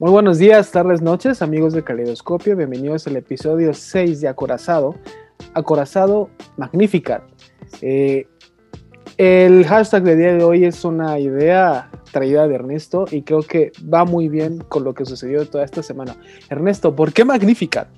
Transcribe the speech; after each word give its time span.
Muy 0.00 0.12
buenos 0.12 0.38
días, 0.38 0.70
tardes, 0.70 1.02
noches, 1.02 1.42
amigos 1.42 1.72
de 1.72 1.82
Caleidoscopio. 1.82 2.54
Bienvenidos 2.54 3.08
al 3.08 3.16
episodio 3.16 3.74
6 3.74 4.20
de 4.20 4.28
Acorazado. 4.28 4.94
Acorazado 5.54 6.30
Magnificat. 6.56 7.24
Eh, 7.82 8.28
el 9.16 9.66
hashtag 9.66 10.04
de 10.04 10.14
día 10.14 10.34
de 10.34 10.44
hoy 10.44 10.64
es 10.66 10.84
una 10.84 11.18
idea 11.18 11.90
traída 12.12 12.46
de 12.46 12.54
Ernesto 12.54 13.06
y 13.10 13.22
creo 13.22 13.42
que 13.42 13.72
va 13.92 14.04
muy 14.04 14.28
bien 14.28 14.58
con 14.68 14.84
lo 14.84 14.94
que 14.94 15.04
sucedió 15.04 15.44
toda 15.48 15.64
esta 15.64 15.82
semana. 15.82 16.16
Ernesto, 16.48 16.94
¿por 16.94 17.12
qué 17.12 17.24
Magnificat? 17.24 17.88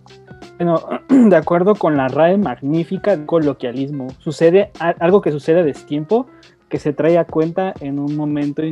Bueno, 0.56 0.82
de 1.10 1.36
acuerdo 1.36 1.74
con 1.74 1.98
la 1.98 2.08
RAE 2.08 2.38
Magnificat, 2.38 3.26
coloquialismo, 3.26 4.08
sucede 4.20 4.70
algo 4.78 5.20
que 5.20 5.32
sucede 5.32 5.60
a 5.60 5.64
destiempo 5.64 6.28
que 6.70 6.78
se 6.78 6.94
trae 6.94 7.18
a 7.18 7.26
cuenta 7.26 7.74
en 7.80 7.98
un 7.98 8.16
momento 8.16 8.62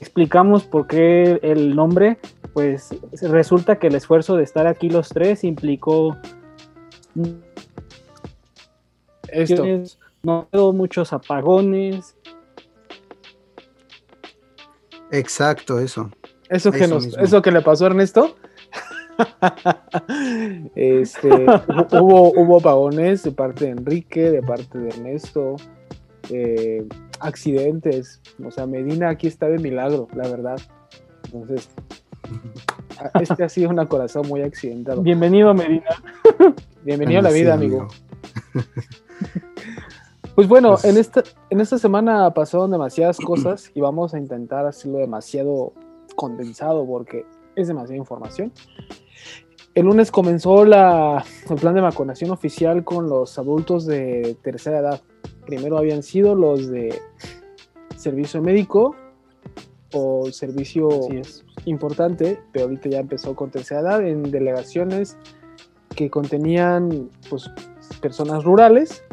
Explicamos 0.00 0.64
por 0.64 0.86
qué 0.86 1.38
el 1.42 1.76
nombre, 1.76 2.18
pues 2.54 2.94
resulta 3.20 3.78
que 3.78 3.88
el 3.88 3.94
esfuerzo 3.94 4.36
de 4.36 4.44
estar 4.44 4.66
aquí 4.66 4.88
los 4.88 5.10
tres 5.10 5.44
implicó 5.44 6.16
Esto. 9.28 9.64
no 10.22 10.48
muchos 10.72 11.12
apagones. 11.12 12.16
Exacto, 15.10 15.78
eso. 15.78 16.10
Eso 16.48 16.72
que, 16.72 16.86
nos, 16.88 17.06
eso 17.18 17.42
que 17.42 17.50
le 17.50 17.60
pasó 17.60 17.84
a 17.84 17.88
Ernesto. 17.88 18.36
este, 20.74 21.28
hubo, 21.28 22.32
hubo 22.32 22.58
apagones 22.58 23.22
de 23.22 23.30
parte 23.30 23.66
de 23.66 23.70
Enrique, 23.72 24.30
de 24.30 24.42
parte 24.42 24.78
de 24.78 24.88
Ernesto, 24.88 25.56
eh, 26.30 26.86
accidentes. 27.22 28.20
O 28.44 28.50
sea, 28.50 28.66
Medina 28.66 29.10
aquí 29.10 29.26
está 29.26 29.46
de 29.46 29.58
milagro, 29.58 30.08
la 30.14 30.28
verdad. 30.28 30.60
Entonces, 31.24 31.70
este 33.20 33.44
ha 33.44 33.48
sido 33.48 33.70
un 33.70 33.86
corazón 33.86 34.26
muy 34.28 34.42
accidentado. 34.42 35.02
Bienvenido, 35.02 35.54
Medina. 35.54 35.90
Bienvenido 36.84 37.20
a 37.20 37.22
la 37.22 37.30
vida, 37.30 37.54
amigo. 37.54 37.88
Pues 40.34 40.48
bueno, 40.48 40.76
en, 40.82 40.96
esta, 40.96 41.22
en 41.50 41.60
esta 41.60 41.78
semana 41.78 42.32
pasaron 42.32 42.70
demasiadas 42.70 43.18
cosas 43.18 43.70
y 43.74 43.82
vamos 43.82 44.14
a 44.14 44.18
intentar 44.18 44.64
hacerlo 44.64 44.98
demasiado 44.98 45.74
condensado 46.16 46.86
porque 46.86 47.26
es 47.54 47.68
demasiada 47.68 47.98
información. 47.98 48.50
El 49.74 49.86
lunes 49.86 50.10
comenzó 50.10 50.64
la, 50.64 51.22
el 51.50 51.56
plan 51.56 51.74
de 51.74 51.82
vacunación 51.82 52.30
oficial 52.30 52.82
con 52.82 53.10
los 53.10 53.38
adultos 53.38 53.84
de 53.84 54.36
tercera 54.42 54.78
edad. 54.78 55.00
Primero 55.46 55.78
habían 55.78 56.02
sido 56.02 56.34
los 56.34 56.68
de 56.68 56.98
servicio 57.96 58.42
médico 58.42 58.96
o 59.92 60.30
servicio 60.32 60.88
importante, 61.66 62.40
pero 62.52 62.66
ahorita 62.66 62.88
ya 62.88 63.00
empezó 63.00 63.34
con 63.34 63.50
tercera 63.50 63.80
edad 63.80 64.06
en 64.06 64.30
delegaciones 64.30 65.16
que 65.94 66.10
contenían 66.10 67.10
pues, 67.28 67.50
personas 68.00 68.44
rurales 68.44 69.04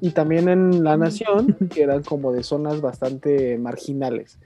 y 0.00 0.10
también 0.10 0.48
en 0.48 0.84
la 0.84 0.96
nación, 0.96 1.56
que 1.74 1.82
eran 1.82 2.02
como 2.02 2.32
de 2.32 2.42
zonas 2.42 2.80
bastante 2.80 3.58
marginales. 3.58 4.38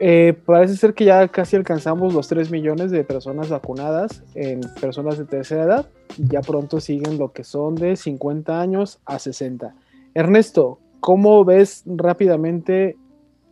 Eh, 0.00 0.36
parece 0.44 0.76
ser 0.76 0.94
que 0.94 1.04
ya 1.04 1.26
casi 1.28 1.56
alcanzamos 1.56 2.14
los 2.14 2.28
3 2.28 2.50
millones 2.50 2.92
de 2.92 3.02
personas 3.02 3.48
vacunadas 3.48 4.22
en 4.34 4.60
personas 4.80 5.18
de 5.18 5.24
tercera 5.24 5.64
edad. 5.64 5.86
Ya 6.18 6.40
pronto 6.40 6.80
siguen 6.80 7.18
lo 7.18 7.32
que 7.32 7.42
son 7.42 7.74
de 7.74 7.96
50 7.96 8.60
años 8.60 9.00
a 9.04 9.18
60. 9.18 9.74
Ernesto, 10.14 10.78
¿cómo 11.00 11.44
ves 11.44 11.82
rápidamente 11.86 12.96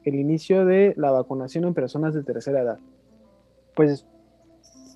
el 0.04 0.14
inicio 0.14 0.64
de 0.64 0.94
la 0.96 1.10
vacunación 1.10 1.64
en 1.64 1.74
personas 1.74 2.14
de 2.14 2.22
tercera 2.22 2.60
edad? 2.60 2.78
Pues 3.74 4.06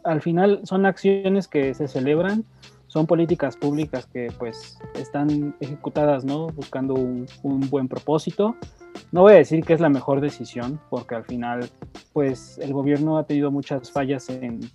al 0.04 0.22
final 0.22 0.60
son 0.64 0.86
acciones 0.86 1.48
que 1.48 1.74
se 1.74 1.88
celebran, 1.88 2.44
son 2.90 3.06
políticas 3.06 3.56
públicas 3.56 4.06
que 4.06 4.28
pues 4.38 4.78
están 4.94 5.54
ejecutadas, 5.60 6.24
¿no? 6.24 6.48
Buscando 6.48 6.94
un, 6.94 7.26
un 7.42 7.70
buen 7.70 7.88
propósito 7.88 8.56
no 9.12 9.22
voy 9.22 9.32
a 9.32 9.36
decir 9.36 9.64
que 9.64 9.72
es 9.72 9.80
la 9.80 9.88
mejor 9.88 10.20
decisión, 10.20 10.80
porque 10.88 11.14
al 11.14 11.24
final, 11.24 11.68
pues 12.12 12.58
el 12.58 12.72
gobierno 12.72 13.18
ha 13.18 13.24
tenido 13.24 13.50
muchas 13.50 13.90
fallas 13.90 14.28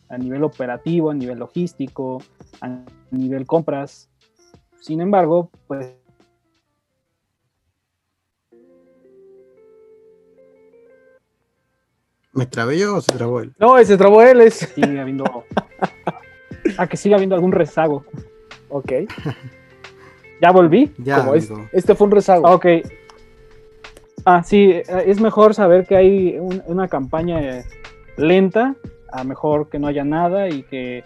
a 0.10 0.18
nivel 0.18 0.44
operativo, 0.44 1.12
a 1.12 1.14
nivel 1.14 1.40
logístico, 1.40 2.22
a 2.62 2.80
nivel 3.12 3.46
compras. 3.46 4.10
Sin 4.80 5.02
embargo, 5.02 5.50
pues... 5.68 5.94
¿Me 12.34 12.46
trabé 12.46 12.78
yo 12.78 12.98
o 12.98 13.02
se 13.02 13.14
trabó 13.14 13.40
él? 13.40 13.56
No, 13.58 13.82
se 13.84 13.98
trabó 13.98 14.22
él. 14.22 14.42
Es... 14.42 14.56
Sigue 14.56 15.00
habiendo... 15.00 15.24
a 16.78 16.88
que 16.88 16.98
siga 16.98 17.16
habiendo 17.16 17.36
algún 17.36 17.52
rezago. 17.52 18.06
Ok. 18.70 18.92
¿Ya 20.42 20.52
volví? 20.52 20.92
Ya, 20.98 21.26
este 21.72 21.96
fue 21.96 22.08
un 22.08 22.12
rezago. 22.12 22.54
Ok, 22.54 22.66
Ah, 24.26 24.42
sí, 24.42 24.72
eh, 24.72 24.84
es 25.06 25.22
mejor 25.22 25.54
saber 25.54 25.86
que 25.86 25.96
hay 25.96 26.38
una 26.66 26.88
campaña 26.88 27.64
lenta, 28.18 28.76
a 29.12 29.24
mejor 29.24 29.70
que 29.70 29.78
no 29.78 29.86
haya 29.86 30.04
nada 30.04 30.50
y 30.50 30.64
que 30.64 31.04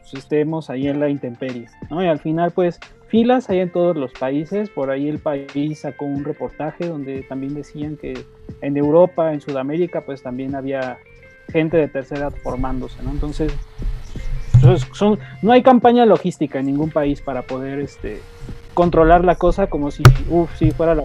pues, 0.00 0.14
estemos 0.14 0.70
ahí 0.70 0.88
en 0.88 0.98
la 0.98 1.10
intemperie, 1.10 1.66
¿no? 1.90 2.02
Y 2.02 2.06
al 2.06 2.18
final, 2.18 2.52
pues, 2.52 2.80
filas 3.08 3.50
hay 3.50 3.60
en 3.60 3.70
todos 3.70 3.94
los 3.94 4.10
países, 4.12 4.70
por 4.70 4.90
ahí 4.90 5.06
el 5.06 5.18
país 5.18 5.80
sacó 5.80 6.06
un 6.06 6.24
reportaje 6.24 6.88
donde 6.88 7.22
también 7.24 7.54
decían 7.54 7.98
que 7.98 8.24
en 8.62 8.76
Europa, 8.78 9.34
en 9.34 9.42
Sudamérica, 9.42 10.00
pues 10.00 10.22
también 10.22 10.54
había 10.54 10.96
gente 11.52 11.76
de 11.76 11.88
tercera 11.88 12.28
edad 12.28 12.34
formándose, 12.42 13.02
¿no? 13.02 13.10
Entonces, 13.10 13.52
pues, 14.62 14.86
son, 14.92 15.18
no 15.42 15.52
hay 15.52 15.62
campaña 15.62 16.06
logística 16.06 16.58
en 16.58 16.66
ningún 16.66 16.90
país 16.90 17.20
para 17.20 17.42
poder 17.42 17.80
este, 17.80 18.20
controlar 18.74 19.24
la 19.24 19.36
cosa 19.36 19.68
como 19.68 19.90
si, 19.90 20.02
uff, 20.28 20.50
si 20.58 20.70
fuera 20.70 20.96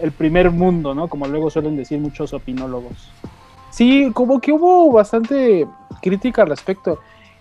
el 0.00 0.12
primer 0.12 0.50
mundo, 0.50 0.94
¿no? 0.94 1.08
Como 1.08 1.26
luego 1.26 1.50
suelen 1.50 1.76
decir 1.76 1.98
muchos 1.98 2.32
opinólogos. 2.32 3.10
Sí, 3.70 4.10
como 4.14 4.40
que 4.40 4.52
hubo 4.52 4.90
bastante 4.92 5.66
crítica 6.00 6.42
al 6.42 6.48
respecto. 6.48 6.98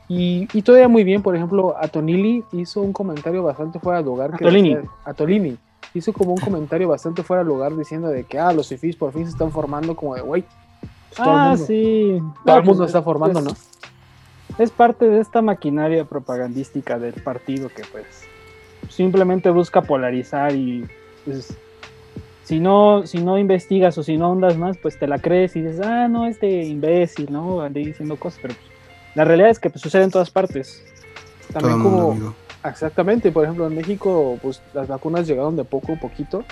Y, 0.09 0.47
y 0.53 0.61
todavía 0.61 0.87
muy 0.87 1.03
bien, 1.03 1.21
por 1.21 1.35
ejemplo, 1.35 1.75
Atonili 1.79 2.43
hizo 2.53 2.81
un 2.81 2.93
comentario 2.93 3.43
bastante 3.43 3.79
fuera 3.79 3.99
de 3.99 4.05
lugar. 4.05 4.33
Atolini. 4.33 4.77
Atolini 5.05 5.57
hizo 5.93 6.13
como 6.13 6.31
un 6.33 6.39
comentario 6.39 6.87
bastante 6.87 7.23
fuera 7.23 7.43
de 7.43 7.49
lugar 7.49 7.75
diciendo 7.75 8.07
de 8.07 8.23
que, 8.23 8.39
ah, 8.39 8.53
los 8.53 8.67
FIFIs 8.69 8.95
por 8.95 9.13
fin 9.13 9.25
se 9.25 9.31
están 9.31 9.51
formando 9.51 9.95
como 9.95 10.15
de, 10.15 10.21
güey. 10.21 10.43
Pues 11.09 11.19
ah, 11.19 11.55
sí. 11.57 12.21
Todo 12.45 12.57
el 12.57 12.63
mundo 12.63 12.85
está 12.85 13.01
formando, 13.01 13.41
¿no? 13.41 13.51
Es 14.57 14.71
parte 14.71 15.05
de 15.05 15.19
esta 15.19 15.41
maquinaria 15.41 16.05
propagandística 16.05 16.97
del 16.97 17.13
partido 17.13 17.69
que 17.69 17.83
pues 17.91 18.05
simplemente 18.89 19.49
busca 19.51 19.81
polarizar 19.81 20.55
y 20.55 20.87
pues, 21.25 21.55
si 22.43 22.59
no, 22.59 23.05
si 23.05 23.19
no 23.19 23.37
investigas 23.37 23.97
o 23.97 24.03
si 24.03 24.17
no 24.17 24.31
ondas 24.31 24.57
más, 24.57 24.77
pues 24.77 24.97
te 24.97 25.07
la 25.07 25.19
crees 25.19 25.55
y 25.55 25.61
dices, 25.61 25.81
ah, 25.85 26.07
no, 26.07 26.25
este 26.25 26.63
imbécil, 26.63 27.31
¿no? 27.31 27.61
Andé 27.61 27.81
diciendo 27.81 28.15
cosas, 28.15 28.39
pero 28.41 28.55
pues, 28.55 28.67
la 29.15 29.25
realidad 29.25 29.49
es 29.49 29.59
que 29.59 29.69
pues, 29.69 29.81
sucede 29.81 30.03
en 30.03 30.11
todas 30.11 30.31
partes. 30.31 30.83
También 31.53 31.81
como, 31.81 32.33
exactamente, 32.63 33.31
por 33.31 33.43
ejemplo, 33.43 33.67
en 33.67 33.75
México, 33.75 34.37
pues 34.41 34.61
las 34.73 34.87
vacunas 34.87 35.27
llegaron 35.27 35.55
de 35.55 35.63
poco 35.63 35.93
a 35.93 35.95
poquito. 35.95 36.43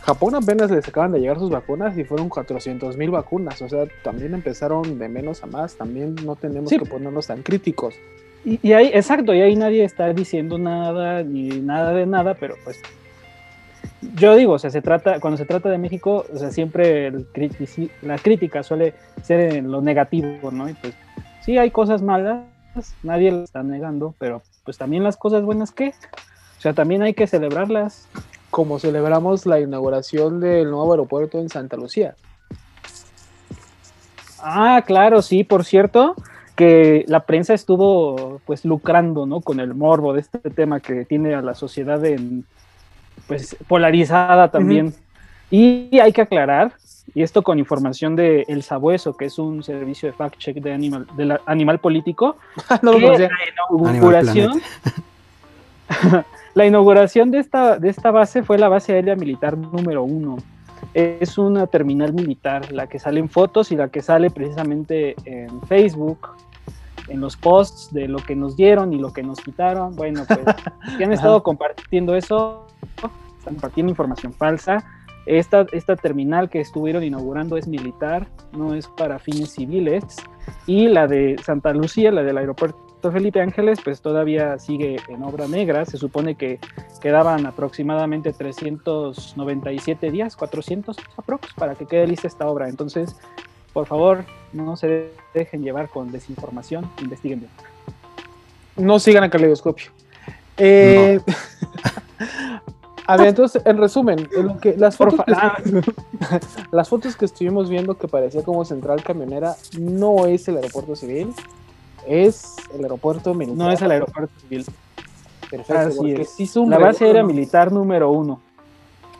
Japón 0.00 0.34
apenas 0.34 0.70
les 0.70 0.86
acaban 0.88 1.12
de 1.12 1.20
llegar 1.20 1.38
sus 1.38 1.50
vacunas 1.50 1.96
y 1.98 2.04
fueron 2.04 2.28
400 2.28 2.96
mil 2.96 3.10
vacunas, 3.10 3.60
o 3.62 3.68
sea, 3.68 3.84
también 4.02 4.34
empezaron 4.34 4.98
de 4.98 5.08
menos 5.08 5.42
a 5.42 5.46
más, 5.46 5.76
también 5.76 6.14
no 6.24 6.36
tenemos 6.36 6.70
que 6.70 6.78
ponernos 6.80 7.26
tan 7.26 7.42
críticos. 7.42 7.94
Y, 8.44 8.72
ahí, 8.72 8.90
exacto, 8.94 9.34
y 9.34 9.40
ahí 9.40 9.56
nadie 9.56 9.84
está 9.84 10.12
diciendo 10.12 10.58
nada, 10.58 11.22
ni 11.22 11.48
nada 11.60 11.92
de 11.92 12.06
nada, 12.06 12.34
pero 12.34 12.54
pues 12.64 12.80
yo 14.14 14.36
digo, 14.36 14.52
o 14.54 14.58
sea, 14.58 14.70
se 14.70 14.80
trata, 14.80 15.20
cuando 15.20 15.36
se 15.36 15.44
trata 15.44 15.68
de 15.68 15.78
México, 15.78 16.24
o 16.32 16.38
sea, 16.38 16.50
siempre 16.50 17.12
la 18.02 18.16
crítica 18.18 18.62
suele 18.62 18.94
ser 19.22 19.54
en 19.54 19.70
lo 19.70 19.82
negativo, 19.82 20.50
¿no? 20.50 20.68
Y 20.68 20.74
pues 20.74 20.94
sí 21.44 21.58
hay 21.58 21.70
cosas 21.70 22.00
malas, 22.00 22.44
nadie 23.02 23.32
las 23.32 23.44
está 23.44 23.62
negando, 23.62 24.14
pero 24.18 24.42
pues 24.68 24.76
también 24.76 25.02
las 25.02 25.16
cosas 25.16 25.42
buenas, 25.44 25.72
¿qué? 25.72 25.94
O 26.58 26.60
sea, 26.60 26.74
también 26.74 27.00
hay 27.00 27.14
que 27.14 27.26
celebrarlas. 27.26 28.06
Como 28.50 28.78
celebramos 28.78 29.46
la 29.46 29.60
inauguración 29.60 30.40
del 30.40 30.70
nuevo 30.70 30.92
aeropuerto 30.92 31.38
en 31.38 31.48
Santa 31.48 31.78
Lucía. 31.78 32.16
Ah, 34.42 34.84
claro, 34.86 35.22
sí, 35.22 35.42
por 35.42 35.64
cierto, 35.64 36.16
que 36.54 37.06
la 37.08 37.20
prensa 37.20 37.54
estuvo 37.54 38.42
pues 38.44 38.66
lucrando 38.66 39.24
¿no? 39.24 39.40
con 39.40 39.58
el 39.58 39.72
morbo 39.72 40.12
de 40.12 40.20
este 40.20 40.38
tema 40.50 40.80
que 40.80 41.06
tiene 41.06 41.34
a 41.34 41.40
la 41.40 41.54
sociedad 41.54 42.04
en, 42.04 42.44
pues 43.26 43.56
polarizada 43.68 44.50
también. 44.50 44.92
Y 45.50 45.98
hay 45.98 46.12
que 46.12 46.20
aclarar, 46.20 46.74
y 47.14 47.22
esto 47.22 47.42
con 47.42 47.58
información 47.58 48.16
de 48.16 48.44
El 48.48 48.62
Sabueso, 48.62 49.16
que 49.16 49.26
es 49.26 49.38
un 49.38 49.62
servicio 49.62 50.08
de 50.10 50.16
fact-check 50.16 50.60
de 50.60 50.72
animal, 50.72 51.06
de 51.16 51.38
animal 51.46 51.78
político, 51.78 52.36
no 52.82 52.92
que 52.92 53.00
la 53.00 53.30
inauguración, 53.70 54.60
la 56.54 56.66
inauguración 56.66 57.30
de 57.30 57.38
esta, 57.38 57.78
de 57.78 57.88
esta 57.88 58.10
base 58.10 58.42
fue 58.42 58.58
la 58.58 58.68
base 58.68 58.92
aérea 58.92 59.16
militar 59.16 59.56
número 59.56 60.02
uno. 60.02 60.36
es 60.92 61.38
una 61.38 61.66
terminal 61.66 62.12
militar, 62.12 62.72
la 62.72 62.86
que 62.86 62.98
sale 62.98 63.20
en 63.20 63.28
fotos 63.28 63.72
y 63.72 63.76
la 63.76 63.88
que 63.88 64.02
sale 64.02 64.30
precisamente 64.30 65.16
en 65.24 65.62
Facebook, 65.62 66.28
en 67.08 67.20
los 67.20 67.36
posts 67.36 67.92
de 67.92 68.06
lo 68.06 68.18
que 68.18 68.36
nos 68.36 68.56
dieron 68.56 68.92
y 68.92 68.98
lo 68.98 69.12
que 69.12 69.22
nos 69.22 69.40
quitaron. 69.40 69.96
Bueno, 69.96 70.24
pues 70.26 70.40
que 70.98 71.04
han 71.04 71.12
estado 71.12 71.42
compartiendo 71.42 72.14
eso, 72.14 72.66
están 73.38 73.54
compartiendo 73.54 73.90
información 73.90 74.32
falsa. 74.32 74.84
Esta, 75.28 75.66
esta 75.72 75.94
terminal 75.94 76.48
que 76.48 76.58
estuvieron 76.58 77.04
inaugurando 77.04 77.58
es 77.58 77.68
militar, 77.68 78.26
no 78.52 78.72
es 78.72 78.88
para 78.88 79.18
fines 79.18 79.50
civiles. 79.50 80.02
Y 80.66 80.88
la 80.88 81.06
de 81.06 81.36
Santa 81.44 81.74
Lucía, 81.74 82.10
la 82.10 82.22
del 82.22 82.38
aeropuerto 82.38 83.12
Felipe 83.12 83.42
Ángeles, 83.42 83.78
pues 83.84 84.00
todavía 84.00 84.58
sigue 84.58 84.96
en 85.06 85.22
obra 85.22 85.46
negra. 85.46 85.84
Se 85.84 85.98
supone 85.98 86.34
que 86.36 86.58
quedaban 87.02 87.44
aproximadamente 87.44 88.32
397 88.32 90.10
días, 90.10 90.34
400 90.34 90.96
aprox, 91.18 91.52
para 91.52 91.74
que 91.74 91.84
quede 91.84 92.06
lista 92.06 92.26
esta 92.26 92.48
obra. 92.48 92.70
Entonces, 92.70 93.14
por 93.74 93.84
favor, 93.84 94.24
no 94.54 94.78
se 94.78 95.10
dejen 95.34 95.62
llevar 95.62 95.90
con 95.90 96.10
desinformación, 96.10 96.90
investiguen 97.02 97.40
bien. 97.40 97.52
No 98.78 98.98
sigan 98.98 99.24
a 99.24 99.28
Caleidoscopio. 99.28 99.90
Eh, 100.56 101.20
a 103.08 103.16
ver, 103.16 103.28
entonces, 103.28 103.62
en 103.64 103.78
resumen, 103.78 104.28
lo 104.32 104.58
que, 104.58 104.76
las, 104.76 104.98
fotos 104.98 105.18
que, 105.24 105.32
las 106.70 106.90
fotos 106.90 107.16
que 107.16 107.24
estuvimos 107.24 107.70
viendo 107.70 107.96
que 107.96 108.06
parecía 108.06 108.42
como 108.42 108.66
central 108.66 109.02
camionera 109.02 109.56
no 109.80 110.26
es 110.26 110.46
el 110.46 110.56
aeropuerto 110.56 110.94
civil, 110.94 111.32
es 112.06 112.56
el 112.74 112.82
aeropuerto 112.82 113.32
militar. 113.32 113.58
No 113.58 113.72
es 113.72 113.80
el 113.80 113.92
aeropuerto 113.92 114.38
civil. 114.42 114.66
Perfecto, 115.50 116.66
la 116.66 116.76
base 116.76 117.06
aérea 117.06 117.22
militar 117.22 117.72
número 117.72 118.10
uno. 118.10 118.42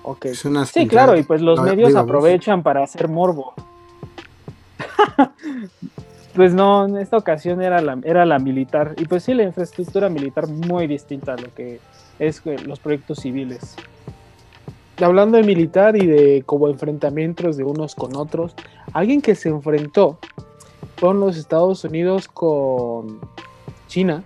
Okay. 0.03 0.35
sí, 0.35 0.87
claro, 0.87 1.17
y 1.17 1.23
pues 1.23 1.41
los 1.41 1.59
medios 1.63 1.97
aprovechan 1.97 2.63
para 2.63 2.85
hacer 2.85 3.09
morbo. 3.09 3.55
pues 6.35 6.53
no, 6.53 6.85
en 6.85 6.99
esta 6.99 7.17
ocasión 7.17 7.63
era 7.63 7.81
la, 7.81 7.99
era 8.05 8.27
la 8.27 8.39
militar. 8.39 8.95
Y 8.99 9.07
pues 9.07 9.25
sí, 9.25 9.33
la 9.33 9.45
infraestructura 9.45 10.11
militar 10.11 10.47
muy 10.47 10.87
distinta 10.87 11.33
a 11.33 11.37
lo 11.39 11.55
que 11.55 11.81
es 12.19 12.43
los 12.67 12.81
proyectos 12.81 13.21
civiles. 13.21 13.77
Hablando 15.01 15.37
de 15.37 15.45
militar 15.45 15.97
y 15.97 16.07
de 16.07 16.43
como 16.45 16.69
enfrentamientos 16.69 17.57
de 17.57 17.65
unos 17.65 17.95
con 17.95 18.17
otros, 18.17 18.55
alguien 18.93 19.23
que 19.23 19.35
se 19.35 19.49
enfrentó 19.49 20.19
fueron 20.97 21.21
los 21.21 21.37
Estados 21.37 21.85
Unidos 21.85 22.27
con 22.27 23.21
China, 23.87 24.25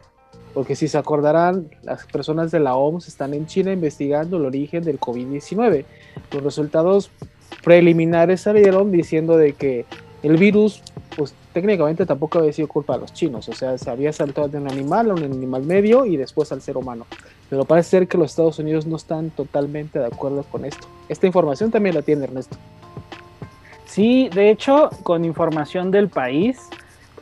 porque 0.54 0.74
si 0.74 0.88
se 0.88 0.96
acordarán, 0.96 1.68
las 1.82 2.06
personas 2.06 2.50
de 2.50 2.60
la 2.60 2.74
OMS 2.74 3.08
están 3.08 3.34
en 3.34 3.46
China 3.46 3.72
investigando 3.72 4.38
el 4.38 4.46
origen 4.46 4.82
del 4.82 4.98
COVID-19. 4.98 5.84
Los 6.32 6.42
resultados 6.42 7.10
preliminares 7.62 8.40
salieron 8.40 8.90
diciendo 8.90 9.36
de 9.36 9.52
que 9.52 9.84
el 10.22 10.36
virus, 10.36 10.82
pues 11.16 11.34
técnicamente 11.52 12.06
tampoco 12.06 12.38
había 12.38 12.52
sido 12.52 12.69
culpa 12.69 12.94
de 12.94 13.00
los 13.00 13.12
chinos, 13.12 13.48
o 13.48 13.52
sea, 13.52 13.76
se 13.76 13.90
había 13.90 14.12
saltado 14.12 14.48
de 14.48 14.58
un 14.58 14.70
animal 14.70 15.10
a 15.10 15.14
un 15.14 15.24
animal 15.24 15.62
medio 15.64 16.06
y 16.06 16.16
después 16.16 16.52
al 16.52 16.62
ser 16.62 16.76
humano. 16.76 17.06
Pero 17.50 17.64
parece 17.64 17.90
ser 17.90 18.08
que 18.08 18.16
los 18.16 18.30
Estados 18.30 18.58
Unidos 18.58 18.86
no 18.86 18.96
están 18.96 19.30
totalmente 19.30 19.98
de 19.98 20.06
acuerdo 20.06 20.44
con 20.44 20.64
esto. 20.64 20.86
Esta 21.08 21.26
información 21.26 21.70
también 21.70 21.94
la 21.94 22.02
tiene 22.02 22.24
Ernesto. 22.24 22.56
Sí, 23.84 24.30
de 24.32 24.50
hecho, 24.50 24.88
con 25.02 25.24
información 25.24 25.90
del 25.90 26.08
país, 26.08 26.70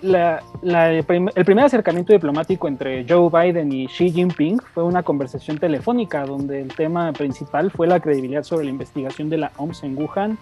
el, 0.02 1.04
primer 1.04 1.64
acercamiento 1.64 2.12
diplomático 2.12 2.68
entre 2.68 3.04
Joe 3.08 3.28
Biden 3.28 3.72
y 3.72 3.86
Xi 3.86 4.10
Jinping 4.10 4.58
fue 4.72 4.84
una 4.84 5.02
conversación 5.02 5.58
telefónica 5.58 6.24
donde 6.24 6.62
el 6.62 6.74
tema 6.74 7.12
principal 7.12 7.70
fue 7.70 7.86
la 7.86 8.00
credibilidad 8.00 8.44
sobre 8.44 8.64
la 8.64 8.70
investigación 8.70 9.28
de 9.30 9.38
la 9.38 9.52
OMS 9.56 9.82
en 9.82 9.98
Wuhan 9.98 10.38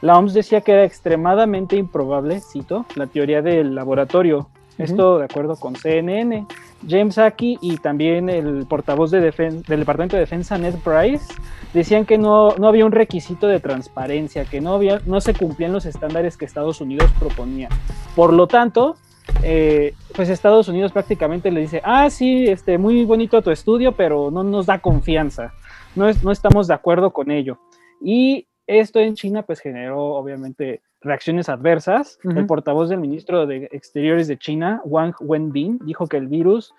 la 0.00 0.18
OMS 0.18 0.34
decía 0.34 0.60
que 0.60 0.72
era 0.72 0.84
extremadamente 0.84 1.76
improbable, 1.76 2.40
cito, 2.40 2.86
la 2.94 3.06
teoría 3.06 3.42
del 3.42 3.74
laboratorio. 3.74 4.48
Esto 4.78 5.18
de 5.18 5.26
acuerdo 5.26 5.56
con 5.56 5.76
CNN. 5.76 6.46
James 6.88 7.18
Aki 7.18 7.58
y 7.60 7.76
también 7.76 8.30
el 8.30 8.66
portavoz 8.66 9.10
de 9.10 9.20
del 9.20 9.62
Departamento 9.62 10.16
de 10.16 10.20
Defensa, 10.20 10.56
Ned 10.56 10.76
Price, 10.82 11.26
decían 11.74 12.06
que 12.06 12.16
no, 12.16 12.54
no 12.56 12.66
había 12.66 12.86
un 12.86 12.92
requisito 12.92 13.46
de 13.46 13.60
transparencia, 13.60 14.46
que 14.46 14.62
no, 14.62 14.74
había, 14.74 15.00
no 15.04 15.20
se 15.20 15.34
cumplían 15.34 15.72
los 15.72 15.84
estándares 15.84 16.38
que 16.38 16.46
Estados 16.46 16.80
Unidos 16.80 17.10
proponía. 17.18 17.68
Por 18.16 18.32
lo 18.32 18.46
tanto, 18.46 18.96
eh, 19.42 19.94
pues 20.16 20.30
Estados 20.30 20.68
Unidos 20.68 20.92
prácticamente 20.92 21.50
le 21.50 21.60
dice, 21.60 21.82
ah, 21.84 22.08
sí, 22.08 22.46
este, 22.46 22.78
muy 22.78 23.04
bonito 23.04 23.42
tu 23.42 23.50
estudio, 23.50 23.92
pero 23.92 24.30
no 24.30 24.42
nos 24.42 24.64
da 24.64 24.78
confianza, 24.78 25.52
no, 25.94 26.08
es, 26.08 26.24
no 26.24 26.32
estamos 26.32 26.66
de 26.68 26.74
acuerdo 26.74 27.10
con 27.10 27.30
ello. 27.30 27.58
Y 28.02 28.46
esto 28.78 29.00
en 29.00 29.14
China 29.14 29.42
pues 29.42 29.60
generó 29.60 30.14
obviamente 30.14 30.80
reacciones 31.00 31.48
adversas. 31.48 32.18
El 32.22 32.46
portavoz 32.46 32.88
del 32.88 33.00
ministro 33.00 33.46
de 33.46 33.68
Exteriores 33.72 34.28
de 34.28 34.38
China, 34.38 34.80
Wang 34.84 35.14
Wenbin, 35.20 35.78
dijo 35.84 36.06
que 36.06 36.18
el 36.18 36.28
virus, 36.28 36.74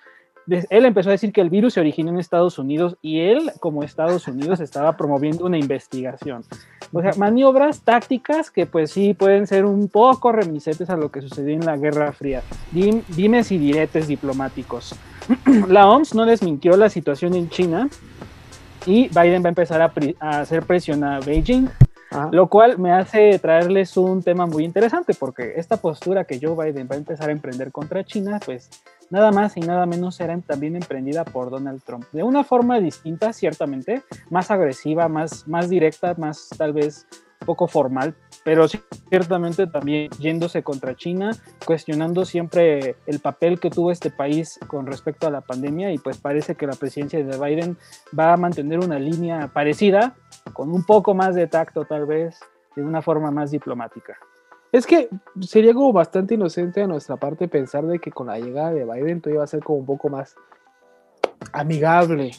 él 0.47 0.85
empezó 0.85 1.09
a 1.09 1.13
decir 1.13 1.33
que 1.33 1.41
el 1.41 1.49
virus 1.49 1.73
se 1.73 1.79
originó 1.79 2.11
en 2.11 2.19
Estados 2.19 2.59
Unidos 2.59 2.97
y 3.01 3.21
él, 3.21 3.51
como 3.59 3.83
Estados 3.83 4.27
Unidos, 4.27 4.59
estaba 4.61 4.95
promoviendo 4.95 5.45
una 5.45 5.57
investigación. 5.57 6.43
O 6.93 7.01
sea, 7.01 7.11
maniobras 7.17 7.81
tácticas 7.81 8.51
que 8.51 8.65
pues 8.65 8.91
sí 8.91 9.13
pueden 9.13 9.47
ser 9.47 9.65
un 9.65 9.88
poco 9.88 10.31
reminiscentes 10.31 10.89
a 10.89 10.97
lo 10.97 11.09
que 11.09 11.21
sucedió 11.21 11.53
en 11.53 11.65
la 11.65 11.77
Guerra 11.77 12.11
Fría. 12.11 12.43
dimes 12.71 13.51
y 13.51 13.57
diretes 13.57 14.07
diplomáticos. 14.07 14.95
la 15.67 15.88
OMS 15.89 16.15
no 16.15 16.25
desmintió 16.25 16.75
la 16.77 16.89
situación 16.89 17.33
en 17.35 17.49
China, 17.49 17.89
y 18.86 19.07
Biden 19.10 19.44
va 19.44 19.48
a 19.48 19.50
empezar 19.50 19.81
a, 19.81 20.39
hacer 20.39 20.63
presión 20.63 21.04
a 21.04 21.19
Beijing, 21.19 21.68
lo 22.31 22.48
cual 22.48 22.78
me 22.78 22.92
hace 22.92 23.39
traerles 23.39 23.95
un 23.95 24.22
tema 24.22 24.45
muy 24.45 24.66
interesante, 24.66 25.13
porque 25.13 25.54
esta 25.56 25.78
postura 25.78 26.25
que 26.25 26.39
Joe 26.42 26.56
Biden 26.56 26.88
va 26.92 26.95
a 26.95 26.98
empezar 26.98 27.30
a 27.30 27.31
emprender 27.31 27.72
contra 27.72 28.04
China, 28.04 28.39
pues 28.44 28.69
nada 29.10 29.31
más 29.31 29.56
y 29.57 29.62
nada 29.62 29.86
menos 29.86 30.16
será 30.16 30.38
también 30.39 30.75
emprendida 30.75 31.24
por 31.24 31.50
Donald 31.50 31.81
Trump. 31.83 32.06
De 32.12 32.24
una 32.24 32.44
forma 32.44 32.80
distinta, 32.80 33.33
ciertamente, 33.33 34.04
más 34.30 34.51
agresiva, 34.51 35.07
más, 35.07 35.48
más 35.48 35.69
directa, 35.69 36.16
más 36.18 36.50
tal 36.57 36.74
vez 36.74 37.06
poco 37.45 37.68
formal, 37.68 38.16
pero 38.43 38.67
ciertamente 38.67 39.67
también 39.67 40.09
yéndose 40.19 40.63
contra 40.63 40.95
China, 40.95 41.31
cuestionando 41.65 42.25
siempre 42.25 42.95
el 43.05 43.19
papel 43.19 43.59
que 43.59 43.69
tuvo 43.69 43.91
este 43.91 44.09
país 44.09 44.59
con 44.67 44.88
respecto 44.88 45.27
a 45.27 45.31
la 45.31 45.41
pandemia 45.41 45.91
y 45.91 45.97
pues 45.97 46.17
parece 46.17 46.55
que 46.55 46.67
la 46.67 46.73
presidencia 46.73 47.23
de 47.23 47.38
Biden 47.38 47.77
va 48.17 48.33
a 48.33 48.38
mantener 48.38 48.79
una 48.79 48.97
línea 48.97 49.47
parecida, 49.47 50.15
con 50.53 50.71
un 50.71 50.83
poco 50.83 51.13
más 51.13 51.36
de 51.36 51.48
tacto 51.48 51.86
tal 51.86 52.05
vez, 52.05 52.39
de 52.75 52.83
una 52.83 53.01
forma 53.01 53.31
más 53.31 53.51
diplomática. 53.51 54.17
Es 54.71 54.88
que 54.88 55.10
sería 55.41 55.74
como 55.74 55.91
bastante 55.91 56.36
inocente 56.36 56.79
de 56.79 56.88
nuestra 56.88 57.17
parte 57.17 57.48
pensar 57.48 57.86
de 57.86 58.00
que 58.00 58.12
con 58.12 58.27
la 58.27 58.39
llegada 58.39 58.71
de 58.71 58.86
Biden 58.86 59.21
todo 59.21 59.33
iba 59.33 59.43
a 59.43 59.48
ser 59.48 59.62
como 59.62 59.79
un 59.79 59.86
poco 59.86 60.10
más 60.10 60.36
amigable. 61.51 62.31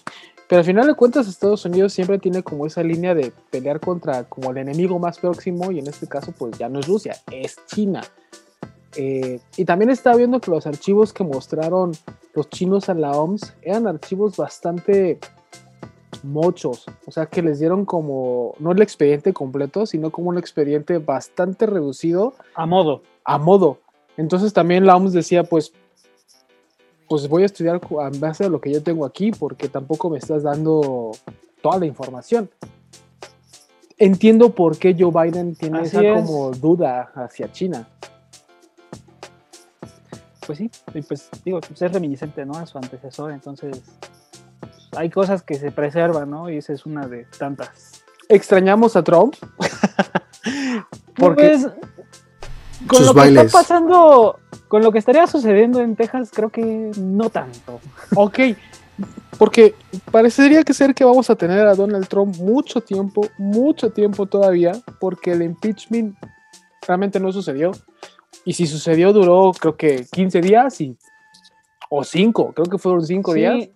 Pero 0.52 0.60
al 0.60 0.66
final 0.66 0.86
de 0.86 0.92
cuentas 0.92 1.28
Estados 1.28 1.64
Unidos 1.64 1.94
siempre 1.94 2.18
tiene 2.18 2.42
como 2.42 2.66
esa 2.66 2.82
línea 2.82 3.14
de 3.14 3.32
pelear 3.50 3.80
contra 3.80 4.24
como 4.24 4.50
el 4.50 4.58
enemigo 4.58 4.98
más 4.98 5.18
próximo 5.18 5.72
y 5.72 5.78
en 5.78 5.86
este 5.86 6.06
caso 6.06 6.34
pues 6.38 6.58
ya 6.58 6.68
no 6.68 6.78
es 6.78 6.86
Rusia, 6.86 7.16
es 7.30 7.56
China. 7.64 8.02
Eh, 8.94 9.40
y 9.56 9.64
también 9.64 9.88
estaba 9.88 10.16
viendo 10.16 10.42
que 10.42 10.50
los 10.50 10.66
archivos 10.66 11.14
que 11.14 11.24
mostraron 11.24 11.92
los 12.34 12.50
chinos 12.50 12.90
a 12.90 12.94
la 12.94 13.12
OMS 13.12 13.54
eran 13.62 13.86
archivos 13.86 14.36
bastante 14.36 15.18
mochos, 16.22 16.84
o 17.06 17.10
sea 17.10 17.24
que 17.24 17.40
les 17.40 17.58
dieron 17.58 17.86
como, 17.86 18.54
no 18.58 18.72
el 18.72 18.82
expediente 18.82 19.32
completo, 19.32 19.86
sino 19.86 20.10
como 20.10 20.28
un 20.28 20.36
expediente 20.36 20.98
bastante 20.98 21.64
reducido. 21.64 22.34
A 22.56 22.66
modo. 22.66 23.00
A 23.24 23.38
modo. 23.38 23.78
Entonces 24.18 24.52
también 24.52 24.84
la 24.84 24.96
OMS 24.96 25.14
decía, 25.14 25.44
pues 25.44 25.72
pues 27.12 27.28
voy 27.28 27.42
a 27.42 27.44
estudiar 27.44 27.78
en 28.10 28.20
base 28.20 28.46
a 28.46 28.48
lo 28.48 28.58
que 28.58 28.72
yo 28.72 28.82
tengo 28.82 29.04
aquí 29.04 29.32
porque 29.32 29.68
tampoco 29.68 30.08
me 30.08 30.16
estás 30.16 30.44
dando 30.44 31.12
toda 31.60 31.78
la 31.78 31.84
información. 31.84 32.48
Entiendo 33.98 34.54
por 34.54 34.78
qué 34.78 34.96
Joe 34.98 35.12
Biden 35.12 35.54
tiene 35.54 35.82
esa 35.82 36.00
como 36.14 36.52
duda 36.52 37.12
hacia 37.14 37.52
China. 37.52 37.86
Pues 40.46 40.56
sí, 40.56 40.70
pues 41.06 41.28
digo, 41.44 41.60
pues 41.60 41.82
es 41.82 41.92
reminiscente, 41.92 42.46
¿no? 42.46 42.54
A 42.54 42.64
su 42.64 42.78
antecesor, 42.78 43.30
entonces 43.30 43.82
hay 44.96 45.10
cosas 45.10 45.42
que 45.42 45.56
se 45.56 45.70
preservan, 45.70 46.30
¿no? 46.30 46.48
Y 46.48 46.56
esa 46.56 46.72
es 46.72 46.86
una 46.86 47.06
de 47.06 47.26
tantas. 47.38 48.04
¿Extrañamos 48.30 48.96
a 48.96 49.04
Trump? 49.04 49.34
porque 51.16 51.58
pues, 51.60 51.68
con 52.86 53.06
lo 53.06 53.14
que 53.14 53.28
está 53.28 53.46
pasando 53.46 54.38
con 54.68 54.82
lo 54.82 54.90
que 54.90 54.98
estaría 54.98 55.26
sucediendo 55.26 55.80
en 55.80 55.96
Texas, 55.96 56.30
creo 56.32 56.50
que 56.50 56.92
no 56.96 57.30
tanto. 57.30 57.80
Ok, 58.16 58.38
porque 59.38 59.74
parecería 60.10 60.62
que 60.62 60.74
ser 60.74 60.94
que 60.94 61.04
vamos 61.04 61.28
a 61.30 61.36
tener 61.36 61.66
a 61.66 61.74
Donald 61.74 62.08
Trump 62.08 62.36
mucho 62.36 62.80
tiempo, 62.80 63.26
mucho 63.38 63.90
tiempo 63.90 64.26
todavía, 64.26 64.72
porque 65.00 65.32
el 65.32 65.42
impeachment 65.42 66.16
realmente 66.86 67.20
no 67.20 67.32
sucedió. 67.32 67.72
Y 68.44 68.54
si 68.54 68.66
sucedió, 68.66 69.12
duró 69.12 69.52
creo 69.52 69.76
que 69.76 70.06
15 70.10 70.40
días 70.40 70.80
y, 70.80 70.96
o 71.90 72.02
5, 72.02 72.52
creo 72.54 72.66
que 72.66 72.78
fueron 72.78 73.04
5 73.04 73.34
días. 73.34 73.68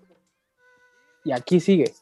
Y 1.24 1.32
aquí 1.32 1.60
sigue. 1.60 1.92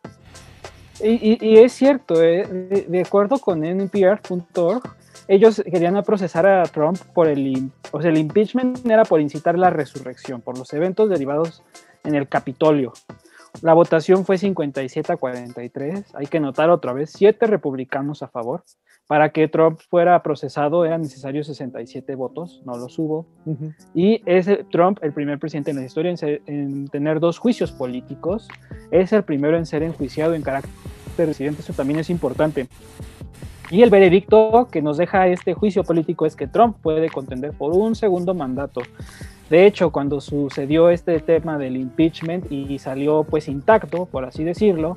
Y, 1.03 1.59
es 1.59 1.73
cierto, 1.73 2.23
eh, 2.23 2.87
de, 2.89 3.01
acuerdo 3.01 3.39
con 3.39 3.65
NPR.org, 3.65 4.83
ellos 5.29 5.63
querían 5.71 6.03
procesar 6.03 6.47
a 6.47 6.63
Trump 6.65 6.99
por 7.15 7.29
el, 7.29 7.71
o 7.93 8.01
sea, 8.01 8.11
el 8.11 8.19
impeachment 8.19 8.85
era 8.87 9.05
por 9.05 9.21
incitar 9.21 9.59
la 9.59 9.71
resurrección, 9.71 10.41
por 10.41 10.59
los 10.59 10.73
eventos 10.73 11.09
derivados 11.09 11.63
en 12.05 12.15
el 12.15 12.29
Capitolio. 12.29 12.93
La 13.63 13.73
votación 13.73 14.25
fue 14.25 14.37
57 14.37 15.13
a 15.13 15.17
43. 15.17 16.15
Hay 16.15 16.27
que 16.27 16.41
notar 16.41 16.71
otra 16.71 16.93
vez, 16.93 17.13
siete 17.15 17.47
republicanos 17.47 18.23
a 18.23 18.29
favor. 18.29 18.65
Para 19.07 19.31
que 19.31 19.49
Trump 19.49 19.81
fuera 19.91 20.23
procesado 20.23 20.87
eran 20.87 21.03
necesarios 21.03 21.47
67 21.47 22.15
votos, 22.15 22.63
no 22.65 22.79
los 22.79 22.99
hubo. 22.99 23.27
Y 23.95 24.23
es 24.25 24.49
Trump 24.71 24.99
el 25.03 25.13
primer 25.13 25.39
presidente 25.39 25.73
en 25.73 25.77
la 25.77 25.85
historia 25.85 26.15
en, 26.47 26.89
tener 26.89 27.21
dos 27.21 27.39
juicios 27.39 27.71
políticos. 27.71 28.49
Es 28.91 29.13
el 29.13 29.23
primero 29.23 29.59
en 29.59 29.67
ser 29.67 29.83
enjuiciado 29.83 30.35
en 30.35 30.43
carácter 30.43 30.73
de 31.19 31.27
residente, 31.27 31.61
eso 31.61 31.75
también 31.75 32.01
es 32.01 32.09
importante. 32.09 32.67
Y 33.71 33.83
el 33.83 33.91
veredicto 33.91 34.69
que 34.71 34.83
nos 34.83 34.97
deja 34.97 35.27
este 35.29 35.55
juicio 35.55 35.85
político 35.85 36.27
es 36.27 36.37
que 36.37 36.47
Trump 36.47 36.77
puede 36.83 37.09
contender 37.09 37.53
por 37.53 37.73
un 37.73 37.95
segundo 37.95 38.35
mandato. 38.35 38.83
De 39.51 39.67
hecho, 39.67 39.91
cuando 39.91 40.21
sucedió 40.21 40.91
este 40.91 41.21
tema 41.21 41.59
del 41.59 41.77
impeachment 41.77 42.51
y 42.51 42.79
salió 42.79 43.25
pues 43.25 43.49
intacto, 43.49 44.07
por 44.07 44.25
así 44.25 44.45
decirlo, 44.45 44.97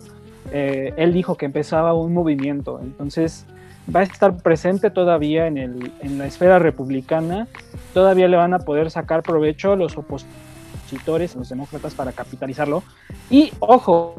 eh, 0.52 0.94
él 0.98 1.14
dijo 1.14 1.36
que 1.36 1.46
empezaba 1.46 1.94
un 1.94 2.14
movimiento. 2.14 2.80
Entonces 2.82 3.46
va 3.94 4.02
a 4.02 4.04
estar 4.04 4.38
presente 4.38 4.90
todavía 4.90 5.48
en, 5.48 5.58
el, 5.58 5.92
en 6.02 6.18
la 6.18 6.28
esfera 6.28 6.60
republicana. 6.60 7.48
Todavía 7.94 8.28
le 8.28 8.38
van 8.38 8.54
a 8.54 8.60
poder 8.60 8.92
sacar 8.92 9.24
provecho 9.24 9.76
los 9.76 9.98
opositores, 9.98 11.36
los 11.36 11.50
demócratas, 11.50 11.94
para 11.94 12.12
capitalizarlo. 12.12 12.84
Y 13.30 13.52
ojo, 13.60 14.16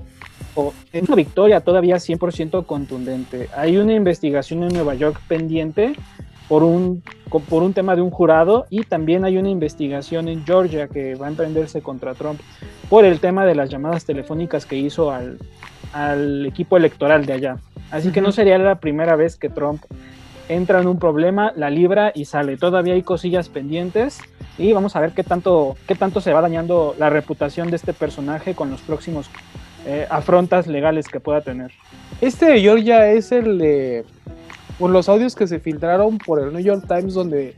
es 0.93 1.03
una 1.03 1.17
victoria 1.17 1.61
todavía 1.61 1.97
100% 1.97 2.67
contundente. 2.67 3.49
Hay 3.57 3.77
una 3.77 3.95
investigación 3.95 4.63
en 4.63 4.73
Nueva 4.73 4.95
York 4.95 5.21
pendiente 5.29 5.95
por 6.49 6.63
un, 6.63 7.03
por 7.49 7.63
un 7.63 7.75
tema 7.75 7.95
de 7.95 8.03
un 8.03 8.11
jurado 8.11 8.67
y 8.71 8.83
también 8.83 9.25
hay 9.25 9.37
una 9.37 9.51
investigación 9.51 10.29
en 10.29 10.45
Georgia 10.45 10.89
que 10.89 11.15
va 11.15 11.27
a 11.27 11.31
emprenderse 11.31 11.83
contra 11.83 12.15
Trump 12.15 12.41
por 12.89 13.05
el 13.05 13.21
tema 13.21 13.45
de 13.45 13.55
las 13.55 13.69
llamadas 13.69 14.05
telefónicas 14.05 14.65
que 14.65 14.77
hizo 14.77 15.11
al, 15.11 15.39
al 15.93 16.47
equipo 16.47 16.77
electoral 16.77 17.27
de 17.27 17.35
allá. 17.35 17.59
Así 17.91 18.11
que 18.11 18.21
no 18.21 18.33
sería 18.33 18.59
la 18.59 18.81
primera 18.81 19.17
vez 19.17 19.37
que 19.37 19.49
Trump 19.49 19.83
entra 20.49 20.81
en 20.81 20.87
un 20.87 20.99
problema, 20.99 21.53
la 21.57 21.71
libra 21.71 22.13
y 22.15 22.25
sale. 22.25 22.57
Todavía 22.57 22.95
hay 22.95 23.03
cosillas 23.03 23.49
pendientes 23.49 24.21
y 24.57 24.73
vamos 24.73 24.97
a 24.97 25.01
ver 25.01 25.13
qué 25.13 25.23
tanto, 25.23 25.77
qué 25.87 25.95
tanto 25.95 26.21
se 26.21 26.33
va 26.33 26.41
dañando 26.41 26.95
la 26.99 27.11
reputación 27.11 27.71
de 27.71 27.77
este 27.77 27.93
personaje 27.93 28.55
con 28.55 28.71
los 28.71 28.81
próximos 28.81 29.31
eh, 29.91 30.07
afrontas 30.11 30.67
legales 30.67 31.09
que 31.09 31.19
pueda 31.19 31.41
tener. 31.41 31.73
Este 32.21 32.45
de 32.45 32.61
Georgia 32.61 33.11
es 33.11 33.33
el 33.33 33.57
de 33.57 34.05
por 34.79 34.91
los 34.91 35.09
audios 35.09 35.35
que 35.35 35.47
se 35.47 35.61
filtraron 35.61 36.19
por 36.19 36.43
el 36.43 36.53
New 36.53 36.61
York 36.61 36.85
Times 36.87 37.15
donde, 37.15 37.55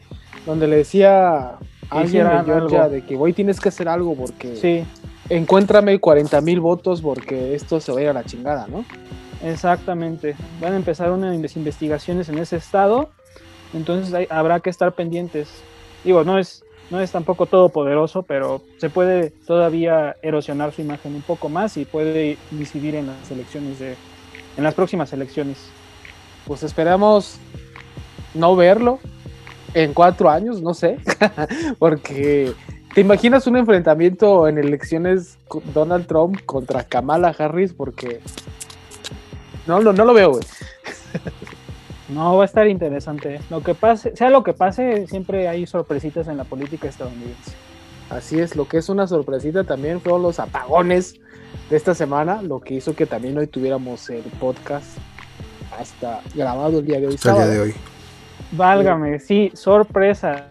donde 0.46 0.68
le 0.68 0.76
decía 0.76 1.38
a 1.38 1.58
alguien 1.90 2.28
de 2.28 2.44
Georgia 2.44 2.88
de 2.88 3.02
que 3.02 3.16
hoy 3.16 3.32
tienes 3.32 3.58
que 3.58 3.70
hacer 3.70 3.88
algo 3.88 4.14
porque 4.14 4.54
sí. 4.54 4.84
encuéntrame 5.28 5.98
40 5.98 6.40
mil 6.42 6.60
votos 6.60 7.02
porque 7.02 7.56
esto 7.56 7.80
se 7.80 7.90
va 7.90 7.98
a 7.98 8.02
ir 8.02 8.08
a 8.10 8.12
la 8.12 8.22
chingada, 8.22 8.68
¿no? 8.68 8.84
Exactamente. 9.42 10.36
Van 10.60 10.74
a 10.74 10.76
empezar 10.76 11.10
unas 11.10 11.56
investigaciones 11.56 12.28
en 12.28 12.38
ese 12.38 12.58
estado, 12.58 13.10
entonces 13.74 14.28
habrá 14.30 14.60
que 14.60 14.70
estar 14.70 14.92
pendientes. 14.92 15.48
Digo, 16.04 16.22
no 16.22 16.38
es, 16.38 16.62
no 16.90 17.00
es 17.00 17.12
tampoco 17.12 17.46
todopoderoso, 17.46 18.22
pero 18.22 18.62
se 18.78 18.90
puede 18.90 19.30
todavía 19.30 20.16
erosionar 20.22 20.72
su 20.72 20.82
imagen 20.82 21.14
un 21.14 21.22
poco 21.22 21.48
más 21.48 21.76
y 21.76 21.84
puede 21.84 22.36
incidir 22.52 22.94
en 22.96 23.06
las 23.06 23.30
elecciones 23.30 23.78
de, 23.78 23.96
en 24.56 24.64
las 24.64 24.74
próximas 24.74 25.12
elecciones 25.12 25.70
pues 26.46 26.62
esperamos 26.62 27.38
no 28.34 28.56
verlo 28.56 28.98
en 29.74 29.94
cuatro 29.94 30.30
años, 30.30 30.60
no 30.60 30.74
sé, 30.74 30.98
porque 31.78 32.52
te 32.94 33.00
imaginas 33.00 33.46
un 33.46 33.56
enfrentamiento 33.56 34.48
en 34.48 34.58
elecciones 34.58 35.38
Donald 35.72 36.06
Trump 36.06 36.44
contra 36.44 36.82
Kamala 36.82 37.34
Harris, 37.38 37.72
porque 37.72 38.20
no, 39.66 39.80
no, 39.80 39.92
no 39.92 40.04
lo 40.04 40.12
veo, 40.12 40.30
güey. 40.30 40.42
No, 42.12 42.36
va 42.36 42.42
a 42.42 42.46
estar 42.46 42.66
interesante. 42.66 43.40
Lo 43.50 43.62
que 43.62 43.74
pase, 43.74 44.16
sea 44.16 44.30
lo 44.30 44.42
que 44.42 44.52
pase, 44.52 45.06
siempre 45.06 45.48
hay 45.48 45.66
sorpresitas 45.66 46.28
en 46.28 46.36
la 46.36 46.44
política 46.44 46.88
estadounidense. 46.88 47.52
Así 48.10 48.40
es, 48.40 48.56
lo 48.56 48.66
que 48.66 48.78
es 48.78 48.88
una 48.88 49.06
sorpresita 49.06 49.62
también 49.64 50.00
fueron 50.00 50.22
los 50.22 50.40
apagones 50.40 51.20
de 51.70 51.76
esta 51.76 51.94
semana, 51.94 52.42
lo 52.42 52.60
que 52.60 52.74
hizo 52.74 52.94
que 52.94 53.06
también 53.06 53.38
hoy 53.38 53.46
tuviéramos 53.46 54.10
el 54.10 54.24
podcast 54.40 54.98
hasta 55.78 56.20
grabado 56.34 56.80
el 56.80 56.86
día 56.86 57.00
de 57.00 57.06
hoy. 57.06 57.14
el 57.14 57.34
día 57.34 57.46
de 57.46 57.60
hoy. 57.60 57.74
Válgame, 58.52 59.20
sí, 59.20 59.52
sorpresa. 59.54 60.49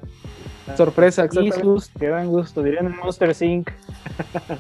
Sorpresa, 0.76 1.26
exactamente. 1.26 1.90
que 2.00 2.08
dan 2.08 2.28
gusto, 2.28 2.64
dirían 2.64 2.88
en 2.88 2.98
Monster 2.98 3.36
Inc. 3.42 3.70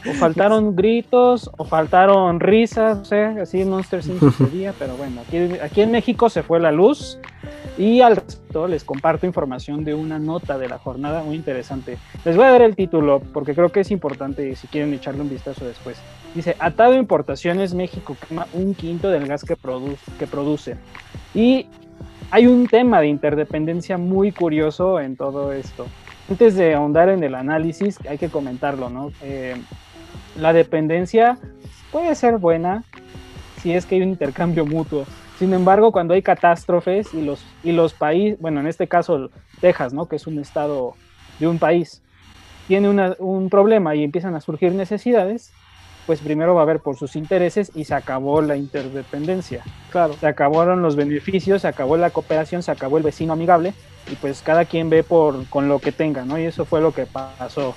o 0.09 0.13
faltaron 0.13 0.75
gritos, 0.75 1.49
o 1.57 1.65
faltaron 1.65 2.39
risas, 2.39 2.97
no 2.97 3.05
sé, 3.05 3.23
así 3.23 3.61
en 3.61 3.69
Monster 3.69 4.01
Inc. 4.05 4.31
sería, 4.37 4.73
pero 4.77 4.95
bueno, 4.97 5.21
aquí, 5.21 5.37
aquí 5.61 5.81
en 5.81 5.91
México 5.91 6.29
se 6.29 6.43
fue 6.43 6.59
la 6.59 6.71
luz. 6.71 7.19
Y 7.77 8.01
al 8.01 8.17
resto 8.17 8.67
les 8.67 8.83
comparto 8.83 9.25
información 9.25 9.85
de 9.85 9.93
una 9.93 10.19
nota 10.19 10.57
de 10.57 10.67
la 10.67 10.79
jornada 10.79 11.23
muy 11.23 11.37
interesante. 11.37 11.97
Les 12.25 12.35
voy 12.35 12.43
a 12.43 12.51
dar 12.51 12.61
el 12.61 12.75
título 12.75 13.21
porque 13.33 13.55
creo 13.55 13.69
que 13.69 13.79
es 13.79 13.91
importante 13.91 14.53
si 14.57 14.67
quieren 14.67 14.93
echarle 14.93 15.21
un 15.21 15.29
vistazo 15.29 15.63
después. 15.63 15.95
Dice, 16.35 16.57
atado 16.59 16.95
importaciones, 16.95 17.73
México 17.73 18.17
quema 18.27 18.47
un 18.51 18.75
quinto 18.75 19.09
del 19.09 19.27
gas 19.27 19.45
que, 19.45 19.55
que 20.19 20.27
produce. 20.27 20.75
Y 21.33 21.67
hay 22.31 22.47
un 22.47 22.67
tema 22.67 23.01
de 23.01 23.07
interdependencia 23.07 23.97
muy 23.97 24.31
curioso 24.31 24.99
en 24.99 25.15
todo 25.15 25.51
esto. 25.51 25.87
Antes 26.29 26.55
de 26.55 26.75
ahondar 26.75 27.09
en 27.09 27.23
el 27.23 27.33
análisis, 27.33 27.97
hay 28.07 28.17
que 28.17 28.29
comentarlo, 28.29 28.89
¿no? 28.89 29.11
Eh, 29.21 29.55
la 30.37 30.53
dependencia 30.53 31.37
puede 31.91 32.13
ser 32.15 32.37
buena 32.37 32.83
si 33.61 33.73
es 33.73 33.85
que 33.85 33.95
hay 33.95 34.03
un 34.03 34.09
intercambio 34.09 34.65
mutuo. 34.65 35.05
Sin 35.39 35.53
embargo, 35.53 35.91
cuando 35.91 36.13
hay 36.13 36.21
catástrofes 36.21 37.13
y 37.13 37.21
los, 37.21 37.43
y 37.63 37.71
los 37.71 37.93
países, 37.93 38.39
bueno, 38.39 38.59
en 38.59 38.67
este 38.67 38.87
caso 38.87 39.29
Texas, 39.59 39.93
¿no? 39.93 40.07
que 40.07 40.17
es 40.17 40.27
un 40.27 40.37
estado 40.37 40.95
de 41.39 41.47
un 41.47 41.59
país, 41.59 42.01
tiene 42.67 42.89
un 42.89 43.49
problema 43.49 43.95
y 43.95 44.03
empiezan 44.03 44.35
a 44.35 44.41
surgir 44.41 44.73
necesidades, 44.73 45.51
pues 46.09 46.21
primero 46.21 46.55
va 46.55 46.61
a 46.61 46.63
haber 46.63 46.79
por 46.79 46.97
sus 46.97 47.15
intereses 47.15 47.71
y 47.75 47.85
se 47.85 47.93
acabó 47.93 48.41
la 48.41 48.57
interdependencia. 48.57 49.63
Claro, 49.91 50.15
se 50.19 50.25
acabaron 50.25 50.81
los 50.81 50.95
beneficios, 50.95 51.61
se 51.61 51.67
acabó 51.67 51.97
la 51.97 52.09
cooperación, 52.09 52.63
se 52.63 52.71
acabó 52.71 52.97
el 52.97 53.03
vecino 53.03 53.33
amigable 53.33 53.75
y 54.11 54.15
pues 54.15 54.41
cada 54.41 54.65
quien 54.65 54.89
ve 54.89 55.03
por 55.03 55.45
con 55.49 55.69
lo 55.69 55.77
que 55.77 55.91
tenga, 55.91 56.25
¿no? 56.25 56.39
Y 56.39 56.45
eso 56.45 56.65
fue 56.65 56.81
lo 56.81 56.95
que 56.95 57.05
pasó. 57.05 57.75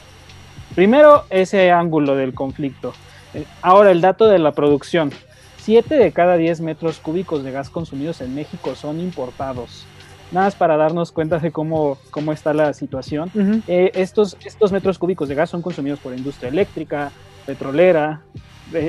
Primero 0.75 1.25
ese 1.29 1.71
ángulo 1.73 2.17
del 2.17 2.33
conflicto. 2.33 2.95
Eh, 3.35 3.45
ahora 3.61 3.91
el 3.91 4.01
dato 4.01 4.27
de 4.27 4.39
la 4.39 4.53
producción. 4.53 5.11
7 5.59 5.95
de 5.95 6.11
cada 6.13 6.39
10 6.39 6.63
metros 6.63 7.01
cúbicos 7.01 7.45
de 7.45 7.53
gas 7.53 7.69
consumidos 7.69 8.23
en 8.23 8.35
México 8.35 8.75
son 8.75 8.99
importados. 8.99 9.85
Nada 10.31 10.47
más 10.47 10.55
para 10.55 10.79
darnos 10.79 11.13
cuenta 11.13 11.39
de 11.39 11.53
cómo, 11.53 11.99
cómo 12.11 12.33
está 12.33 12.55
la 12.55 12.73
situación. 12.73 13.31
Eh, 13.69 13.91
estos, 13.93 14.39
estos 14.43 14.73
metros 14.73 14.99
cúbicos 14.99 15.29
de 15.29 15.35
gas 15.35 15.51
son 15.51 15.61
consumidos 15.61 15.99
por 15.99 16.15
industria 16.15 16.49
eléctrica, 16.49 17.13
petrolera, 17.47 18.23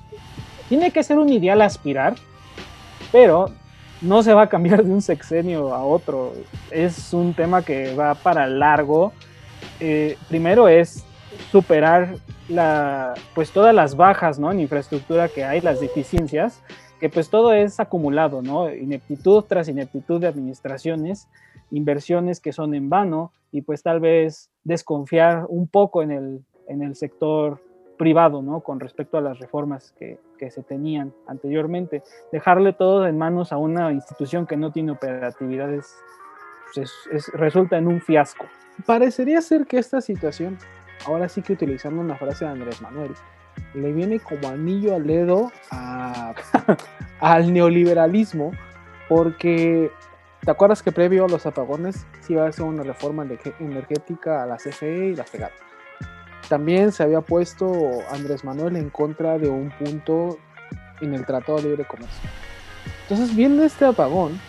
tiene 0.68 0.90
que 0.90 1.02
ser 1.02 1.18
un 1.18 1.28
ideal 1.28 1.62
aspirar, 1.62 2.14
pero 3.10 3.50
no 4.00 4.22
se 4.22 4.34
va 4.34 4.42
a 4.42 4.48
cambiar 4.48 4.84
de 4.84 4.92
un 4.92 5.02
sexenio 5.02 5.74
a 5.74 5.84
otro. 5.84 6.32
Es 6.70 7.12
un 7.12 7.34
tema 7.34 7.62
que 7.62 7.94
va 7.94 8.14
para 8.14 8.46
largo. 8.46 9.12
Eh, 9.80 10.16
primero 10.28 10.68
es 10.68 11.04
superar 11.50 12.16
la, 12.48 13.14
pues 13.34 13.50
todas 13.50 13.74
las 13.74 13.96
bajas 13.96 14.38
¿no? 14.38 14.50
en 14.50 14.60
infraestructura 14.60 15.28
que 15.28 15.44
hay, 15.44 15.60
las 15.60 15.80
deficiencias, 15.80 16.62
que 17.00 17.08
pues 17.08 17.30
todo 17.30 17.52
es 17.52 17.80
acumulado, 17.80 18.42
¿no? 18.42 18.72
Ineptitud 18.74 19.44
tras 19.44 19.68
ineptitud 19.68 20.20
de 20.20 20.26
administraciones, 20.26 21.28
inversiones 21.70 22.40
que 22.40 22.52
son 22.52 22.74
en 22.74 22.88
vano 22.88 23.32
y 23.52 23.62
pues 23.62 23.82
tal 23.82 24.00
vez 24.00 24.50
desconfiar 24.64 25.46
un 25.48 25.68
poco 25.68 26.02
en 26.02 26.10
el, 26.10 26.40
en 26.66 26.82
el 26.82 26.96
sector 26.96 27.60
privado, 27.98 28.40
¿no? 28.40 28.60
Con 28.60 28.80
respecto 28.80 29.18
a 29.18 29.20
las 29.20 29.38
reformas 29.38 29.92
que, 29.98 30.18
se 30.50 30.62
tenían 30.62 31.12
anteriormente. 31.26 32.02
Dejarle 32.32 32.72
todo 32.72 33.06
en 33.06 33.18
manos 33.18 33.52
a 33.52 33.58
una 33.58 33.92
institución 33.92 34.46
que 34.46 34.56
no 34.56 34.70
tiene 34.70 34.92
operatividades 34.92 35.92
pues, 36.72 36.92
resulta 37.34 37.76
en 37.76 37.88
un 37.88 38.00
fiasco. 38.00 38.46
Parecería 38.86 39.42
ser 39.42 39.66
que 39.66 39.78
esta 39.78 40.00
situación, 40.00 40.56
ahora 41.06 41.28
sí 41.28 41.42
que 41.42 41.54
utilizando 41.54 42.00
una 42.00 42.16
frase 42.16 42.44
de 42.44 42.52
Andrés 42.52 42.80
Manuel, 42.80 43.12
le 43.74 43.92
viene 43.92 44.20
como 44.20 44.48
anillo 44.48 44.94
al 44.94 45.06
dedo 45.06 45.50
al 47.20 47.52
neoliberalismo, 47.52 48.52
porque 49.08 49.90
¿te 50.44 50.50
acuerdas 50.52 50.84
que 50.84 50.92
previo 50.92 51.24
a 51.24 51.28
los 51.28 51.46
apagones 51.46 52.06
se 52.20 52.34
iba 52.34 52.44
a 52.44 52.48
hacer 52.48 52.64
una 52.64 52.84
reforma 52.84 53.26
energética 53.58 54.44
a 54.44 54.46
la 54.46 54.56
CFE 54.56 55.08
y 55.08 55.16
la 55.16 55.24
FEGAT? 55.24 55.67
También 56.48 56.92
se 56.92 57.02
había 57.02 57.20
puesto 57.20 57.70
Andrés 58.10 58.44
Manuel 58.44 58.76
en 58.76 58.88
contra 58.90 59.38
de 59.38 59.48
un 59.48 59.70
punto 59.70 60.38
en 61.00 61.14
el 61.14 61.26
Tratado 61.26 61.58
de 61.58 61.64
Libre 61.64 61.86
Comercio. 61.86 62.28
Entonces 63.02 63.34
viene 63.36 63.64
este 63.64 63.84
apagón 63.84 64.40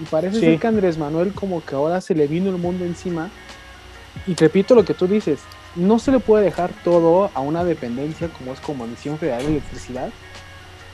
y 0.00 0.04
parece 0.04 0.40
ser 0.40 0.58
que 0.58 0.66
Andrés 0.66 0.98
Manuel 0.98 1.32
como 1.32 1.64
que 1.64 1.74
ahora 1.74 2.00
se 2.00 2.14
le 2.14 2.26
vino 2.26 2.50
el 2.50 2.58
mundo 2.58 2.84
encima. 2.84 3.30
Y 4.26 4.34
repito 4.34 4.74
lo 4.74 4.84
que 4.84 4.94
tú 4.94 5.06
dices, 5.06 5.40
no 5.76 5.98
se 5.98 6.12
le 6.12 6.20
puede 6.20 6.44
dejar 6.44 6.70
todo 6.82 7.30
a 7.34 7.40
una 7.40 7.64
dependencia 7.64 8.28
como 8.28 8.52
es 8.52 8.60
Comisión 8.60 9.18
Federal 9.18 9.42
de 9.42 9.48
Electricidad. 9.48 10.10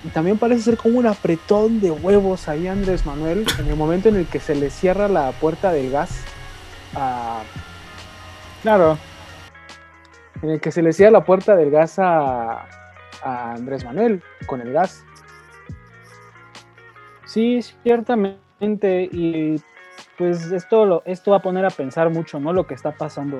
Y 0.04 0.08
también 0.08 0.38
parece 0.38 0.62
ser 0.62 0.76
como 0.76 0.98
un 0.98 1.06
apretón 1.06 1.80
de 1.80 1.90
huevos 1.90 2.48
ahí 2.48 2.66
Andrés 2.66 3.04
Manuel 3.04 3.46
en 3.58 3.66
el 3.66 3.76
momento 3.76 4.08
en 4.08 4.16
el 4.16 4.26
que 4.26 4.40
se 4.40 4.54
le 4.54 4.70
cierra 4.70 5.08
la 5.08 5.32
puerta 5.32 5.72
del 5.72 5.90
gas 5.90 6.10
a... 6.94 7.42
Claro, 8.62 8.98
en 10.42 10.50
el 10.50 10.60
que 10.60 10.70
se 10.70 10.82
le 10.82 10.92
cierra 10.92 11.12
la 11.12 11.24
puerta 11.24 11.56
del 11.56 11.70
gas 11.70 11.98
a, 11.98 12.66
Andrés 13.22 13.84
Manuel 13.84 14.22
con 14.46 14.62
el 14.62 14.72
gas. 14.72 15.04
Sí, 17.26 17.60
ciertamente, 17.82 19.08
y 19.12 19.60
pues 20.16 20.50
esto, 20.52 21.02
esto 21.04 21.30
va 21.30 21.38
a 21.38 21.42
poner 21.42 21.66
a 21.66 21.70
pensar 21.70 22.08
mucho, 22.08 22.40
¿no? 22.40 22.52
Lo 22.52 22.66
que 22.66 22.74
está 22.74 22.92
pasando 22.92 23.38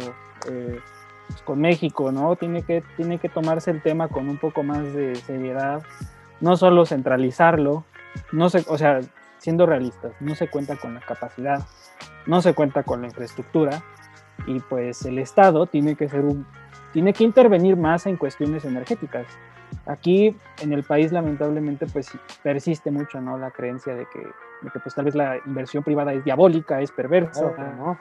eh, 0.51 0.79
pues, 1.29 1.43
con 1.43 1.61
México, 1.61 2.13
¿no? 2.13 2.37
Tiene 2.37 2.63
que, 2.63 2.83
tiene 2.97 3.19
que 3.19 3.31
tomarse 3.31 3.71
el 3.71 3.81
tema 3.83 4.09
con 4.09 4.29
un 4.29 4.37
poco 4.37 4.63
más 4.63 4.93
de 4.93 5.15
seriedad, 5.15 5.83
no 6.41 6.57
solo 6.57 6.85
centralizarlo, 6.85 7.85
no 8.33 8.51
se, 8.51 8.65
o 8.69 8.77
sea, 8.77 9.01
siendo 9.39 9.65
realistas, 9.65 10.13
no 10.21 10.35
se 10.35 10.49
cuenta 10.49 10.77
con 10.77 10.95
la 10.95 11.01
capacidad, 11.01 11.67
no 12.27 12.43
se 12.43 12.53
cuenta 12.53 12.83
con 12.83 13.01
la 13.01 13.07
infraestructura, 13.07 13.83
y 14.47 14.61
pues 14.61 15.05
el 15.07 15.19
Estado 15.19 15.67
tiene 15.67 15.97
que 15.97 16.09
ser 16.09 16.21
un 16.21 16.47
tiene 16.92 17.12
que 17.12 17.24
intervenir 17.24 17.76
más 17.76 18.07
en 18.07 18.16
cuestiones 18.16 18.64
energéticas. 18.64 19.26
Aquí 19.87 20.37
en 20.61 20.72
el 20.72 20.83
país 20.83 21.12
lamentablemente 21.12 21.87
pues 21.87 22.11
persiste 22.42 22.90
mucho 22.90 23.20
¿no? 23.20 23.38
la 23.38 23.50
creencia 23.50 23.94
de 23.94 24.07
que, 24.07 24.26
pues 24.83 24.94
tal 24.94 25.05
vez 25.05 25.14
la 25.14 25.38
inversión 25.46 25.83
privada 25.83 26.12
es 26.12 26.24
diabólica, 26.24 26.81
es 26.81 26.90
perversa, 26.90 27.53
¿no? 27.76 27.98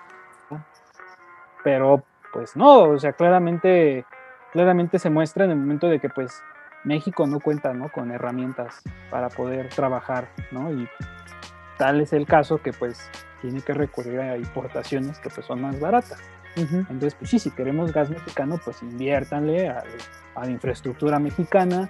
Pero 1.63 2.04
pues 2.32 2.56
no, 2.56 2.82
o 2.82 2.99
sea, 2.99 3.13
claramente, 3.13 4.06
claramente 4.52 4.99
se 4.99 5.10
muestra 5.10 5.45
en 5.45 5.52
el 5.52 5.58
momento 5.58 5.88
de 5.88 5.99
que 5.99 6.10
pues 6.10 6.41
México 6.84 7.28
no 7.28 7.39
cuenta 7.39 7.73
¿no? 7.73 7.89
con 7.89 8.12
herramientas 8.12 8.82
para 9.10 9.30
poder 9.30 9.69
trabajar, 9.69 10.30
¿no? 10.52 10.71
Y 10.71 10.88
tal 11.78 12.02
es 12.02 12.13
el 12.13 12.25
caso 12.25 12.62
que 12.62 12.73
pues 12.73 13.10
tiene 13.41 13.62
que 13.62 13.73
recurrir 13.73 14.19
a 14.19 14.38
importaciones 14.38 15.19
que 15.19 15.30
pues 15.30 15.45
son 15.45 15.62
más 15.62 15.80
baratas. 15.80 16.19
Entonces, 16.56 17.16
pues 17.16 17.30
sí, 17.30 17.40
si 17.40 17.52
queremos 17.52 17.94
gas 17.94 18.10
mexicano, 18.10 18.60
pues 18.64 18.82
inviértanle 18.82 19.70
a, 19.70 19.84
la 20.36 20.50
infraestructura 20.50 21.20
mexicana, 21.20 21.90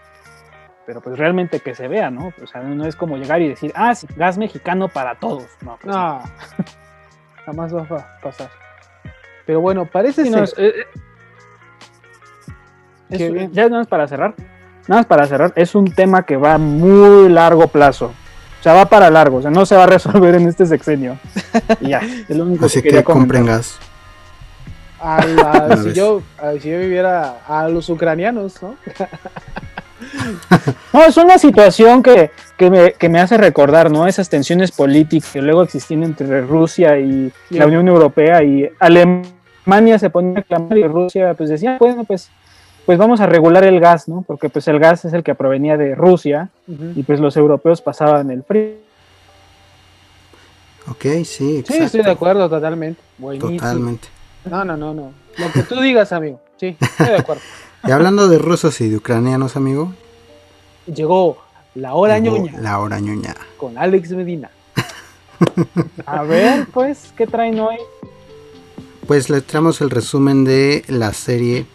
pero 0.86 1.02
pues 1.02 1.18
realmente 1.18 1.60
que 1.60 1.76
se 1.76 1.88
vea, 1.88 2.10
¿no? 2.10 2.34
O 2.42 2.48
sea, 2.48 2.62
no 2.62 2.86
es 2.86 2.96
como 2.96 3.18
llegar 3.18 3.42
y 3.42 3.50
decir, 3.50 3.72
ah, 3.76 3.94
sí, 3.94 4.08
gas 4.16 4.38
mexicano 4.38 4.90
para 4.90 5.16
todos. 5.16 5.48
No, 5.62 5.78
pues 5.82 5.96
jamás 7.46 7.76
va 7.76 7.82
a 7.82 8.22
pasar. 8.22 8.50
Pero 9.46 9.62
bueno, 9.62 9.86
parece 9.86 10.26
ser... 10.26 10.50
Eh, 10.58 10.86
eh, 13.12 13.50
ya 13.52 13.64
nada 13.66 13.80
más 13.80 13.88
para 13.88 14.08
cerrar, 14.08 14.36
nada 14.88 15.02
más 15.02 15.06
para 15.08 15.26
cerrar, 15.26 15.54
es 15.56 15.74
un 15.74 15.92
tema 15.92 16.24
que 16.24 16.38
va 16.38 16.56
a 16.56 16.58
muy 16.58 17.30
largo 17.30 17.68
plazo. 17.68 18.14
O 18.60 18.64
sea, 18.64 18.74
va 18.74 18.86
para 18.88 19.10
largo, 19.10 19.38
o 19.38 19.42
sea, 19.42 19.50
no 19.50 19.66
se 19.66 19.76
va 19.76 19.84
a 19.84 19.88
resolver 19.88 20.36
en 20.36 20.48
este 20.48 20.66
sexenio. 20.66 21.18
Y 21.82 21.90
ya, 21.90 22.02
es 22.28 22.36
lo 22.36 22.44
único 22.44 22.66
Así 22.66 22.82
que, 22.82 23.04
compren 23.04 23.46
gas. 23.46 23.80
A 25.02 25.78
si, 25.84 25.94
yo, 25.94 26.22
si 26.62 26.70
yo 26.70 26.80
viviera 26.80 27.40
a 27.48 27.68
los 27.70 27.90
ucranianos, 27.90 28.62
¿no? 28.62 28.76
no, 30.94 31.04
es 31.04 31.18
una 31.18 31.38
situación 31.38 32.04
que, 32.04 32.32
me, 32.60 33.20
hace 33.20 33.38
recordar, 33.38 33.92
¿no? 33.92 34.08
Esas 34.08 34.30
tensiones 34.30 34.72
políticas 34.72 35.32
que 35.32 35.42
luego 35.42 35.64
existían 35.64 36.04
entre 36.04 36.42
Rusia 36.42 37.00
y 37.00 37.32
la 37.50 37.68
Unión 37.68 37.88
Europea 37.88 38.44
y 38.44 38.70
Alemania 38.80 40.00
se 40.00 40.10
ponía 40.10 40.40
a 40.40 40.44
clamar 40.44 40.78
y 40.78 40.84
Rusia 40.84 41.34
pues 41.34 41.50
decía, 41.50 41.78
bueno, 41.80 42.04
pues, 42.04 42.30
pues 42.86 42.98
vamos 42.98 43.20
a 43.22 43.26
regular 43.26 43.64
el 43.64 43.80
gas, 43.80 44.08
¿no? 44.08 44.24
Porque 44.26 44.50
pues 44.50 44.68
el 44.68 44.80
gas 44.80 45.06
es 45.06 45.14
el 45.14 45.24
que 45.24 45.36
provenía 45.36 45.78
de 45.78 45.96
Rusia 45.96 46.50
y 46.68 47.04
pues 47.04 47.20
los 47.20 47.36
europeos 47.38 47.82
pasaban 47.82 48.32
el 48.32 48.44
frío. 48.44 48.90
Ok, 50.90 51.06
sí, 51.24 51.64
Sí, 51.68 51.78
estoy 51.78 52.02
de 52.02 52.12
acuerdo 52.12 52.50
totalmente. 52.50 53.02
Totalmente. 53.20 54.08
No, 54.46 54.64
no, 54.64 54.78
no, 54.78 54.94
no. 54.94 55.14
Lo 55.38 55.52
que 55.52 55.64
tú 55.64 55.80
digas, 55.82 56.12
amigo. 56.12 56.42
Sí, 56.58 56.76
estoy 56.80 57.08
de 57.08 57.18
acuerdo. 57.18 57.42
y 57.84 57.92
hablando 57.92 58.28
de 58.28 58.38
rusos 58.38 58.80
y 58.82 58.90
de 58.90 58.98
ucranianos, 58.98 59.56
amigo. 59.56 59.94
Llegó 60.86 61.42
la 61.76 61.94
hora 61.94 62.20
ñoña. 62.20 62.60
La 62.60 62.80
hora 62.80 63.00
ñoña. 63.00 63.36
Con 63.58 63.78
Alex 63.78 64.12
Medina. 64.12 64.50
A 66.06 66.24
ver, 66.24 66.68
pues, 66.74 67.14
¿qué 67.16 67.28
traen 67.28 67.60
hoy? 67.60 67.78
Pues 69.08 69.30
le 69.30 69.42
traemos 69.42 69.82
el 69.82 69.90
resumen 69.90 70.44
de 70.44 70.84
la 70.88 71.14
serie, 71.14 71.66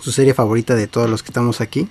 su 0.00 0.12
serie 0.12 0.34
favorita 0.34 0.74
de 0.74 0.86
todos 0.86 1.08
los 1.08 1.22
que 1.22 1.28
estamos 1.28 1.60
aquí. 1.60 1.88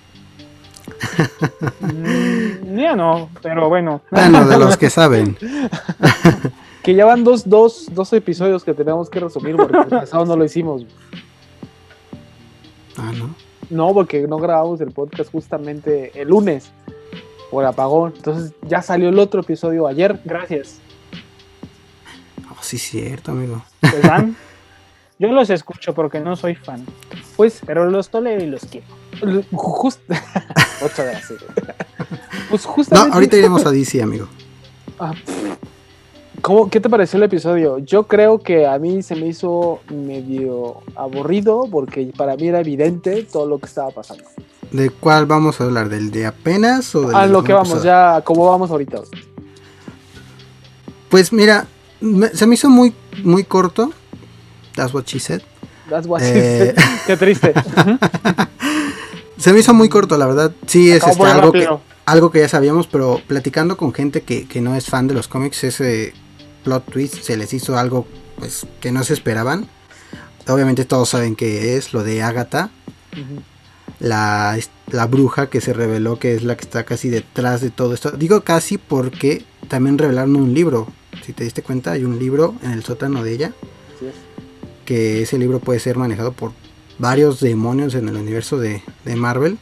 Mm, 1.80 2.78
ya 2.78 2.96
no, 2.96 3.30
pero 3.42 3.70
bueno. 3.70 4.02
Bueno, 4.12 4.46
de 4.46 4.58
los 4.58 4.78
que 4.78 4.90
saben. 4.90 5.38
que 6.90 6.96
ya 6.96 7.06
van 7.06 7.24
dos, 7.24 7.48
dos, 7.48 7.86
dos 7.94 8.12
episodios 8.14 8.64
que 8.64 8.74
tenemos 8.74 9.12
que 9.12 9.20
resumir 9.20 9.56
porque 9.56 9.78
el 9.78 9.86
pasado 9.86 10.26
no 10.26 10.36
lo 10.36 10.44
hicimos. 10.44 10.82
Ah, 12.98 13.12
¿no? 13.16 13.36
No, 13.70 13.94
porque 13.94 14.26
no 14.28 14.38
grabamos 14.38 14.82
el 14.82 14.90
podcast 14.90 15.32
justamente 15.32 16.20
el 16.20 16.30
lunes 16.30 16.72
por 17.52 17.64
apagón. 17.64 18.14
Entonces 18.16 18.54
ya 18.64 18.82
salió 18.82 19.10
el 19.10 19.20
otro 19.20 19.42
episodio 19.42 19.86
ayer. 19.86 20.20
Gracias. 20.26 20.80
Oh, 22.52 22.58
sí, 22.60 22.80
cierto, 22.80 23.34
amigo. 23.34 23.62
¿Pues 23.82 24.02
van? 24.02 24.36
Yo 25.20 25.28
los 25.32 25.52
escucho 25.52 25.94
porque 25.94 26.20
no 26.20 26.36
soy 26.36 26.56
fan. 26.56 26.88
Pues, 27.36 27.62
Pero 27.68 27.88
los 27.92 28.10
tolero 28.10 28.44
y 28.44 28.48
los 28.48 28.66
quiero. 28.66 28.88
la 29.22 29.44
serie. 31.22 31.46
Pues 32.50 32.66
No, 32.66 32.72
justamente. 32.72 33.14
ahorita 33.14 33.38
iremos 33.38 33.64
a 33.64 33.70
DC, 33.70 34.02
amigo. 34.02 34.28
Ah, 35.00 35.14
¿Cómo, 36.42 36.70
¿Qué 36.70 36.80
te 36.80 36.90
pareció 36.90 37.18
el 37.18 37.24
episodio? 37.24 37.80
Yo 37.80 38.04
creo 38.04 38.40
que 38.40 38.66
a 38.66 38.78
mí 38.80 39.02
se 39.04 39.16
me 39.16 39.28
hizo 39.28 39.80
medio 39.90 40.78
aburrido 40.96 41.68
porque 41.70 42.12
para 42.16 42.36
mí 42.36 42.48
era 42.48 42.60
evidente 42.60 43.24
todo 43.24 43.48
lo 43.48 43.60
que 43.60 43.66
estaba 43.66 43.92
pasando. 43.92 44.24
¿De 44.72 44.90
cuál 44.90 45.26
vamos 45.26 45.60
a 45.60 45.64
hablar? 45.66 45.90
¿Del 45.90 46.12
de 46.12 46.26
apenas 46.26 46.94
o 46.96 47.08
del 47.08 47.16
A 47.16 47.26
lo 47.26 47.44
que 47.44 47.54
vamos, 47.54 47.84
ya, 47.84 48.22
como 48.24 48.46
vamos 48.46 48.70
ahorita. 48.70 49.02
Pues 51.10 51.34
mira, 51.34 51.66
me- 52.00 52.30
se 52.30 52.46
me 52.46 52.54
hizo 52.56 52.70
muy, 52.70 52.94
muy 53.24 53.44
corto. 53.44 53.92
That's 54.76 54.94
what 54.94 55.06
she 55.06 55.20
said. 55.20 55.42
That's 55.90 56.08
what 56.08 56.22
Eh. 56.24 56.76
Qué 57.08 57.18
triste. 57.18 57.54
Se 59.38 59.54
me 59.54 59.60
hizo 59.60 59.74
muy 59.74 59.88
corto, 59.88 60.18
la 60.18 60.28
verdad. 60.28 60.52
Sí, 60.68 60.92
es 60.92 61.02
este, 61.02 61.24
algo, 61.24 61.54
que, 61.54 61.68
algo 62.06 62.30
que 62.30 62.40
ya 62.40 62.50
sabíamos, 62.50 62.88
pero 62.88 63.22
platicando 63.26 63.78
con 63.78 63.94
gente 63.94 64.22
que, 64.22 64.46
que 64.48 64.60
no 64.60 64.76
es 64.76 64.86
fan 64.86 65.08
de 65.08 65.14
los 65.14 65.30
cómics, 65.30 65.64
ese 65.64 66.14
plot 66.64 66.92
twist 66.92 67.22
se 67.22 67.38
les 67.38 67.54
hizo 67.54 67.78
algo 67.78 68.06
pues 68.38 68.66
que 68.80 68.92
no 68.92 69.04
se 69.04 69.14
esperaban. 69.14 69.68
Obviamente 70.48 70.86
todos 70.86 71.10
saben 71.10 71.36
que 71.36 71.78
es 71.78 71.94
lo 71.94 72.04
de 72.04 72.24
Agatha, 72.24 72.72
la, 74.00 74.58
la 74.88 75.06
bruja 75.06 75.50
que 75.50 75.62
se 75.62 75.74
reveló 75.74 76.18
que 76.18 76.34
es 76.34 76.44
la 76.44 76.58
que 76.58 76.64
está 76.64 76.84
casi 76.84 77.10
detrás 77.10 77.62
de 77.62 77.70
todo 77.70 77.94
esto. 77.94 78.12
Digo 78.12 78.42
casi 78.42 78.78
porque 78.78 79.44
también 79.68 79.98
revelaron 79.98 80.36
un 80.36 80.54
libro. 80.54 80.88
Si 81.26 81.34
te 81.34 81.44
diste 81.44 81.62
cuenta, 81.62 81.92
hay 81.92 82.04
un 82.04 82.18
libro 82.18 82.56
en 82.64 82.72
el 82.72 82.84
sótano 82.84 83.24
de 83.24 83.34
ella. 83.34 83.54
Así 83.96 84.08
es. 84.08 84.16
Que 84.86 85.22
ese 85.22 85.38
libro 85.38 85.60
puede 85.60 85.80
ser 85.80 85.98
manejado 85.98 86.32
por 86.32 86.54
varios 86.98 87.40
demonios 87.40 87.94
en 87.94 88.10
el 88.10 88.16
universo 88.16 88.58
de, 88.58 88.82
de 89.06 89.16
Marvel. 89.16 89.60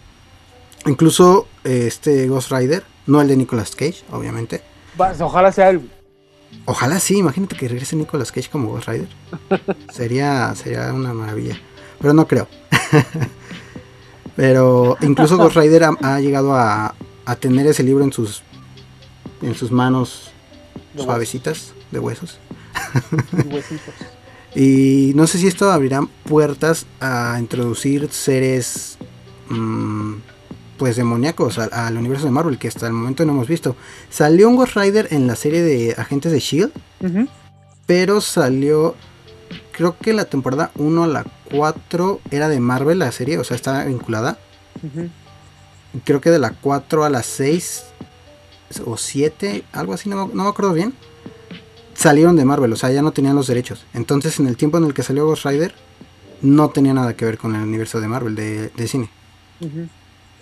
Incluso 0.86 1.48
este 1.64 2.28
Ghost 2.28 2.52
Rider, 2.52 2.84
no 3.08 3.22
el 3.22 3.28
de 3.28 3.36
Nicolas 3.36 3.76
Cage, 3.76 4.04
obviamente. 4.12 4.62
Ojalá 5.20 5.52
sea 5.52 5.70
el. 5.70 5.90
Ojalá 6.66 7.00
sí, 7.00 7.18
imagínate 7.18 7.56
que 7.56 7.68
regrese 7.68 7.96
Nicolas 7.96 8.32
Cage 8.32 8.50
como 8.50 8.70
Ghost 8.72 8.88
Rider. 8.90 9.08
sería, 9.94 10.54
sería 10.56 10.94
una 10.94 11.14
maravilla. 11.14 11.58
Pero 12.00 12.14
no 12.14 12.28
creo. 12.28 12.48
Pero 14.36 14.98
incluso 15.02 15.38
Ghost 15.38 15.56
Rider 15.56 15.84
ha, 15.86 15.98
ha 16.02 16.20
llegado 16.20 16.54
a, 16.56 16.94
a 17.26 17.36
tener 17.36 17.66
ese 17.68 17.84
libro 17.84 18.04
en 18.04 18.14
sus 18.14 18.44
en 19.42 19.54
sus 19.56 19.72
manos 19.72 20.32
De 20.94 21.04
suavecitas 21.04 21.74
de 21.92 22.00
huesos. 22.00 22.40
huesitos. 23.46 23.94
Y 24.56 25.12
no 25.14 25.28
sé 25.28 25.38
si 25.38 25.46
esto 25.46 25.70
abrirá 25.72 26.02
puertas 26.24 26.88
a 27.00 27.36
introducir 27.38 28.10
seres 28.10 28.98
mm, 29.50 30.16
pues 30.78 30.96
demoníacos 30.96 31.58
al, 31.60 31.70
al 31.74 31.98
universo 31.98 32.26
de 32.26 32.32
Marvel 32.32 32.58
que 32.58 32.68
hasta 32.68 32.88
el 32.88 32.94
momento 32.94 33.26
no 33.26 33.34
hemos 33.34 33.48
visto. 33.48 33.76
Salió 34.10 34.48
un 34.50 34.56
Ghost 34.56 34.76
Rider 34.76 35.08
en 35.12 35.28
la 35.28 35.36
serie 35.36 35.62
de 35.62 35.96
Agentes 35.98 36.32
de 36.32 36.40
Shield, 36.40 36.72
pero 37.86 38.22
salió 38.22 38.96
creo 39.72 39.98
que 39.98 40.14
la 40.14 40.26
temporada 40.26 40.72
1 40.76 41.04
a 41.04 41.08
la 41.08 41.26
4 41.52 42.20
era 42.32 42.50
de 42.50 42.60
Marvel 42.60 43.00
la 43.00 43.12
serie, 43.12 43.38
o 43.38 43.44
sea, 43.44 43.56
estaba 43.56 43.84
vinculada. 43.86 44.38
Creo 46.04 46.20
que 46.22 46.30
de 46.32 46.40
la 46.40 46.52
4 46.52 47.04
a 47.06 47.10
la 47.10 47.24
6 47.24 47.84
o 48.86 48.98
7, 48.98 49.64
algo 49.72 49.94
así, 49.94 50.10
no, 50.10 50.28
me- 50.28 50.34
no 50.34 50.44
me 50.44 50.50
acuerdo 50.50 50.74
bien. 50.74 50.94
Salieron 51.94 52.36
de 52.36 52.46
Marvel, 52.46 52.74
o 52.74 52.76
sea, 52.76 52.92
ya 52.92 53.02
no 53.02 53.12
tenían 53.12 53.36
los 53.36 53.48
derechos. 53.48 53.86
Entonces, 53.94 54.40
en 54.40 54.48
el 54.48 54.58
tiempo 54.58 54.78
en 54.78 54.84
el 54.84 54.94
que 54.94 55.02
salió 55.04 55.26
Ghost 55.26 55.46
Rider, 55.46 55.74
no 56.42 56.70
tenía 56.70 56.94
nada 56.94 57.16
que 57.16 57.26
ver 57.26 57.38
con 57.40 57.56
el 57.56 57.62
universo 57.64 58.00
de 58.00 58.08
Marvel, 58.08 58.36
de, 58.36 58.70
de 58.70 58.88
cine. 58.88 59.10
Ujú. 59.62 59.88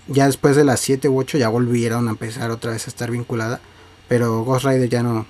Ya 0.08 0.26
después 0.28 0.56
de 0.56 0.64
las 0.64 0.80
7 0.82 1.10
u 1.10 1.18
8 1.20 1.38
ya 1.38 1.50
volvieron 1.50 2.08
a 2.08 2.12
empezar 2.12 2.52
otra 2.52 2.72
vez 2.72 2.86
a 2.88 2.90
estar 2.90 3.10
vinculada. 3.12 3.60
Pero 4.08 4.44
Ghost 4.44 4.66
Rider 4.66 4.88
ya 4.90 5.02
no, 5.04 5.26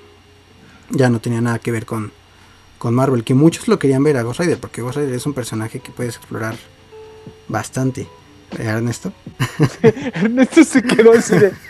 ya 0.89 1.09
no 1.09 1.19
tenía 1.21 1.39
nada 1.41 1.59
que 1.59 1.71
ver 1.71 1.85
con, 1.85 2.11
con 2.77 2.93
Marvel. 2.93 3.23
Que 3.23 3.33
muchos 3.33 3.67
lo 3.69 3.79
querían 3.79 4.03
ver 4.03 4.17
a 4.17 4.23
Ghost 4.23 4.41
Rider, 4.41 4.57
porque 4.59 4.81
Ghost 4.81 4.97
Rider 4.97 5.13
es 5.15 5.25
un 5.25 5.33
personaje 5.33 5.79
que 5.79 5.91
puedes 5.91 6.17
explorar 6.17 6.55
bastante. 7.47 8.01
¿Eh, 8.59 8.63
Ernesto? 8.63 9.13
Ernesto 9.81 10.63
se 10.63 10.83
quedó 10.83 11.13
así 11.13 11.38
de. 11.38 11.53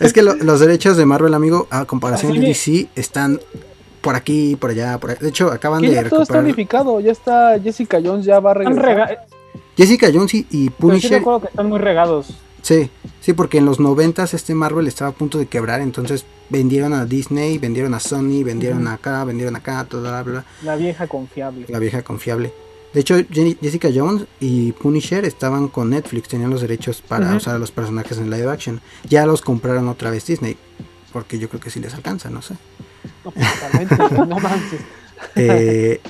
Es 0.00 0.12
que 0.12 0.22
lo- 0.22 0.34
los 0.36 0.60
derechos 0.60 0.96
de 0.96 1.04
Marvel, 1.06 1.34
amigo, 1.34 1.66
a 1.70 1.84
comparación 1.84 2.32
Así 2.32 2.40
de 2.40 2.46
DC, 2.46 2.88
están 2.94 3.40
por 4.00 4.14
aquí, 4.14 4.54
por 4.56 4.70
allá, 4.70 4.98
por 4.98 5.10
allá. 5.10 5.18
De 5.20 5.28
hecho, 5.28 5.50
acaban 5.50 5.80
Que 5.80 5.88
de 5.88 5.94
ya 5.96 6.08
todo 6.08 6.22
está 6.22 6.38
unificado. 6.38 7.00
Ya 7.00 7.10
está. 7.10 7.58
Jessica 7.60 7.98
Jones 8.02 8.24
ya 8.24 8.38
va 8.38 8.52
a 8.52 8.54
regresar. 8.54 9.26
Jessica 9.78 10.10
Jones 10.12 10.34
y, 10.34 10.38
y 10.50 10.64
Pero 10.68 10.70
sí 10.70 10.76
Punisher. 10.78 11.10
recuerdo 11.12 11.40
que 11.40 11.46
están 11.46 11.68
muy 11.68 11.78
regados. 11.78 12.26
Sí, 12.60 12.90
sí, 13.20 13.32
porque 13.32 13.56
en 13.58 13.64
los 13.64 13.80
noventas 13.80 14.34
este 14.34 14.54
Marvel 14.54 14.86
estaba 14.88 15.10
a 15.10 15.14
punto 15.14 15.38
de 15.38 15.46
quebrar, 15.46 15.80
entonces 15.80 16.26
vendieron 16.50 16.92
a 16.92 17.06
Disney, 17.06 17.56
vendieron 17.56 17.94
a 17.94 18.00
Sony, 18.00 18.42
vendieron 18.44 18.82
Ujú. 18.86 18.94
acá, 18.94 19.24
vendieron 19.24 19.56
acá, 19.56 19.86
toda 19.88 20.10
la, 20.10 20.22
bla, 20.22 20.44
La 20.62 20.76
vieja 20.76 21.06
confiable. 21.06 21.64
la 21.68 21.78
vieja 21.78 22.02
confiable. 22.02 22.52
De 22.92 23.00
hecho, 23.00 23.16
Jessica 23.30 23.88
Jones 23.94 24.24
y 24.40 24.72
Punisher 24.72 25.24
estaban 25.24 25.68
con 25.68 25.90
Netflix, 25.90 26.28
tenían 26.28 26.50
los 26.50 26.60
derechos 26.62 27.00
para 27.00 27.34
usar 27.36 27.54
a 27.54 27.58
los 27.58 27.70
personajes 27.70 28.18
en 28.18 28.30
live 28.30 28.50
action. 28.50 28.80
Ya 29.08 29.24
los 29.26 29.40
compraron 29.42 29.88
otra 29.88 30.10
vez 30.10 30.26
Disney, 30.26 30.56
porque 31.12 31.38
yo 31.38 31.48
creo 31.48 31.60
que 31.60 31.70
sí 31.70 31.80
les 31.80 31.94
alcanza, 31.94 32.28
no 32.30 32.42
sé. 32.42 32.54
No, 33.24 33.30
totalmente, 33.30 33.96
no 34.26 34.40
manches. 34.40 34.80
Eh, 35.36 36.00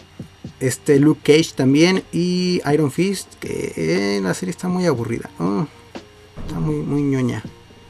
este 0.61 0.99
Luke 0.99 1.21
Cage 1.23 1.53
también 1.55 2.03
y 2.13 2.61
Iron 2.73 2.91
Fist, 2.91 3.35
que 3.41 3.73
eh, 3.77 4.21
la 4.23 4.35
serie 4.35 4.51
está 4.51 4.69
muy 4.69 4.87
aburrida. 4.87 5.31
Oh, 5.39 5.67
está 6.47 6.59
muy, 6.59 6.77
muy 6.77 7.03
ñoña. 7.03 7.43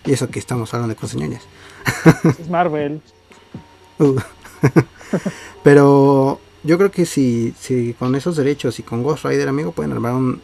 Y 0.04 0.12
eso 0.12 0.28
que 0.28 0.38
estamos 0.38 0.72
hablando 0.72 0.94
de 0.94 1.00
cosas 1.00 1.16
ñoñas. 1.16 1.42
Es 2.38 2.48
Marvel. 2.48 3.00
Uh. 4.00 4.16
Pero 5.64 6.40
yo 6.62 6.78
creo 6.78 6.92
que 6.92 7.04
si, 7.04 7.52
si 7.58 7.94
con 7.94 8.14
esos 8.14 8.36
derechos 8.36 8.78
y 8.78 8.84
con 8.84 9.02
Ghost 9.02 9.24
Rider, 9.24 9.48
amigo, 9.48 9.72
pueden 9.72 9.90
armar 9.92 10.14
un 10.14 10.40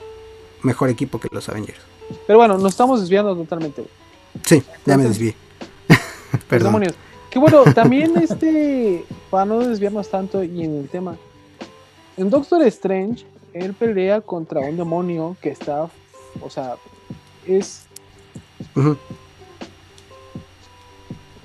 mejor 0.62 0.88
equipo 0.90 1.20
que 1.20 1.28
los 1.30 1.48
Avengers. 1.48 1.78
Pero 2.26 2.38
bueno, 2.38 2.58
nos 2.58 2.72
estamos 2.72 3.00
desviando 3.00 3.36
totalmente. 3.36 3.84
Sí, 4.44 4.62
ya 4.84 4.96
me 4.96 5.04
desvié. 5.04 5.36
Perdón. 6.48 6.68
demonios. 6.68 6.94
Que 7.30 7.38
bueno, 7.38 7.64
también 7.74 8.16
este, 8.16 9.04
para 9.30 9.44
no 9.44 9.58
desviarnos 9.60 10.08
tanto 10.08 10.42
y 10.42 10.64
en 10.64 10.78
el 10.78 10.88
tema, 10.88 11.16
en 12.16 12.30
Doctor 12.30 12.62
Strange, 12.62 13.24
él 13.52 13.74
pelea 13.74 14.20
contra 14.20 14.60
un 14.60 14.76
demonio 14.76 15.36
que 15.40 15.50
está, 15.50 15.88
o 16.40 16.50
sea, 16.50 16.76
es 17.46 17.86
Ujú. 18.74 18.96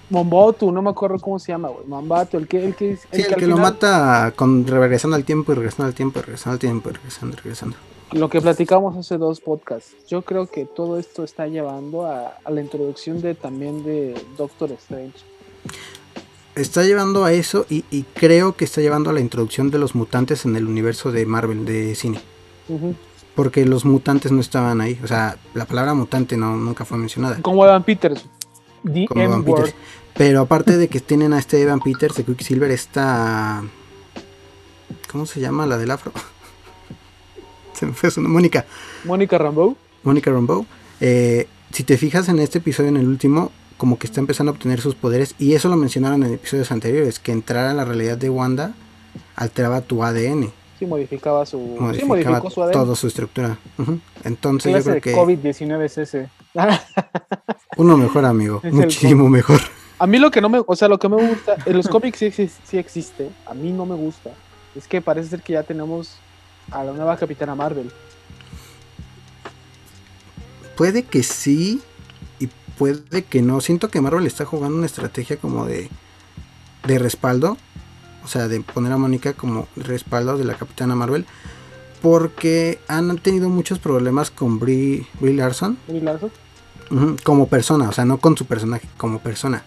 Mombotu, 0.10 0.72
no 0.72 0.82
me 0.82 0.90
acuerdo 0.90 1.20
cómo 1.20 1.38
se 1.38 1.52
llama, 1.52 1.70
güey. 1.70 1.86
Mombatu, 1.86 2.38
el 2.38 2.48
que, 2.48 2.66
el 2.66 2.76
que, 2.76 2.98
Sí, 2.98 3.22
el 3.22 3.34
al 3.34 3.40
que 3.40 3.46
lo 3.46 3.58
mata 3.58 4.34
con 4.36 4.66
regresando 4.66 5.16
al 5.16 5.24
tiempo 5.24 5.52
y 5.52 5.56
regresando 5.56 5.86
al 5.86 5.94
tiempo 5.94 6.20
y 6.20 6.22
regresando 6.24 6.54
al 6.54 6.60
tiempo 6.60 6.90
y 6.90 6.94
regresando, 6.94 7.38
regresando. 7.38 7.78
Lo 8.14 8.28
que 8.28 8.42
platicamos 8.42 8.98
hace 8.98 9.20
dos 9.20 9.40
podcasts. 9.40 9.94
Yo 10.08 10.24
creo 10.24 10.48
que 10.48 10.66
todo 10.66 10.98
esto 10.98 11.24
está 11.24 11.46
llevando 11.46 12.08
a, 12.08 12.38
a 12.44 12.50
la 12.50 12.62
introducción 12.62 13.22
de 13.22 13.36
también 13.36 13.84
de 13.84 14.20
Doctor 14.36 14.72
Strange. 14.72 15.14
Está 16.62 16.84
llevando 16.84 17.26
a 17.26 17.34
eso 17.34 17.66
y, 17.70 17.86
y 17.92 18.04
creo 18.04 18.56
que 18.56 18.66
está 18.66 18.82
llevando 18.82 19.10
a 19.10 19.14
la 19.14 19.20
introducción 19.20 19.72
de 19.72 19.80
los 19.80 19.96
mutantes 19.96 20.46
en 20.46 20.56
el 20.56 20.68
universo 20.68 21.12
de 21.12 21.26
Marvel 21.26 21.66
de 21.66 21.96
cine. 21.96 22.22
Porque 23.36 23.66
los 23.66 23.86
mutantes 23.86 24.32
no 24.32 24.42
estaban 24.42 24.82
ahí. 24.82 25.00
O 25.04 25.08
sea, 25.08 25.38
la 25.54 25.66
palabra 25.66 25.94
mutante 25.94 26.38
no, 26.38 26.56
nunca 26.56 26.86
fue 26.86 26.98
mencionada. 26.98 27.42
Como 27.42 27.66
Evan 27.66 27.84
Peters. 27.84 28.26
The 28.84 29.06
Como 29.08 29.22
Evan 29.22 29.40
M-Word. 29.40 29.62
Peters. 29.62 29.76
Pero 30.14 30.42
aparte 30.42 30.78
de 30.78 30.88
que 30.88 31.00
tienen 31.00 31.34
a 31.34 31.40
este 31.40 31.62
Evan 31.62 31.80
Peters 31.80 32.16
de 32.16 32.24
Quicksilver, 32.24 32.70
esta... 32.72 33.64
¿Cómo 35.12 35.26
se 35.26 35.40
llama 35.40 35.66
la 35.66 35.78
del 35.78 35.92
afro? 35.92 36.12
se 37.74 37.86
me 37.86 37.94
fue 37.94 38.12
su 38.12 38.22
nombre. 38.22 38.34
Mónica. 38.34 38.66
Mónica 39.06 39.38
Rambeau. 39.38 39.78
Mónica 40.04 40.32
Rambeau. 40.32 40.66
Eh, 41.00 41.48
si 41.72 41.84
te 41.84 41.98
fijas 41.98 42.30
en 42.30 42.40
este 42.40 42.58
episodio, 42.58 42.90
en 42.90 42.98
el 42.98 43.08
último, 43.08 43.52
como 43.80 43.98
que 43.98 44.08
está 44.08 44.20
empezando 44.20 44.52
a 44.52 44.56
obtener 44.56 44.82
sus 44.82 44.94
poderes. 44.94 45.36
Y 45.40 45.54
eso 45.54 45.70
lo 45.70 45.78
mencionaron 45.78 46.22
en 46.24 46.34
episodios 46.34 46.70
anteriores. 46.72 47.18
Que 47.18 47.32
entrar 47.32 47.66
a 47.66 47.74
la 47.74 47.86
realidad 47.86 48.18
de 48.18 48.30
Wanda 48.30 48.74
alteraba 49.38 49.80
tu 49.80 50.04
ADN. 50.04 50.52
Sí, 50.78 50.86
modificaba 50.86 51.46
su. 51.46 51.58
sí, 51.58 52.06
Modificaba 52.06 52.40
modificó 52.40 52.50
su 52.50 52.62
ADN. 52.62 52.72
toda 52.74 52.96
su 52.98 53.08
estructura. 53.08 53.58
Entonces 54.26 54.74
yo 54.74 54.84
creo 54.84 54.96
de 54.96 55.02
que 55.02 55.16
COVID-19 55.16 55.82
es 55.86 55.98
ese. 55.98 56.30
uno 57.78 57.96
mejor, 57.98 58.26
amigo. 58.26 58.60
Es 58.64 58.66
el 58.66 58.74
muchísimo 58.74 59.30
mejor. 59.30 59.62
A 59.98 60.06
mí 60.06 60.20
lo 60.20 60.30
que 60.30 60.42
no 60.42 60.50
me, 60.50 60.62
o 60.66 60.76
sea, 60.76 60.90
lo 60.90 61.00
que 61.00 61.08
me 61.08 61.16
gusta, 61.16 61.56
en 61.66 61.78
los 61.78 61.88
cómics 61.88 62.20
sí, 62.20 62.32
sí 62.32 62.78
existe, 62.78 63.30
a 63.46 63.54
mí 63.54 63.72
no 63.72 63.86
me 63.86 63.96
gusta, 63.96 64.32
es 64.74 64.88
que 64.88 65.02
parece 65.02 65.30
ser 65.30 65.42
que 65.42 65.54
ya 65.54 65.64
tenemos 65.64 66.16
a 66.72 66.86
la 66.86 66.94
nueva 66.94 67.18
Capitana 67.18 67.54
Marvel. 67.54 67.92
Puede 70.78 71.04
que 71.04 71.24
sí 71.24 71.82
puede 72.80 73.24
que 73.24 73.42
no. 73.42 73.60
Siento 73.60 73.90
que 73.90 74.00
Marvel 74.00 74.26
está 74.26 74.46
jugando 74.46 74.78
una 74.78 74.86
estrategia 74.86 75.38
como 75.38 75.66
de, 75.66 75.90
de 76.88 76.98
respaldo. 76.98 77.58
O 78.24 78.28
sea, 78.28 78.48
de 78.48 78.62
poner 78.62 78.94
a 78.94 78.98
Mónica 78.98 79.34
como 79.34 79.68
respaldo 79.76 80.38
de 80.38 80.46
la 80.46 80.56
Capitana 80.56 80.96
Marvel. 80.96 81.26
Porque 82.02 82.80
han 82.88 83.18
tenido 83.18 83.50
muchos 83.50 83.80
problemas 83.80 84.32
con 84.32 84.60
Brie, 84.60 85.06
Brie 85.20 85.34
Larson. 85.34 85.78
Brie 85.88 86.02
Larson. 86.02 86.32
Como 87.24 87.48
persona, 87.48 87.90
o 87.90 87.92
sea, 87.92 88.06
no 88.06 88.18
con 88.18 88.36
su 88.36 88.46
personaje, 88.46 88.88
como 88.98 89.20
persona. 89.20 89.64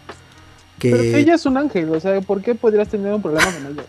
Que, 0.79 0.90
Pero 0.90 1.18
ella 1.18 1.35
es 1.35 1.46
un 1.46 1.57
ángel, 1.57 1.88
o 1.90 2.01
sea, 2.01 2.20
¿por 2.22 2.42
qué 2.42 2.57
podrías 2.57 2.88
tener 2.88 3.12
un 3.12 3.22
problema 3.22 3.44
con 3.53 3.66
ella? 3.66 3.85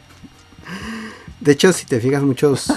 De 1.39 1.51
hecho, 1.53 1.73
si 1.73 1.87
te 1.87 1.99
fijas, 1.99 2.21
muchos 2.21 2.67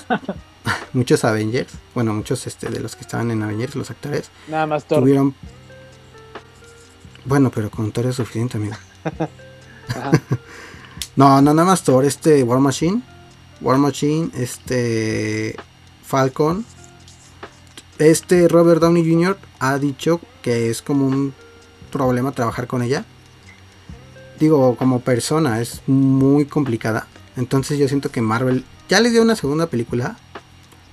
muchos 0.94 1.24
Avengers, 1.24 1.74
bueno, 1.94 2.14
muchos 2.14 2.46
este, 2.46 2.70
de 2.70 2.80
los 2.80 2.96
que 2.96 3.02
estaban 3.02 3.30
en 3.30 3.42
Avengers, 3.42 3.74
los 3.74 3.90
actores, 3.90 4.30
Nada 4.48 4.66
más 4.66 4.84
tuvieron... 4.86 5.34
Bueno, 7.26 7.50
pero 7.50 7.70
con 7.70 7.92
Thor 7.92 8.06
es 8.06 8.16
suficiente, 8.16 8.56
amigo. 8.56 8.76
No, 11.16 11.40
no, 11.40 11.54
nada 11.54 11.66
más 11.66 11.82
Thor, 11.82 12.04
este 12.04 12.42
War 12.42 12.60
Machine. 12.60 13.00
War 13.62 13.78
Machine, 13.78 14.30
este 14.34 15.56
Falcon. 16.02 16.66
Este 17.98 18.48
Robert 18.48 18.82
Downey 18.82 19.10
Jr. 19.10 19.38
ha 19.58 19.78
dicho 19.78 20.20
que 20.42 20.68
es 20.68 20.82
como 20.82 21.06
un 21.06 21.32
problema 21.90 22.32
trabajar 22.32 22.66
con 22.66 22.82
ella. 22.82 23.06
Digo, 24.38 24.76
como 24.76 25.00
persona 25.00 25.62
es 25.62 25.80
muy 25.86 26.44
complicada. 26.44 27.06
Entonces 27.38 27.78
yo 27.78 27.88
siento 27.88 28.10
que 28.10 28.20
Marvel 28.20 28.66
ya 28.90 29.00
le 29.00 29.08
dio 29.08 29.22
una 29.22 29.36
segunda 29.36 29.68
película. 29.68 30.18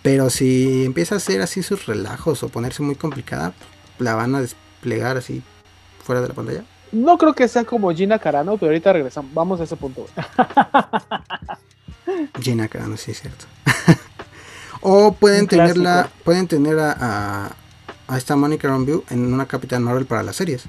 Pero 0.03 0.29
si 0.29 0.85
empieza 0.85 1.15
a 1.15 1.17
hacer 1.17 1.41
así 1.41 1.63
sus 1.63 1.85
relajos 1.85 2.43
o 2.43 2.49
ponerse 2.49 2.81
muy 2.81 2.95
complicada, 2.95 3.53
la 3.99 4.15
van 4.15 4.35
a 4.35 4.41
desplegar 4.41 5.17
así 5.17 5.43
fuera 6.03 6.21
de 6.21 6.27
la 6.27 6.33
pantalla. 6.33 6.63
No 6.91 7.17
creo 7.17 7.33
que 7.33 7.47
sea 7.47 7.63
como 7.63 7.91
Gina 7.91 8.19
Carano, 8.19 8.55
pero 8.57 8.67
ahorita 8.67 8.93
regresamos. 8.93 9.33
Vamos 9.33 9.59
a 9.59 9.63
ese 9.63 9.75
punto. 9.75 10.05
Gina 12.41 12.67
Carano, 12.67 12.97
sí 12.97 13.11
es 13.11 13.21
cierto. 13.21 13.45
o 14.81 15.13
pueden 15.13 15.47
tenerla, 15.47 16.09
pueden 16.23 16.47
tener 16.47 16.77
a, 16.79 16.95
a, 16.99 17.51
a 18.07 18.17
esta 18.17 18.35
Monica 18.35 18.67
Rambeau 18.67 19.03
en 19.09 19.33
una 19.33 19.45
Capitán 19.47 19.83
Marvel 19.83 20.05
para 20.05 20.23
las 20.23 20.35
series. 20.35 20.63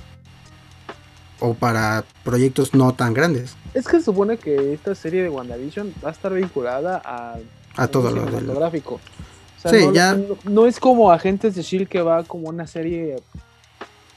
O 1.41 1.55
para 1.55 2.05
proyectos 2.23 2.75
no 2.75 2.95
tan 2.95 3.13
grandes. 3.13 3.57
Es 3.75 3.87
que 3.87 3.99
se 3.99 4.05
supone 4.05 4.39
que 4.39 4.73
esta 4.73 4.95
serie 4.95 5.23
de 5.23 5.29
WandaVision 5.29 5.93
va 6.03 6.11
a 6.11 6.13
estar 6.13 6.33
vinculada 6.33 7.03
a, 7.05 7.37
A 7.77 7.89
todo 7.89 8.11
lo 8.11 8.23
del... 8.23 8.35
cinematográfico. 8.37 8.95
O 8.95 9.61
sea, 9.61 9.71
Sí, 9.73 9.87
no, 9.87 9.93
ya- 9.93 10.15
no- 10.15 10.37
no 10.45 10.67
es 10.67 10.79
como 10.79 11.11
Agentes 11.11 11.55
de 11.57 11.63
Shield 11.63 11.89
que 11.89 12.01
va 12.01 12.23
como 12.23 12.49
una 12.49 12.67
serie 12.67 13.17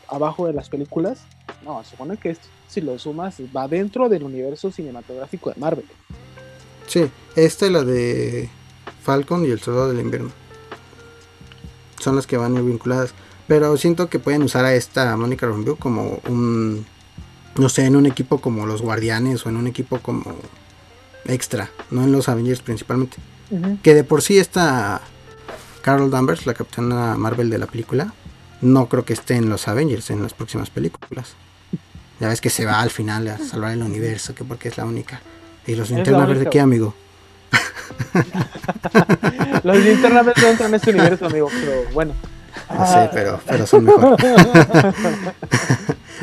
abajo 0.07 0.47
de 0.47 0.53
las 0.53 0.69
películas. 0.69 1.19
No, 1.63 1.83
se 1.83 1.91
supone 1.91 2.17
que 2.17 2.31
esto, 2.31 2.47
si 2.67 2.81
lo 2.81 2.97
sumas, 2.99 3.35
va 3.55 3.67
dentro 3.67 4.09
del 4.09 4.23
universo 4.23 4.71
cinematográfico 4.71 5.49
de 5.49 5.59
Marvel. 5.59 5.85
Sí, 6.87 7.09
esta 7.35 7.65
es 7.65 7.71
la 7.71 7.83
de 7.83 8.49
Falcon 9.01 9.45
y 9.45 9.49
el 9.49 9.59
Soldado 9.59 9.89
del 9.89 9.99
Invierno. 9.99 10.31
Son 11.99 12.15
las 12.15 12.27
que 12.27 12.37
van 12.37 12.55
a 12.55 12.59
ir 12.59 12.65
vinculadas. 12.65 13.13
Pero 13.47 13.77
siento 13.77 14.09
que 14.09 14.19
pueden 14.19 14.43
usar 14.43 14.65
a 14.65 14.73
esta 14.73 15.15
Monica 15.15 15.47
Rambeau 15.47 15.77
como 15.77 16.19
un... 16.27 16.85
No 17.55 17.69
sé, 17.69 17.85
en 17.85 17.95
un 17.95 18.05
equipo 18.05 18.39
como 18.39 18.65
los 18.65 18.81
Guardianes 18.81 19.45
o 19.45 19.49
en 19.49 19.57
un 19.57 19.67
equipo 19.67 19.99
como 19.99 20.35
extra. 21.25 21.71
No 21.89 22.03
en 22.03 22.11
los 22.11 22.29
Avengers 22.29 22.61
principalmente. 22.61 23.17
Que 23.81 23.93
de 23.93 24.03
por 24.03 24.21
sí 24.21 24.37
esta 24.37 25.01
Carol 25.81 26.11
Danvers, 26.11 26.45
la 26.45 26.53
capitana 26.53 27.15
Marvel 27.17 27.49
de 27.49 27.57
la 27.57 27.65
película, 27.65 28.13
no 28.61 28.87
creo 28.87 29.05
que 29.05 29.13
esté 29.13 29.35
en 29.35 29.49
los 29.49 29.67
Avengers 29.67 30.09
en 30.09 30.23
las 30.23 30.33
próximas 30.33 30.69
películas. 30.69 31.35
Ya 32.19 32.27
ves 32.27 32.41
que 32.41 32.49
se 32.49 32.65
va 32.65 32.81
al 32.81 32.89
final 32.89 33.27
a 33.27 33.37
salvar 33.37 33.73
el 33.73 33.83
universo, 33.83 34.33
que 34.33 34.43
porque 34.43 34.69
es 34.69 34.77
la 34.77 34.85
única. 34.85 35.21
Y 35.65 35.75
los 35.75 35.89
linterna 35.91 36.25
verde, 36.25 36.47
¿qué 36.49 36.59
amigo? 36.59 36.95
Los 39.63 39.85
internamente 39.85 40.41
no 40.41 40.47
entran 40.47 40.69
en 40.69 40.75
este 40.75 40.91
universo, 40.91 41.25
amigo, 41.25 41.49
pero 41.51 41.83
bueno. 41.93 42.13
No 42.73 42.87
sé, 42.87 43.09
pero, 43.13 43.39
pero 43.45 43.67
son 43.67 43.85
mejor. 43.85 44.17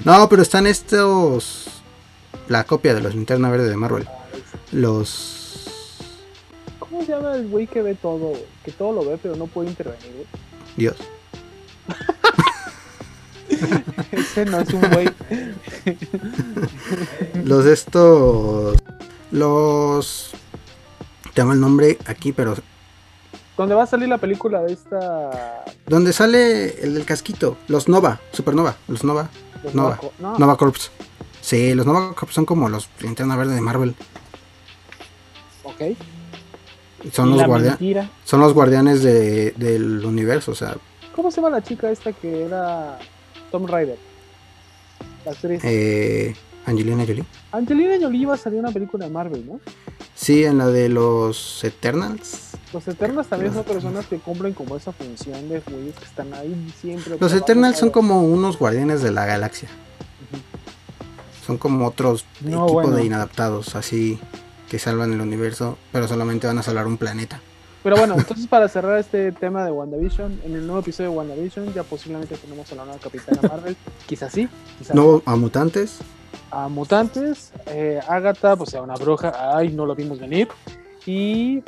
no, 0.04 0.28
pero 0.28 0.42
están 0.42 0.66
estos. 0.66 1.68
La 2.48 2.64
copia 2.64 2.94
de 2.94 3.00
los 3.00 3.14
linterna 3.14 3.50
verde 3.50 3.68
de 3.68 3.76
Marvel. 3.76 4.08
Los. 4.72 5.70
¿Cómo 6.78 7.02
se 7.02 7.12
llama 7.12 7.36
el 7.36 7.48
güey 7.48 7.66
que 7.66 7.82
ve 7.82 7.94
todo? 7.94 8.32
Que 8.64 8.72
todo 8.72 8.92
lo 8.92 9.08
ve, 9.08 9.18
pero 9.22 9.36
no 9.36 9.46
puede 9.46 9.70
intervenir. 9.70 10.12
güey? 10.12 10.26
Dios. 10.76 10.96
Ese 14.12 14.44
no 14.46 14.60
es 14.60 14.68
un 14.72 14.80
güey. 14.90 15.08
Los 17.44 17.66
estos. 17.66 18.76
Los. 19.30 20.30
Tengo 21.34 21.52
el 21.52 21.60
nombre 21.60 21.98
aquí, 22.06 22.32
pero. 22.32 22.54
Donde 23.56 23.74
va 23.74 23.84
a 23.84 23.86
salir 23.86 24.08
la 24.08 24.18
película 24.18 24.62
de 24.62 24.72
esta. 24.72 25.64
Donde 25.86 26.12
sale 26.12 26.80
el 26.82 26.94
del 26.94 27.04
casquito. 27.04 27.56
Los 27.68 27.88
Nova. 27.88 28.20
Supernova. 28.32 28.76
Los 28.88 29.04
Nova. 29.04 29.28
los 29.62 29.74
Nova. 29.74 29.98
No, 30.18 30.38
Nova 30.38 30.56
Corps. 30.56 30.90
Sí, 31.40 31.74
los 31.74 31.86
Nova 31.86 32.14
Corps 32.14 32.32
son 32.34 32.46
como 32.46 32.68
los 32.68 32.88
linterna 33.00 33.36
verde 33.36 33.54
de 33.54 33.60
Marvel. 33.60 33.94
ok. 35.64 35.80
Son 37.12 37.28
los, 37.30 37.38
la 37.38 37.46
guardia- 37.46 37.70
mentira. 37.72 38.10
son 38.24 38.40
los 38.40 38.54
guardianes 38.54 39.02
de- 39.02 39.52
del 39.56 40.04
universo. 40.06 40.52
O 40.52 40.54
sea, 40.54 40.74
¿Cómo 41.14 41.30
se 41.30 41.36
llama 41.42 41.50
la 41.50 41.62
chica 41.62 41.90
esta 41.90 42.12
que 42.12 42.44
era 42.46 42.98
Tom 43.54 43.68
Rider? 43.68 43.96
La 45.24 45.30
actriz. 45.30 45.60
eh, 45.62 46.34
Angelina 46.66 47.04
Jolie. 47.06 47.24
Angelina 47.52 47.94
Jolie 48.00 48.22
iba 48.22 48.34
a 48.34 48.36
salir 48.36 48.58
una 48.58 48.72
película 48.72 49.04
de 49.04 49.12
Marvel, 49.12 49.46
¿no? 49.46 49.60
Sí, 50.12 50.44
en 50.44 50.58
la 50.58 50.66
de 50.66 50.88
los 50.88 51.62
Eternals. 51.62 52.48
Los 52.72 52.88
Eternals 52.88 53.28
también 53.28 53.54
son 53.54 53.62
personas 53.62 54.06
que 54.06 54.18
cumplen 54.18 54.54
como 54.54 54.74
esa 54.76 54.90
función 54.90 55.48
de 55.48 55.60
güeyes 55.60 55.94
que 55.94 56.04
están 56.04 56.34
ahí 56.34 56.74
siempre. 56.80 57.16
Los 57.20 57.32
Eternals 57.32 57.78
son 57.78 57.90
como 57.90 58.22
unos 58.24 58.58
guardianes 58.58 59.02
de 59.02 59.12
la 59.12 59.24
galaxia. 59.24 59.68
Son 61.46 61.56
como 61.56 61.86
otros 61.86 62.24
No, 62.40 62.48
equipo 62.64 62.72
bueno. 62.72 62.96
de 62.96 63.04
inadaptados, 63.04 63.76
así 63.76 64.18
que 64.68 64.80
salvan 64.80 65.12
el 65.12 65.20
universo, 65.20 65.78
pero 65.92 66.08
solamente 66.08 66.48
van 66.48 66.58
a 66.58 66.64
salvar 66.64 66.88
un 66.88 66.96
planeta. 66.96 67.40
Pero 67.84 67.96
bueno, 67.96 68.14
entonces 68.18 68.46
para 68.46 68.66
cerrar 68.66 68.98
este 68.98 69.30
tema 69.30 69.62
de 69.64 69.70
WandaVision, 69.70 70.40
en 70.44 70.54
el 70.54 70.66
nuevo 70.66 70.80
episodio 70.80 71.10
de 71.10 71.16
WandaVision 71.18 71.72
ya 71.74 71.82
posiblemente 71.84 72.34
tenemos 72.36 72.72
a 72.72 72.74
la 72.76 72.84
nueva 72.86 72.98
Capitana 72.98 73.40
Marvel. 73.46 73.76
quizás 74.06 74.32
sí, 74.32 74.48
quizás 74.78 74.96
No 74.96 75.22
a 75.26 75.36
mutantes. 75.36 75.98
a 76.50 76.68
mutantes, 76.68 77.52
eh, 77.66 78.00
Agatha, 78.08 78.56
pues 78.56 78.70
sea 78.70 78.80
una 78.82 78.94
bruja, 78.94 79.32
ay, 79.56 79.70
no 79.70 79.84
lo 79.86 79.94
vimos 79.94 80.18
venir. 80.18 80.48
Y 81.06 81.62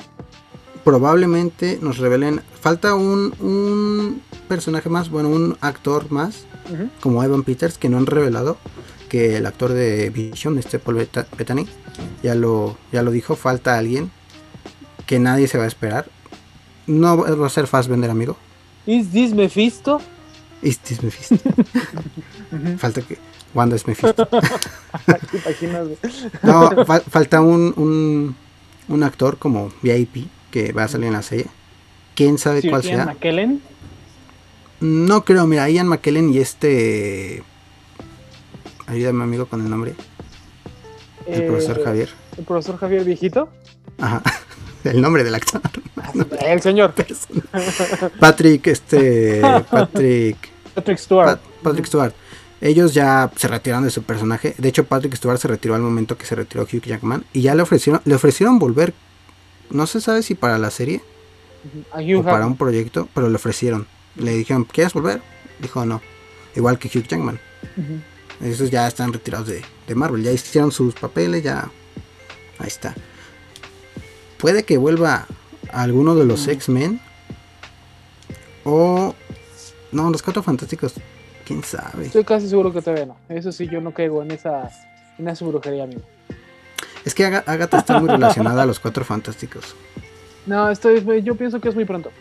Probablemente 0.84 1.78
nos 1.82 1.98
revelen. 1.98 2.40
Falta 2.60 2.94
un, 2.94 3.34
un 3.40 4.22
personaje 4.48 4.88
más, 4.88 5.10
bueno, 5.10 5.28
un 5.28 5.56
actor 5.60 6.10
más, 6.12 6.44
como 7.00 7.24
Evan 7.24 7.42
Peters, 7.42 7.76
que 7.76 7.88
no 7.88 7.98
han 7.98 8.06
revelado. 8.06 8.56
Que 9.08 9.36
el 9.36 9.46
actor 9.46 9.72
de 9.72 10.10
Vision, 10.10 10.58
este 10.58 10.78
Paul 10.78 10.96
Bettany, 11.36 11.66
ya 12.22 12.34
lo, 12.36 12.76
ya 12.92 13.02
lo 13.02 13.10
dijo. 13.10 13.34
Falta 13.34 13.76
alguien 13.76 14.10
que 15.06 15.18
nadie 15.18 15.48
se 15.48 15.58
va 15.58 15.64
a 15.64 15.68
esperar. 15.68 16.06
No 16.86 17.16
va 17.18 17.46
a 17.46 17.50
ser 17.50 17.66
Fassbender, 17.66 18.10
amigo. 18.10 18.36
¿Is 18.86 19.10
this 19.10 19.32
Mephisto? 19.34 20.00
Este 20.62 20.94
es 20.94 21.02
Mephisto. 21.02 21.36
Falta 22.78 23.02
que. 23.02 23.18
Wanda 23.54 23.76
es 23.76 23.86
Mephisto. 23.86 24.28
No, 26.42 26.70
fal- 26.86 27.02
falta 27.02 27.40
un, 27.40 27.72
un, 27.76 28.36
un 28.88 29.02
actor 29.02 29.38
como 29.38 29.72
VIP 29.82 30.28
que 30.50 30.72
va 30.72 30.84
a 30.84 30.88
salir 30.88 31.06
en 31.08 31.12
la 31.14 31.22
serie. 31.22 31.46
¿Quién 32.14 32.38
sabe 32.38 32.60
Sir 32.62 32.70
cuál 32.70 32.82
Ian 32.82 32.96
sea? 32.96 33.06
McKellen. 33.06 33.62
No 34.80 35.24
creo, 35.24 35.46
mira, 35.46 35.68
Ian 35.70 35.88
McKellen 35.88 36.32
y 36.32 36.38
este. 36.38 37.42
Ayúdame, 38.86 39.24
amigo, 39.24 39.46
con 39.46 39.60
el 39.62 39.68
nombre. 39.70 39.94
El 41.26 41.42
Eh, 41.42 41.46
profesor 41.46 41.82
Javier. 41.82 42.08
El 42.38 42.44
profesor 42.44 42.78
Javier 42.78 43.04
Viejito. 43.04 43.48
Ajá. 43.98 44.22
El 44.90 45.00
nombre 45.00 45.24
del 45.24 45.34
actor. 45.34 45.60
El 46.40 46.60
señor. 46.62 46.94
Patrick, 48.20 48.66
este. 48.66 49.40
Patrick. 49.70 50.36
Patrick 50.74 50.98
Stewart. 50.98 51.26
Pat- 51.26 51.40
Patrick 51.62 51.86
Stewart. 51.86 52.12
Ellos 52.60 52.94
ya 52.94 53.30
se 53.36 53.48
retiraron 53.48 53.84
de 53.84 53.90
su 53.90 54.02
personaje. 54.02 54.54
De 54.58 54.68
hecho, 54.68 54.84
Patrick 54.84 55.14
Stewart 55.14 55.38
se 55.38 55.48
retiró 55.48 55.74
al 55.74 55.82
momento 55.82 56.16
que 56.16 56.24
se 56.26 56.34
retiró 56.34 56.62
Hugh 56.64 56.82
Jackman. 56.82 57.24
Y 57.32 57.42
ya 57.42 57.54
le 57.54 57.62
ofrecieron, 57.62 58.00
le 58.04 58.14
ofrecieron 58.14 58.58
volver. 58.58 58.94
No 59.70 59.86
se 59.86 60.00
sabe 60.00 60.22
si 60.22 60.34
para 60.34 60.58
la 60.58 60.70
serie 60.70 61.02
Hugh 61.94 62.20
o 62.20 62.22
para 62.24 62.46
un 62.46 62.56
proyecto, 62.56 63.08
pero 63.14 63.28
le 63.28 63.36
ofrecieron. 63.36 63.86
Le 64.16 64.32
dijeron, 64.32 64.64
¿quieres 64.64 64.92
volver? 64.94 65.20
Dijo 65.60 65.84
no. 65.84 66.00
Igual 66.54 66.78
que 66.78 66.88
Hugh 66.88 67.06
Jackman. 67.06 67.38
Ujú. 67.76 68.46
Esos 68.46 68.70
ya 68.70 68.86
están 68.86 69.12
retirados 69.12 69.48
de, 69.48 69.62
de 69.86 69.94
Marvel. 69.94 70.22
Ya 70.22 70.32
hicieron 70.32 70.72
sus 70.72 70.94
papeles, 70.94 71.42
ya. 71.42 71.68
Ahí 72.58 72.68
está. 72.68 72.94
Puede 74.46 74.62
que 74.62 74.78
vuelva 74.78 75.26
a 75.72 75.82
alguno 75.82 76.14
de 76.14 76.24
los 76.24 76.46
X-Men. 76.46 77.00
O. 78.62 79.12
No, 79.90 80.08
los 80.08 80.22
cuatro 80.22 80.40
fantásticos. 80.40 80.94
Quién 81.44 81.64
sabe. 81.64 82.06
Estoy 82.06 82.22
casi 82.22 82.48
seguro 82.48 82.72
que 82.72 82.80
todavía 82.80 83.06
no. 83.06 83.16
Eso 83.28 83.50
sí, 83.50 83.66
yo 83.68 83.80
no 83.80 83.92
caigo 83.92 84.22
en 84.22 84.30
esa, 84.30 84.70
en 85.18 85.26
esa 85.26 85.44
brujería, 85.44 85.82
amigo. 85.82 86.02
Es 87.04 87.12
que 87.12 87.24
Aga- 87.26 87.42
Agatha 87.44 87.78
está 87.78 87.98
muy 87.98 88.08
relacionada 88.08 88.62
a 88.62 88.66
los 88.66 88.78
cuatro 88.78 89.04
fantásticos. 89.04 89.74
No, 90.46 90.70
estoy, 90.70 91.02
yo 91.24 91.34
pienso 91.34 91.60
que 91.60 91.68
es 91.68 91.74
muy 91.74 91.84
pronto. 91.84 92.12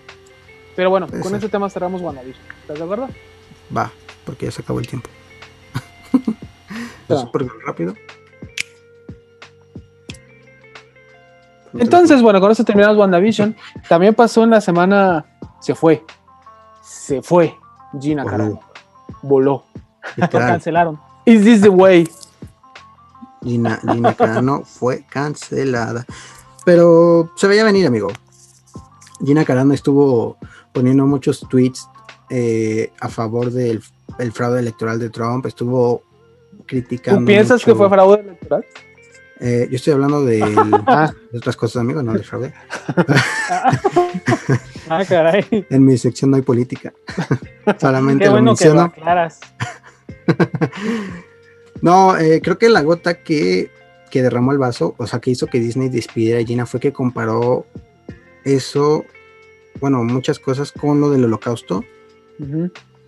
Pero 0.76 0.90
bueno, 0.90 1.06
Puede 1.06 1.22
con 1.22 1.30
ser. 1.30 1.38
este 1.38 1.50
tema 1.50 1.70
cerramos 1.70 2.02
WandaVision. 2.02 2.44
¿Estás 2.62 2.80
de 2.80 2.84
acuerdo? 2.86 3.08
Va, 3.78 3.92
porque 4.26 4.48
ya 4.48 4.52
se 4.52 4.64
acabó 4.64 4.80
el 4.80 4.88
tiempo. 4.88 5.12
Súper 7.08 7.46
rápido. 7.68 7.94
Entonces, 11.80 12.22
bueno, 12.22 12.40
con 12.40 12.52
eso 12.52 12.64
terminamos 12.64 12.98
WandaVision. 12.98 13.56
También 13.88 14.14
pasó 14.14 14.44
en 14.44 14.52
la 14.52 14.62
semana. 14.62 15.26
Se 15.60 15.76
fue. 15.76 16.04
Se 16.84 17.22
fue. 17.22 17.56
Gina 18.00 18.24
Voló. 18.24 18.32
Carano. 18.32 18.60
Voló. 19.22 19.64
Lo 20.16 20.30
cancelaron. 20.30 21.00
Is 21.26 21.44
this 21.44 21.62
the 21.62 21.70
way? 21.70 22.08
Gina, 23.44 23.80
Gina 23.92 24.14
Carano 24.14 24.64
fue 24.64 25.06
cancelada. 25.10 26.06
Pero 26.66 27.32
se 27.36 27.48
veía 27.48 27.64
venir, 27.64 27.88
amigo. 27.88 28.10
Gina 29.24 29.46
Carano 29.46 29.74
estuvo 29.74 30.38
poniendo 30.74 31.06
muchos 31.06 31.40
tweets 31.48 31.88
eh, 32.30 32.92
a 33.00 33.10
favor 33.10 33.52
del 33.52 33.82
el 34.20 34.32
fraude 34.32 34.60
electoral 34.60 35.00
de 35.00 35.10
Trump. 35.10 35.46
Estuvo 35.46 36.02
criticando. 36.66 37.22
¿Tú 37.22 37.26
piensas 37.26 37.64
que 37.64 37.76
fue 37.76 37.90
fraude 37.90 38.20
electoral? 38.22 38.66
Eh, 39.39 39.67
yo 39.69 39.76
estoy 39.76 39.93
hablando 39.93 40.24
de, 40.24 40.41
Ah. 40.88 41.13
de 41.32 41.38
otras 41.38 41.56
cosas, 41.58 41.82
amigo, 41.82 42.02
no 42.04 42.13
de 42.13 42.24
fraude. 42.24 42.54
Ah, 44.88 45.04
caray. 45.04 45.43
En 45.71 45.84
mi 45.84 45.98
sección 45.98 46.30
no 46.30 46.38
hay 46.38 46.43
política. 46.43 46.93
Solamente 47.82 48.24
Qué 48.26 48.28
lo 48.28 48.34
bueno 48.34 48.56
que 48.56 48.65
lo 48.65 48.76
menciono. 48.76 48.82
aclaras. 48.84 49.39
No, 51.82 52.17
eh, 52.17 52.39
creo 52.43 52.58
que 52.60 52.69
la 52.69 52.82
gota 52.84 53.15
que, 53.24 53.71
que 54.12 54.21
derramó 54.21 54.52
el 54.52 54.58
vaso, 54.60 54.93
o 54.98 55.08
sea, 55.08 55.19
que 55.19 55.32
hizo 55.32 55.48
que 55.48 55.60
Disney 55.60 55.89
despidiera 55.89 56.39
a 56.39 56.43
Gina 56.43 56.65
fue 56.65 56.80
que 56.80 56.93
comparó 56.93 57.65
eso, 58.43 59.06
bueno, 59.80 60.04
muchas 60.04 60.39
cosas 60.39 60.71
con 60.71 61.02
lo 61.02 61.10
del 61.10 61.26
holocausto, 61.26 61.84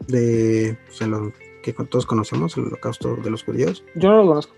de, 0.08 0.78
o 0.90 0.94
sea, 0.94 1.08
lo 1.08 1.32
que 1.64 1.74
todos 1.74 2.06
conocemos, 2.06 2.58
el 2.58 2.66
holocausto 2.66 3.16
de 3.18 3.30
los 3.30 3.44
judíos, 3.44 3.84
Yo 3.96 4.10
no 4.10 4.18
lo 4.18 4.28
conozco. 4.28 4.54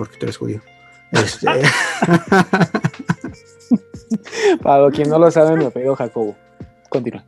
Porque 0.00 0.16
tú 0.16 0.24
eres 0.24 0.38
judío. 0.38 0.62
Este, 1.12 1.46
Para 4.62 4.90
quien 4.92 5.10
no 5.10 5.18
lo 5.18 5.30
sabe, 5.30 5.56
me 5.56 5.66
apellido 5.66 5.94
Jacobo. 5.96 6.36
Continúa. 6.88 7.24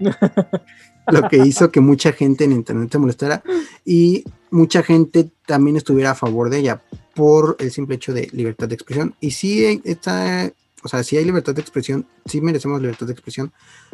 lo 1.06 1.28
que 1.28 1.38
hizo 1.38 1.70
que 1.70 1.80
mucha 1.80 2.12
gente 2.12 2.44
en 2.44 2.52
internet 2.52 2.90
se 2.90 2.98
molestara 2.98 3.42
y 3.84 4.24
mucha 4.50 4.82
gente 4.82 5.30
también 5.46 5.76
estuviera 5.76 6.10
a 6.10 6.16
favor 6.16 6.50
de 6.50 6.58
ella 6.58 6.82
por 7.14 7.56
el 7.60 7.70
simple 7.70 7.94
hecho 7.94 8.12
de 8.12 8.28
libertad 8.32 8.66
de 8.68 8.74
expresión. 8.74 9.14
Y 9.20 9.30
sí 9.30 9.80
está, 9.84 10.52
o 10.82 10.88
sea, 10.88 11.04
sí 11.04 11.16
hay 11.16 11.24
libertad 11.24 11.54
de 11.54 11.62
expresión, 11.62 12.06
sí 12.26 12.42
merecemos 12.42 12.80
libertad 12.80 13.06
de 13.06 13.12
expresión, 13.12 13.52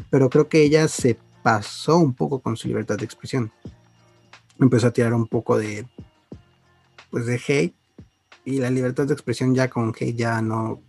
pero 0.09 0.31
creo 0.31 0.49
que 0.49 0.63
ella 0.63 0.89
se 0.89 1.19
pasó 1.43 1.99
un 1.99 2.15
poco 2.15 2.41
con 2.41 2.57
su 2.57 2.67
libertad 2.67 2.97
de 2.97 3.05
expresión. 3.05 3.53
Empezó 4.59 4.87
a 4.89 4.91
tirar 4.91 5.13
un 5.13 5.27
poco 5.27 5.59
de, 5.59 5.87
pues 7.11 7.27
de 7.27 7.41
hate 7.47 7.75
y 8.45 8.59
la 8.59 8.71
libertad 8.71 9.07
de 9.07 9.13
expresión 9.15 9.55
ya 9.55 9.69
con 9.69 9.89
hate 9.99 10.15
ya 10.17 10.41
no, 10.43 10.81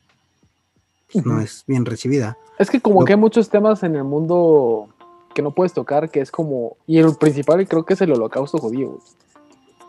pues, 1.11 1.25
no 1.25 1.39
es 1.41 1.63
bien 1.67 1.85
recibida. 1.85 2.37
Es 2.57 2.69
que 2.69 2.81
como 2.81 3.01
Lo- 3.01 3.05
que 3.05 3.13
hay 3.13 3.19
muchos 3.19 3.49
temas 3.49 3.83
en 3.83 3.95
el 3.95 4.03
mundo 4.03 4.89
que 5.33 5.41
no 5.41 5.51
puedes 5.51 5.73
tocar, 5.73 6.09
que 6.09 6.21
es 6.21 6.31
como... 6.31 6.77
Y 6.87 6.97
el 6.97 7.15
principal 7.15 7.67
creo 7.67 7.85
que 7.85 7.93
es 7.93 8.01
el 8.01 8.11
holocausto 8.11 8.57
judío, 8.57 8.89
güey. 8.89 9.01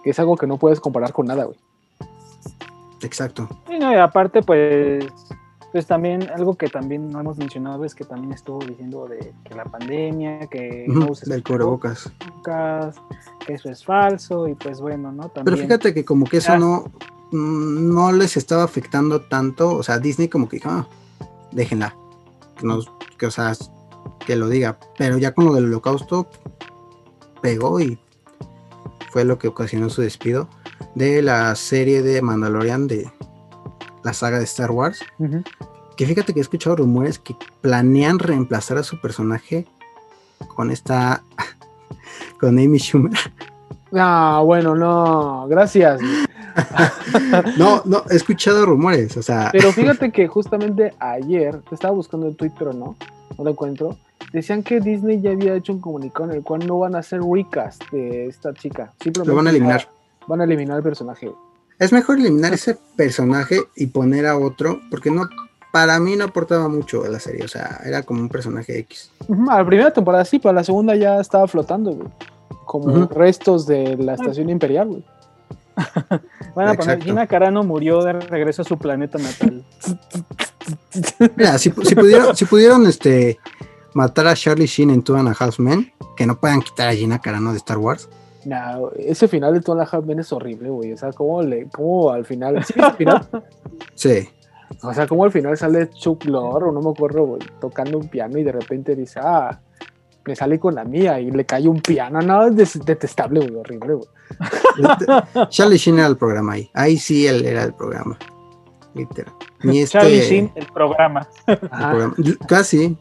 Que 0.05 0.11
es 0.11 0.19
algo 0.19 0.37
que 0.37 0.47
no 0.47 0.59
puedes 0.59 0.81
comparar 0.81 1.13
con 1.13 1.27
nada, 1.27 1.45
güey. 1.45 1.59
Exacto. 3.03 3.49
Y 3.69 3.79
no, 3.79 3.91
y 3.93 3.97
aparte, 3.97 4.43
pues, 4.43 5.05
pues 5.73 5.87
también 5.87 6.29
algo 6.31 6.55
que 6.57 6.69
también 6.69 7.11
no 7.11 7.21
hemos 7.21 7.39
mencionado 7.39 7.85
es 7.85 7.95
que 7.95 8.05
también 8.05 8.33
estuvo 8.33 8.59
diciendo 8.65 9.07
de 9.07 9.33
que 9.45 9.55
la 9.55 9.65
pandemia, 9.65 10.47
que 10.49 10.85
no 10.89 11.03
Ujú, 11.03 11.13
uses 11.13 11.29
del 11.29 11.43
cubrebocas. 11.45 12.11
cubrebocas, 12.19 12.97
que 13.47 13.55
eso 13.55 13.71
es 13.71 13.85
falso 13.85 14.49
y 14.49 14.55
pues 14.55 14.81
bueno, 14.81 15.13
¿no? 15.13 15.29
También. 15.29 15.45
Pero 15.45 15.57
fíjate 15.57 15.95
que 15.95 16.05
como 16.05 16.27
que 16.27 16.39
eso 16.39 16.53
Ah. 16.55 16.59
no, 16.59 16.85
mm, 17.33 17.95
no 17.95 18.11
les 18.13 18.37
estaba 18.37 18.65
afectando 18.65 19.23
tanto, 19.23 19.77
o 19.77 19.83
sea, 19.83 19.99
Disney 19.99 20.29
como 20.29 20.49
que 20.49 20.57
dijo, 20.57 20.71
"Ah, 20.71 20.89
déjenla, 21.53 21.95
que, 22.57 22.67
nos, 22.67 22.91
que, 23.17 23.27
o 23.27 23.31
sea, 23.31 23.53
que 24.27 24.35
lo 24.37 24.49
diga, 24.49 24.79
pero 24.99 25.19
ya 25.19 25.33
con 25.35 25.45
lo 25.47 25.53
del 25.55 25.65
holocausto 25.67 26.29
pegó 27.43 27.81
y 27.81 27.99
fue 29.11 29.25
lo 29.25 29.39
que 29.39 29.49
ocasionó 29.49 29.89
su 29.89 30.03
despido 30.03 30.49
de 30.95 31.23
la 31.23 31.55
serie 31.55 32.03
de 32.03 32.21
Mandalorian 32.23 32.87
de 32.87 33.11
la 34.03 34.13
saga 34.13 34.39
de 34.39 34.45
Star 34.45 34.71
Wars, 34.71 35.01
que 35.97 36.07
fíjate 36.07 36.33
que 36.33 36.41
he 36.41 36.43
escuchado 36.43 36.77
rumores 36.77 37.19
que 37.19 37.37
planean 37.61 38.19
reemplazar 38.19 38.79
a 38.79 38.83
su 38.83 39.01
personaje 39.01 39.67
con 40.55 40.71
esta, 40.71 41.23
con 42.41 42.59
Amy 42.59 42.79
Schumer. 42.79 43.13
Ah, 43.93 44.43
bueno, 44.45 44.75
no, 44.75 45.47
gracias. 45.49 46.01
No, 47.57 47.81
no, 47.85 48.03
he 48.11 48.17
escuchado 48.17 48.67
rumores, 48.67 49.17
o 49.17 49.23
sea, 49.23 49.51
Pero 49.53 49.73
fíjate 49.73 50.11
que 50.11 50.27
justamente 50.27 50.93
ayer, 50.99 51.61
te 51.63 51.75
estaba 51.75 51.95
buscando 51.95 52.27
en 52.27 52.35
Twitter, 52.35 52.57
pero 52.59 52.73
no, 52.73 52.97
no 53.39 53.45
lo 53.45 53.51
encuentro. 53.51 53.97
Decían 54.33 54.63
que 54.63 54.81
Disney 54.81 55.21
ya 55.21 55.31
había 55.31 55.55
hecho 55.55 55.73
un 55.73 55.81
comunicado 55.81 56.31
en 56.31 56.37
el 56.37 56.43
cual 56.43 56.67
no 56.67 56.79
van 56.79 56.95
a 56.95 56.99
hacer 56.99 57.21
recast 57.23 57.83
de 57.91 58.27
esta 58.27 58.53
chica. 58.53 58.93
Simplemente 59.01 59.31
Lo 59.31 59.37
van 59.37 59.47
a 59.47 59.51
eliminar. 59.51 59.89
Van 60.27 60.41
a 60.41 60.45
eliminar 60.45 60.77
el 60.77 60.83
personaje. 60.83 61.31
Es 61.81 61.93
mejor 61.93 62.19
eliminar 62.19 62.53
ese 62.53 62.79
personaje 62.95 63.59
y 63.75 63.87
poner 63.87 64.27
a 64.27 64.37
otro, 64.37 64.81
porque 64.91 65.11
no, 65.11 65.29
para 65.73 65.99
mí 65.99 66.15
no 66.15 66.25
aportaba 66.25 66.69
mucho 66.69 67.05
a 67.05 67.09
la 67.09 67.19
serie, 67.19 67.43
o 67.43 67.49
sea, 67.49 67.81
era 67.85 68.03
como 68.03 68.21
un 68.21 68.29
personaje 68.29 68.79
X. 68.81 69.11
Ujú, 69.27 69.51
A 69.51 69.59
la 69.59 69.67
primera 69.67 69.91
temporada 69.91 70.25
sí, 70.27 70.39
pero 70.39 70.51
a 70.51 70.53
la 70.53 70.63
segunda 70.63 70.95
ya 70.95 71.19
estaba 71.19 71.49
flotando, 71.49 71.93
güey. 71.93 72.09
Como 72.67 73.07
restos 73.07 73.67
de 73.67 73.97
la 73.97 74.15
estación 74.15 74.51
imperial, 74.51 74.89
güey. 74.89 75.05
Van 76.55 76.69
a 76.69 76.75
poner 76.75 76.75
Exacto. 76.75 77.05
Gina 77.05 77.27
Carano 77.27 77.65
murió 77.65 78.03
de 78.03 78.13
regreso 78.13 78.63
a 78.63 78.65
su 78.67 78.77
planeta 78.77 79.19
natal. 79.19 79.65
Mira, 81.37 81.59
si, 81.59 81.71
si 81.71 81.95
pudieron, 81.95 82.37
si 82.37 82.45
pudieron 82.45 82.87
este, 82.87 83.39
matar 83.95 84.27
a 84.27 84.35
Charlie 84.35 84.67
Sheen 84.67 84.91
en 84.91 85.03
Two 85.03 85.17
and 85.17 85.29
a 85.29 85.37
Half 85.37 85.59
Men, 85.59 85.91
que 86.17 86.27
no 86.27 86.39
puedan 86.39 86.61
quitar 86.61 86.89
a 86.89 86.95
Gina 86.95 87.19
Carano 87.19 87.53
de 87.53 87.57
Star 87.57 87.79
Wars. 87.79 88.09
Nah, 88.45 88.79
ese 88.97 89.29
final 89.29 89.55
de 89.55 89.61
Toda 89.61 89.79
la 89.79 89.89
Half 89.91 90.05
Men 90.07 90.21
es 90.21 90.33
horrible, 90.33 90.71
güey. 90.71 90.93
O 90.93 90.97
sea, 90.97 91.13
como 91.13 91.43
le, 91.43 91.69
cómo 91.69 92.11
al 92.11 92.25
final. 92.25 92.63
Sí, 92.65 92.75
al 92.81 92.93
final. 92.95 93.29
Sí, 93.95 94.29
O 94.83 94.93
sea, 94.95 95.07
como 95.07 95.25
al 95.25 95.33
final 95.33 95.57
sale 95.57 95.91
Chuck 95.91 96.25
Lorre, 96.25 96.69
o 96.69 96.73
no 96.73 96.81
me 96.81 96.91
acuerdo, 96.91 97.25
güey, 97.25 97.41
tocando 97.61 97.99
un 97.99 98.09
piano 98.09 98.39
y 98.39 98.45
de 98.45 98.53
repente 98.53 98.95
dice, 98.95 99.21
ah, 99.23 99.61
me 100.27 100.37
salí 100.37 100.59
con 100.59 100.75
la 100.75 100.85
mía 100.85 101.19
y 101.21 101.31
le 101.31 101.45
cae 101.45 101.67
un 101.69 101.81
piano. 101.81 102.21
No, 102.21 102.47
es 102.47 102.85
detestable, 102.85 103.41
güey, 103.41 103.57
horrible, 103.57 103.95
güey. 103.95 104.09
Charlie 105.49 105.77
Sheen 105.77 105.99
era 105.99 106.09
el 106.09 106.17
programa 106.17 106.53
ahí. 106.55 106.71
Ahí 106.75 106.99
sí 106.99 107.27
él 107.27 107.45
era 107.45 107.65
el 107.65 107.75
programa. 107.75 108.19
Literal. 108.95 109.33
Ni 109.63 109.81
este, 109.81 109.99
Charlie 109.99 110.21
Sheen, 110.21 110.53
el 110.55 110.67
programa. 110.67 111.27
el 111.47 111.59
Ajá. 111.71 111.91
programa. 111.91 112.15
Casi. 112.49 112.97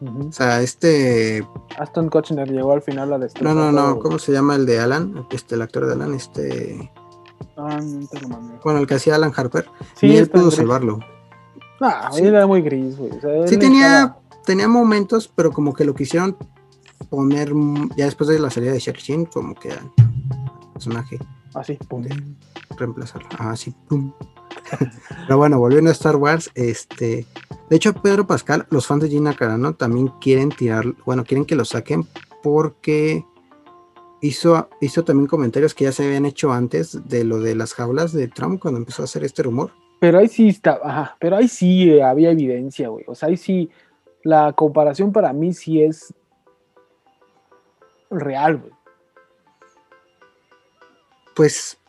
O 0.00 0.32
sea, 0.32 0.62
este. 0.62 1.46
Aston 1.78 2.08
Kutcher 2.08 2.48
llegó 2.50 2.72
al 2.72 2.82
final 2.82 3.12
a 3.12 3.18
No, 3.18 3.24
destrozar 3.24 3.54
no, 3.56 3.70
no. 3.72 3.90
güey. 3.90 4.02
¿Cómo 4.02 4.18
se 4.18 4.32
llama 4.32 4.54
el 4.56 4.64
de 4.66 4.80
Alan? 4.80 5.26
Este, 5.30 5.54
el 5.56 5.62
actor 5.62 5.86
de 5.86 5.92
Alan, 5.92 6.14
este. 6.14 6.90
Ah, 7.56 7.78
no 7.82 8.06
te 8.06 8.20
lo 8.20 8.28
mandé. 8.28 8.58
Bueno, 8.64 8.80
el 8.80 8.86
que 8.86 8.94
hacía 8.94 9.16
Alan 9.16 9.32
Harper. 9.36 9.66
Sí, 9.94 10.08
ni 10.08 10.16
él 10.16 10.30
pudo 10.30 10.44
gris. 10.46 10.54
salvarlo. 10.56 11.00
Nah, 11.80 12.10
Sí. 12.12 12.24
era 12.24 12.46
muy 12.46 12.62
gris, 12.62 12.96
güey. 12.96 13.10
O 13.10 13.20
sea, 13.20 13.30
él 13.34 13.48
Sí 13.48 13.58
tenía, 13.58 13.86
estaba- 14.04 14.18
tenía 14.44 14.68
momentos, 14.68 15.30
pero 15.34 15.50
como 15.52 15.74
que 15.74 15.84
lo 15.84 15.94
quisieron 15.94 16.36
poner 17.10 17.52
ya 17.96 18.04
después 18.06 18.28
de 18.28 18.38
la 18.38 18.50
salida 18.50 18.72
de 18.72 18.78
Sheen, 18.78 19.26
como 19.26 19.54
que 19.54 19.72
al 19.72 19.90
personaje 20.72 21.18
Así, 21.54 21.74
pum. 21.88 22.04
reemplazarlo. 22.76 23.28
Ah, 23.38 23.56
sí, 23.56 23.74
pum. 23.88 24.12
Pero 25.26 25.38
bueno, 25.38 25.58
volviendo 25.58 25.90
a 25.90 25.92
Star 25.92 26.16
Wars, 26.16 26.50
este, 26.54 27.26
de 27.68 27.76
hecho 27.76 27.94
Pedro 27.94 28.26
Pascal, 28.26 28.66
los 28.70 28.86
fans 28.86 29.02
de 29.02 29.08
Gina 29.08 29.34
Carano 29.34 29.74
también 29.74 30.08
quieren 30.20 30.50
tirar, 30.50 30.84
bueno, 31.04 31.24
quieren 31.24 31.44
que 31.44 31.56
lo 31.56 31.64
saquen 31.64 32.06
porque 32.42 33.24
hizo, 34.20 34.68
hizo 34.80 35.04
también 35.04 35.26
comentarios 35.26 35.74
que 35.74 35.84
ya 35.84 35.92
se 35.92 36.04
habían 36.04 36.26
hecho 36.26 36.52
antes 36.52 37.08
de 37.08 37.24
lo 37.24 37.40
de 37.40 37.54
las 37.54 37.74
jaulas 37.74 38.12
de 38.12 38.28
Trump 38.28 38.60
cuando 38.60 38.78
empezó 38.78 39.02
a 39.02 39.06
hacer 39.06 39.24
este 39.24 39.42
rumor. 39.42 39.72
Pero 40.00 40.18
ahí 40.18 40.28
sí 40.28 40.48
está, 40.48 40.80
ajá, 40.82 41.16
pero 41.20 41.36
ahí 41.36 41.48
sí 41.48 41.90
eh, 41.90 42.02
había 42.02 42.30
evidencia, 42.30 42.88
güey. 42.88 43.04
O 43.06 43.14
sea, 43.14 43.28
ahí 43.28 43.36
sí, 43.36 43.70
la 44.22 44.52
comparación 44.54 45.12
para 45.12 45.32
mí 45.32 45.52
sí 45.52 45.82
es 45.82 46.14
real, 48.10 48.58
güey. 48.58 48.72
Pues, 51.36 51.79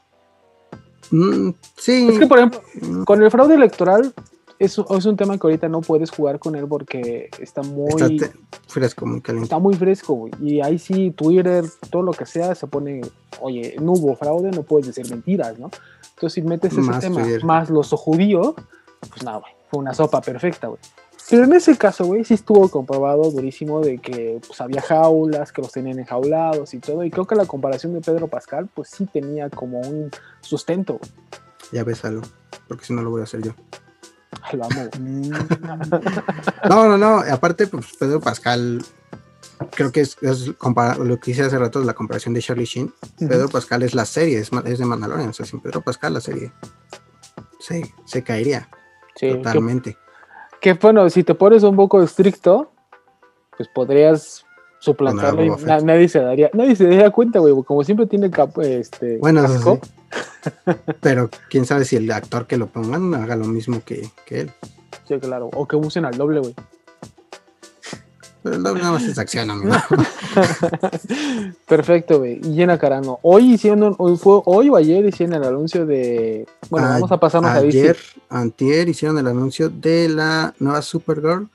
mm, 1.11 1.53
sí. 1.77 2.07
Es 2.09 2.19
que, 2.19 2.27
por 2.27 2.37
ejemplo, 2.39 2.61
mm, 2.81 3.03
con 3.03 3.21
el 3.21 3.29
fraude 3.29 3.55
electoral 3.55 4.13
es, 4.59 4.77
es 4.77 5.05
un 5.05 5.17
tema 5.17 5.37
que 5.37 5.47
ahorita 5.47 5.67
no 5.69 5.81
puedes 5.81 6.11
jugar 6.11 6.37
con 6.37 6.55
él 6.55 6.67
porque 6.67 7.29
está 7.39 7.63
muy, 7.63 7.89
está 7.89 8.05
está, 8.07 8.39
fresco, 8.67 9.05
muy 9.05 9.21
caliente. 9.21 9.55
muy 9.59 9.73
fresco, 9.73 10.13
güey. 10.13 10.33
Y 10.39 10.61
ahí 10.61 10.77
sí, 10.77 11.11
Twitter, 11.11 11.65
todo 11.89 12.03
lo 12.03 12.11
que 12.11 12.25
sea, 12.25 12.53
se 12.53 12.67
pone, 12.67 13.01
oye, 13.39 13.75
no 13.81 13.93
hubo 13.93 14.15
fraude, 14.15 14.51
no 14.51 14.61
puedes 14.63 14.87
decir 14.87 15.09
mentiras, 15.09 15.57
¿no? 15.57 15.71
Entonces, 16.13 16.33
si 16.33 16.41
metes 16.43 16.73
ese 16.73 16.81
Más 16.81 16.99
tema 16.99 17.23
Twitter. 17.23 17.43
más 17.43 17.69
los 17.71 17.89
judíos, 17.89 18.53
pues 19.09 19.23
nada, 19.23 19.39
güey, 19.39 19.51
fue 19.69 19.79
una 19.79 19.95
sopa 19.95 20.21
perfecta, 20.21 20.67
güey. 20.67 20.79
Pero 21.29 21.45
en 21.45 21.53
ese 21.53 21.77
caso, 21.77 22.05
güey, 22.05 22.23
sí 22.25 22.33
estuvo 22.33 22.67
comprobado 22.69 23.31
durísimo 23.31 23.81
de 23.81 23.99
que 23.99 24.39
pues, 24.45 24.59
había 24.59 24.81
jaulas, 24.81 25.51
que 25.51 25.61
los 25.61 25.71
tenían 25.71 25.99
enjaulados 25.99 26.73
y 26.73 26.79
todo. 26.79 27.03
Y 27.03 27.11
creo 27.11 27.25
que 27.25 27.35
la 27.35 27.45
comparación 27.45 27.93
de 27.93 28.01
Pedro 28.01 28.27
Pascal, 28.27 28.67
pues 28.73 28.89
sí 28.89 29.05
tenía 29.05 29.49
como 29.49 29.79
un 29.79 30.11
sustento. 30.41 30.99
Ya 31.71 31.83
ves 31.83 32.03
algo, 32.03 32.21
porque 32.67 32.85
si 32.85 32.93
no 32.93 33.01
lo 33.01 33.11
voy 33.11 33.21
a 33.21 33.23
hacer 33.23 33.41
yo. 33.41 33.53
Ay, 34.41 34.57
Lo 34.57 34.65
amo. 34.65 34.89
No, 36.69 36.87
no, 36.87 36.97
no. 36.97 37.19
Aparte, 37.31 37.67
pues 37.67 37.95
Pedro 37.97 38.19
Pascal, 38.19 38.83
creo 39.71 39.91
que 39.91 40.01
es, 40.01 40.17
es 40.21 40.47
lo 40.47 41.19
que 41.19 41.31
hice 41.31 41.43
hace 41.43 41.57
rato, 41.57 41.81
la 41.83 41.93
comparación 41.93 42.33
de 42.33 42.41
Charlie 42.41 42.65
Sheen. 42.65 42.93
Pedro 43.17 43.47
Pascal 43.47 43.83
es 43.83 43.93
la 43.93 44.05
serie, 44.05 44.39
es, 44.39 44.51
es 44.65 44.79
de 44.79 44.85
Mandalorian. 44.85 45.29
O 45.29 45.33
sea, 45.33 45.45
sin 45.45 45.61
Pedro 45.61 45.81
Pascal, 45.81 46.13
la 46.13 46.21
serie. 46.21 46.51
Sí, 47.59 47.83
se 48.05 48.23
caería 48.23 48.67
Sí, 49.15 49.29
totalmente. 49.29 49.93
que, 49.93 49.99
bueno, 50.81 51.09
si 51.09 51.23
te 51.23 51.33
pones 51.33 51.63
un 51.63 51.75
poco 51.75 52.01
estricto, 52.01 52.71
pues 53.57 53.67
podrías 53.73 54.45
suplantarlo 54.79 55.43
y 55.43 55.49
na- 55.65 55.79
nadie 55.79 56.07
se 56.09 56.19
daría, 56.19 56.49
nadie 56.53 56.75
se 56.75 56.85
daría 56.85 57.09
cuenta, 57.11 57.39
güey, 57.39 57.53
como 57.63 57.83
siempre 57.83 58.05
tiene 58.07 58.29
cap, 58.31 58.57
este, 58.59 59.17
Bueno, 59.17 59.43
eso 59.45 59.53
casco, 59.53 59.79
sí. 59.83 59.91
Pero 61.01 61.29
quién 61.49 61.65
sabe 61.65 61.85
si 61.85 61.95
el 61.95 62.11
actor 62.11 62.47
que 62.47 62.57
lo 62.57 62.67
pongan 62.67 63.13
haga 63.13 63.35
lo 63.35 63.45
mismo 63.45 63.81
que, 63.85 64.09
que 64.25 64.41
él. 64.41 64.51
sí, 65.07 65.19
claro, 65.19 65.49
o 65.53 65.67
que 65.67 65.75
usen 65.75 66.05
al 66.05 66.17
doble, 66.17 66.39
güey. 66.39 66.55
Pero 68.43 68.55
el 68.55 68.63
doble 68.63 68.81
nada 68.81 68.93
más 68.93 69.03
es 69.03 69.17
acción, 69.19 69.51
amigo. 69.51 69.71
Perfecto, 71.67 72.19
güey. 72.19 72.39
Y 72.43 72.53
Llena 72.55 72.77
Carano. 72.79 73.19
Hoy 73.21 73.53
hicieron, 73.53 73.95
hoy 73.97 74.17
fue, 74.17 74.41
hoy 74.45 74.69
o 74.69 74.75
ayer 74.75 75.05
hicieron 75.05 75.35
el 75.35 75.43
anuncio 75.43 75.85
de. 75.85 76.47
Bueno, 76.69 76.87
A- 76.87 76.91
vamos 76.91 77.11
a 77.11 77.19
pasarnos 77.19 77.51
a 77.51 77.55
Ayer, 77.55 77.97
antier, 78.29 78.89
hicieron 78.89 79.17
el 79.19 79.27
anuncio 79.27 79.69
de 79.69 80.09
la 80.09 80.53
nueva 80.59 80.81
Supergirl 80.81 81.47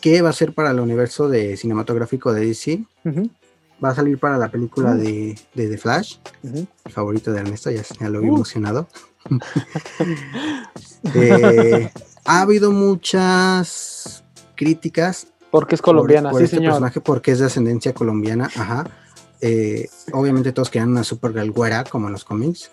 que 0.00 0.20
va 0.22 0.28
a 0.30 0.34
ser 0.34 0.52
para 0.52 0.70
el 0.70 0.80
universo 0.80 1.28
de 1.28 1.56
cinematográfico 1.56 2.32
de 2.32 2.46
DC. 2.46 2.84
Va 3.82 3.88
a 3.90 3.94
salir 3.94 4.18
para 4.18 4.38
la 4.38 4.50
película 4.50 4.94
de, 4.94 5.38
de 5.54 5.68
The 5.68 5.78
Flash, 5.78 6.16
el 6.42 6.68
favorito 6.92 7.32
de 7.32 7.40
Ernesto, 7.40 7.70
ya, 7.70 7.82
ya 7.98 8.08
lo 8.08 8.20
vi 8.20 8.28
Uh. 8.28 8.34
emocionado. 8.34 8.86
Eh, 11.14 11.90
ha 12.24 12.40
habido 12.40 12.70
muchas 12.72 14.24
críticas 14.54 15.26
Porque 15.54 15.76
es 15.76 15.80
por- 15.80 15.94
colombiana, 15.94 16.30
por 16.30 16.40
sí, 16.40 16.44
este 16.46 16.56
señor. 16.56 16.72
personaje 16.72 17.00
porque 17.00 17.30
es 17.30 17.38
de 17.38 17.46
ascendencia 17.46 17.94
colombiana, 17.94 18.46
ajá. 18.56 18.84
Eh, 19.40 19.88
obviamente 20.12 20.50
todos 20.52 20.68
querían 20.68 20.90
una 20.90 21.04
Supergirl 21.04 21.52
güera 21.52 21.84
como 21.84 22.08
en 22.08 22.12
los 22.14 22.24
cómics. 22.24 22.72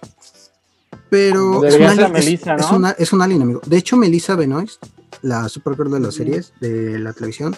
Pero 1.10 1.64
es, 1.64 1.74
Debería 1.74 1.90
un 1.92 1.96
ser 1.96 2.06
alien, 2.06 2.18
es- 2.18 2.26
Melissa, 2.26 2.56
es 2.56 2.72
¿no? 2.72 2.78
una- 2.78 2.92
es 2.92 3.14
un 3.14 3.22
alien, 3.22 3.42
amigo. 3.44 3.62
De 3.66 3.78
hecho, 3.78 3.98
Melissa 3.98 4.36
Benoist, 4.36 4.84
la 5.22 5.48
Supergirl 5.50 5.92
de 5.92 6.00
las 6.00 6.16
series, 6.16 6.54
de 6.60 6.98
la 6.98 7.14
televisión, 7.14 7.56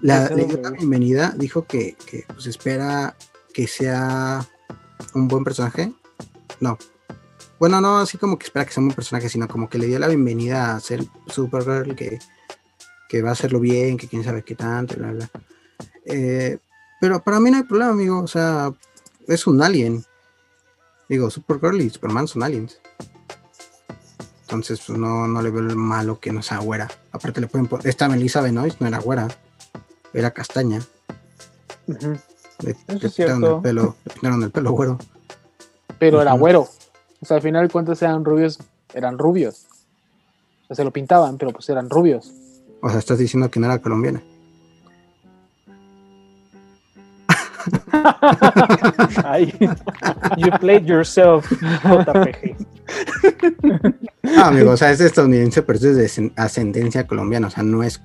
la, 0.00 0.28
le 0.30 0.44
dio 0.46 0.60
la 0.60 0.70
bienvenida, 0.70 1.32
dijo 1.36 1.64
que, 1.64 1.96
que, 2.10 2.24
pues, 2.26 2.46
espera 2.46 3.14
que 3.54 3.68
sea 3.68 4.44
un 5.14 5.28
buen 5.28 5.44
personaje. 5.44 5.92
No. 6.58 6.78
Bueno, 7.60 7.80
no 7.80 7.98
así 7.98 8.18
como 8.18 8.38
que 8.38 8.46
espera 8.46 8.64
que 8.64 8.72
sea 8.72 8.80
un 8.80 8.88
buen 8.88 8.96
personaje, 8.96 9.28
sino 9.28 9.46
como 9.46 9.68
que 9.68 9.78
le 9.78 9.86
dio 9.86 9.98
la 10.00 10.08
bienvenida 10.08 10.74
a 10.74 10.80
ser 10.80 11.04
Supergirl, 11.28 11.94
que, 11.94 12.18
que 13.08 13.22
va 13.22 13.30
a 13.30 13.32
hacerlo 13.32 13.58
bien, 13.58 13.96
que 13.96 14.06
quién 14.06 14.22
sabe 14.22 14.42
qué 14.42 14.54
tanto, 14.54 14.96
bla, 14.96 15.12
bla. 15.12 15.30
Eh, 16.04 16.58
pero 17.00 17.22
para 17.22 17.40
mí 17.40 17.50
no 17.50 17.56
hay 17.58 17.62
problema, 17.62 17.92
amigo. 17.92 18.20
O 18.20 18.26
sea, 18.26 18.72
es 19.26 19.46
un 19.46 19.62
alien. 19.62 20.04
Digo, 21.08 21.30
Supergirl 21.30 21.80
y 21.80 21.90
Superman 21.90 22.28
son 22.28 22.42
aliens. 22.42 22.80
Entonces, 24.42 24.80
pues 24.86 24.98
no, 24.98 25.26
no 25.26 25.42
le 25.42 25.50
veo 25.50 25.60
el 25.60 25.76
malo 25.76 26.20
que 26.20 26.32
no 26.32 26.42
sea 26.42 26.58
güera. 26.58 26.88
Aparte, 27.12 27.40
le 27.40 27.48
pueden 27.48 27.66
poner. 27.66 27.86
Esta 27.86 28.08
Melissa 28.08 28.40
Benoist 28.40 28.80
no 28.80 28.88
era 28.88 28.98
güera, 28.98 29.28
era 30.12 30.30
castaña. 30.30 30.80
Le, 31.86 32.70
Eso 32.70 32.76
le 32.88 33.10
pintaron 33.10 33.44
el 33.44 33.62
pelo, 33.62 33.96
le 34.04 34.12
pintaron 34.12 34.42
el 34.42 34.50
pelo 34.50 34.72
güero. 34.72 34.98
Pero 35.98 36.22
era 36.22 36.32
güero. 36.32 36.68
O 37.20 37.26
sea, 37.26 37.36
al 37.36 37.42
final 37.42 37.70
cuentas 37.70 38.00
eran 38.02 38.24
rubios, 38.24 38.58
eran 38.94 39.18
rubios. 39.18 39.66
O 40.64 40.66
sea, 40.68 40.76
se 40.76 40.84
lo 40.84 40.92
pintaban, 40.92 41.36
pero 41.38 41.52
pues 41.52 41.68
eran 41.68 41.90
rubios. 41.90 42.32
O 42.82 42.90
sea, 42.90 42.98
estás 42.98 43.18
diciendo 43.18 43.50
que 43.50 43.60
no 43.60 43.66
era 43.66 43.78
colombiana. 43.78 44.20
You 50.38 50.50
played 50.60 50.86
yourself, 50.86 51.50
JPG. 51.84 52.56
Ah, 54.36 54.48
amigo, 54.48 54.70
o 54.72 54.76
sea, 54.76 54.90
es 54.92 55.00
estadounidense, 55.00 55.62
pero 55.62 55.78
es 55.78 55.82
de 55.96 56.04
ascen- 56.06 56.32
ascendencia 56.36 57.06
colombiana. 57.06 57.48
O 57.48 57.50
sea, 57.50 57.62
no 57.62 57.82
es 57.82 58.00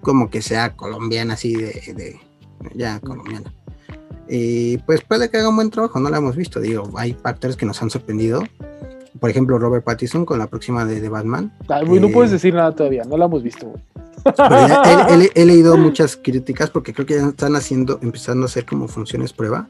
como 0.00 0.30
que 0.30 0.42
sea 0.42 0.74
colombiana 0.76 1.34
así 1.34 1.54
de, 1.54 1.72
de- 1.94 2.20
ya 2.74 3.00
colombiana. 3.00 3.52
Y 4.28 4.78
pues 4.78 5.02
puede 5.02 5.30
que 5.30 5.38
haga 5.38 5.48
un 5.48 5.56
buen 5.56 5.70
trabajo, 5.70 5.98
no 6.00 6.10
lo 6.10 6.16
hemos 6.16 6.36
visto. 6.36 6.60
Digo, 6.60 6.90
hay 6.96 7.16
actores 7.22 7.56
que 7.56 7.66
nos 7.66 7.80
han 7.82 7.90
sorprendido. 7.90 8.42
Por 9.20 9.30
ejemplo, 9.30 9.58
Robert 9.58 9.84
Pattinson 9.84 10.24
con 10.24 10.38
la 10.38 10.46
próxima 10.46 10.84
de, 10.84 11.00
de 11.00 11.08
Batman. 11.08 11.52
Ay, 11.68 11.84
no 11.86 12.06
Eh. 12.08 12.10
puedes 12.12 12.30
decir 12.30 12.54
nada 12.54 12.72
todavía, 12.72 13.04
no 13.04 13.16
lo 13.16 13.24
hemos 13.24 13.42
visto, 13.42 13.66
güey. 13.66 13.82
Pero 14.24 14.68
ya 14.68 14.82
he, 15.34 15.44
leído 15.46 15.76
muchas 15.76 16.16
críticas 16.16 16.70
porque 16.70 16.92
creo 16.92 17.06
que 17.06 17.14
ya 17.16 17.28
están 17.28 17.54
haciendo, 17.56 17.98
empezando 18.02 18.44
a 18.44 18.46
hacer 18.46 18.66
como 18.66 18.88
funciones 18.88 19.32
prueba 19.32 19.68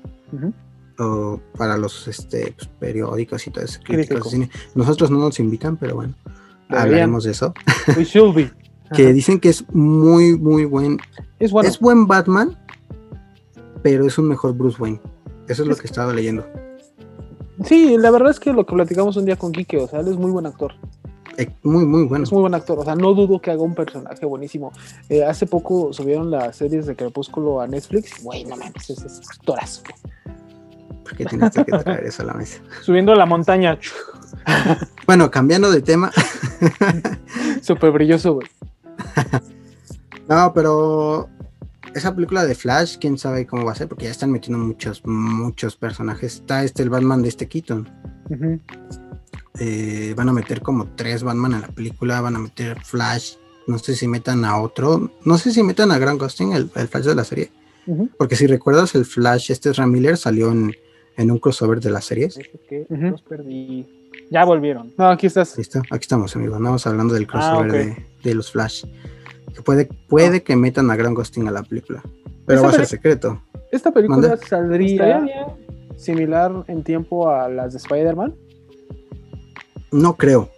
o 0.98 1.40
para 1.56 1.76
los 1.76 2.08
este, 2.08 2.54
pues, 2.56 2.68
periódicos 2.80 3.46
y 3.46 3.50
todo 3.50 3.64
eso. 3.64 3.78
críticos 3.84 4.30
cine. 4.30 4.50
Nosotros 4.74 5.10
no 5.10 5.18
nos 5.18 5.38
invitan, 5.38 5.76
pero 5.76 5.94
bueno, 5.96 6.14
Deberían. 6.68 6.82
hablaremos 6.82 7.24
de 7.24 7.30
eso. 7.32 7.54
We 7.96 8.04
should 8.04 8.34
be. 8.34 8.50
Que 8.96 9.12
dicen 9.12 9.38
que 9.38 9.50
es 9.50 9.68
muy, 9.74 10.36
muy 10.38 10.64
buen. 10.64 10.98
Es 11.38 11.52
bueno. 11.52 11.68
Es 11.68 11.78
buen 11.78 12.06
Batman, 12.06 12.56
pero 13.82 14.06
es 14.06 14.16
un 14.16 14.28
mejor 14.28 14.54
Bruce 14.54 14.80
Wayne. 14.80 14.98
Eso 15.46 15.62
es 15.62 15.68
lo 15.68 15.76
que 15.76 15.82
he 15.82 15.84
estado 15.84 16.14
leyendo. 16.14 16.46
Sí, 17.64 17.96
la 17.98 18.10
verdad 18.10 18.30
es 18.30 18.40
que 18.40 18.52
lo 18.52 18.64
que 18.64 18.74
platicamos 18.74 19.16
un 19.16 19.24
día 19.24 19.36
con 19.36 19.52
Quique, 19.52 19.78
o 19.78 19.88
sea, 19.88 20.00
él 20.00 20.08
es 20.08 20.16
muy 20.16 20.30
buen 20.30 20.46
actor. 20.46 20.74
Eh, 21.36 21.50
muy, 21.62 21.86
muy 21.86 22.04
bueno. 22.04 22.24
Es 22.24 22.32
muy 22.32 22.40
buen 22.40 22.54
actor, 22.54 22.78
o 22.78 22.84
sea, 22.84 22.94
no 22.94 23.14
dudo 23.14 23.40
que 23.40 23.50
haga 23.50 23.62
un 23.62 23.74
personaje 23.74 24.26
buenísimo. 24.26 24.72
Eh, 25.08 25.24
hace 25.24 25.46
poco 25.46 25.92
subieron 25.92 26.30
las 26.30 26.56
series 26.56 26.86
de 26.86 26.96
Crepúsculo 26.96 27.60
a 27.60 27.66
Netflix. 27.66 28.22
Güey, 28.22 28.44
no 28.44 28.56
mames, 28.56 28.90
ese 28.90 29.06
es 29.06 29.20
actorazo. 29.30 29.82
¿Por 31.04 31.16
qué 31.16 31.24
tienes 31.24 31.52
que 31.52 31.64
traer 31.64 32.04
eso 32.04 32.22
a 32.22 32.26
la 32.26 32.34
mesa? 32.34 32.60
Subiendo 32.82 33.14
la 33.14 33.24
montaña. 33.24 33.78
Bueno, 35.06 35.30
cambiando 35.30 35.70
de 35.70 35.80
tema. 35.80 36.10
Súper 37.62 37.92
brilloso, 37.92 38.34
güey. 38.34 38.48
No, 40.28 40.52
pero 40.52 41.30
esa 41.94 42.14
película 42.14 42.44
de 42.44 42.54
Flash, 42.54 42.96
quién 42.98 43.18
sabe 43.18 43.46
cómo 43.46 43.64
va 43.64 43.72
a 43.72 43.74
ser, 43.74 43.88
porque 43.88 44.04
ya 44.04 44.10
están 44.10 44.30
metiendo 44.30 44.64
muchos, 44.64 45.04
muchos 45.04 45.76
personajes. 45.76 46.36
Está 46.36 46.64
este 46.64 46.82
el 46.82 46.90
Batman 46.90 47.22
de 47.22 47.28
este 47.28 47.48
Keaton. 47.48 47.88
Eh, 49.60 50.14
van 50.16 50.28
a 50.28 50.32
meter 50.32 50.60
como 50.62 50.86
tres 50.94 51.22
Batman 51.22 51.54
en 51.54 51.60
la 51.62 51.68
película, 51.68 52.20
van 52.20 52.36
a 52.36 52.38
meter 52.38 52.80
Flash. 52.84 53.34
No 53.66 53.78
sé 53.78 53.96
si 53.96 54.08
metan 54.08 54.44
a 54.44 54.60
otro. 54.60 55.10
No 55.24 55.36
sé 55.38 55.52
si 55.52 55.62
metan 55.62 55.90
a 55.90 55.98
Grant 55.98 56.20
Gustin, 56.20 56.52
el, 56.52 56.70
el 56.74 56.88
Flash 56.88 57.04
de 57.04 57.14
la 57.14 57.24
serie. 57.24 57.50
Porque 58.18 58.36
si 58.36 58.46
recuerdas, 58.46 58.94
el 58.94 59.06
Flash, 59.06 59.50
este 59.50 59.72
Ram 59.72 59.90
Miller, 59.90 60.18
salió 60.18 60.52
en, 60.52 60.74
en 61.16 61.30
un 61.30 61.38
crossover 61.38 61.80
de 61.80 61.90
las 61.90 62.04
series. 62.04 62.38
Los 62.88 63.22
perdí. 63.22 63.86
Ya 64.30 64.44
volvieron. 64.44 64.92
No, 64.98 65.08
aquí 65.08 65.26
estás. 65.26 65.56
¿Listo? 65.56 65.80
Aquí 65.90 66.02
estamos, 66.02 66.36
amigos. 66.36 66.56
Andamos 66.56 66.86
hablando 66.86 67.14
del 67.14 67.26
crossover 67.26 67.70
ok. 67.70 67.72
de, 67.72 68.06
de 68.24 68.34
los 68.34 68.52
Flash. 68.52 68.84
Puede, 69.64 69.88
puede 70.08 70.42
que 70.42 70.56
metan 70.56 70.90
a 70.90 70.96
Grant 70.96 71.16
Gustin 71.16 71.48
a 71.48 71.50
la 71.50 71.62
película. 71.62 72.02
Pero 72.46 72.62
va 72.62 72.68
a 72.68 72.72
ser 72.72 72.86
secreto. 72.86 73.40
Esta 73.70 73.90
película 73.92 74.36
saldría 74.36 75.24
similar 75.96 76.64
en 76.68 76.82
tiempo 76.82 77.28
a 77.28 77.48
las 77.48 77.72
de 77.72 77.78
Spider-Man. 77.78 78.34
No 79.90 80.16
creo. 80.16 80.48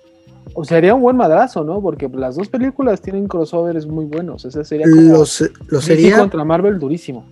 O 0.55 0.65
sería 0.65 0.95
un 0.95 1.03
buen 1.03 1.17
madrazo, 1.17 1.63
¿no? 1.65 1.81
Porque 1.81 2.09
las 2.09 2.37
dos 2.37 2.49
películas 2.49 3.01
tienen 3.01 3.29
crossovers 3.29 3.87
muy 3.87 4.05
buenos. 4.07 4.45
Ese 4.45 4.65
sería 4.65 4.87
como 4.89 5.01
Lo, 5.19 5.27
se- 5.27 5.51
lo 5.69 5.79
DC 5.79 5.83
sería, 5.87 6.19
contra 6.19 6.45
Marvel 6.45 6.79
durísimo. 6.79 7.25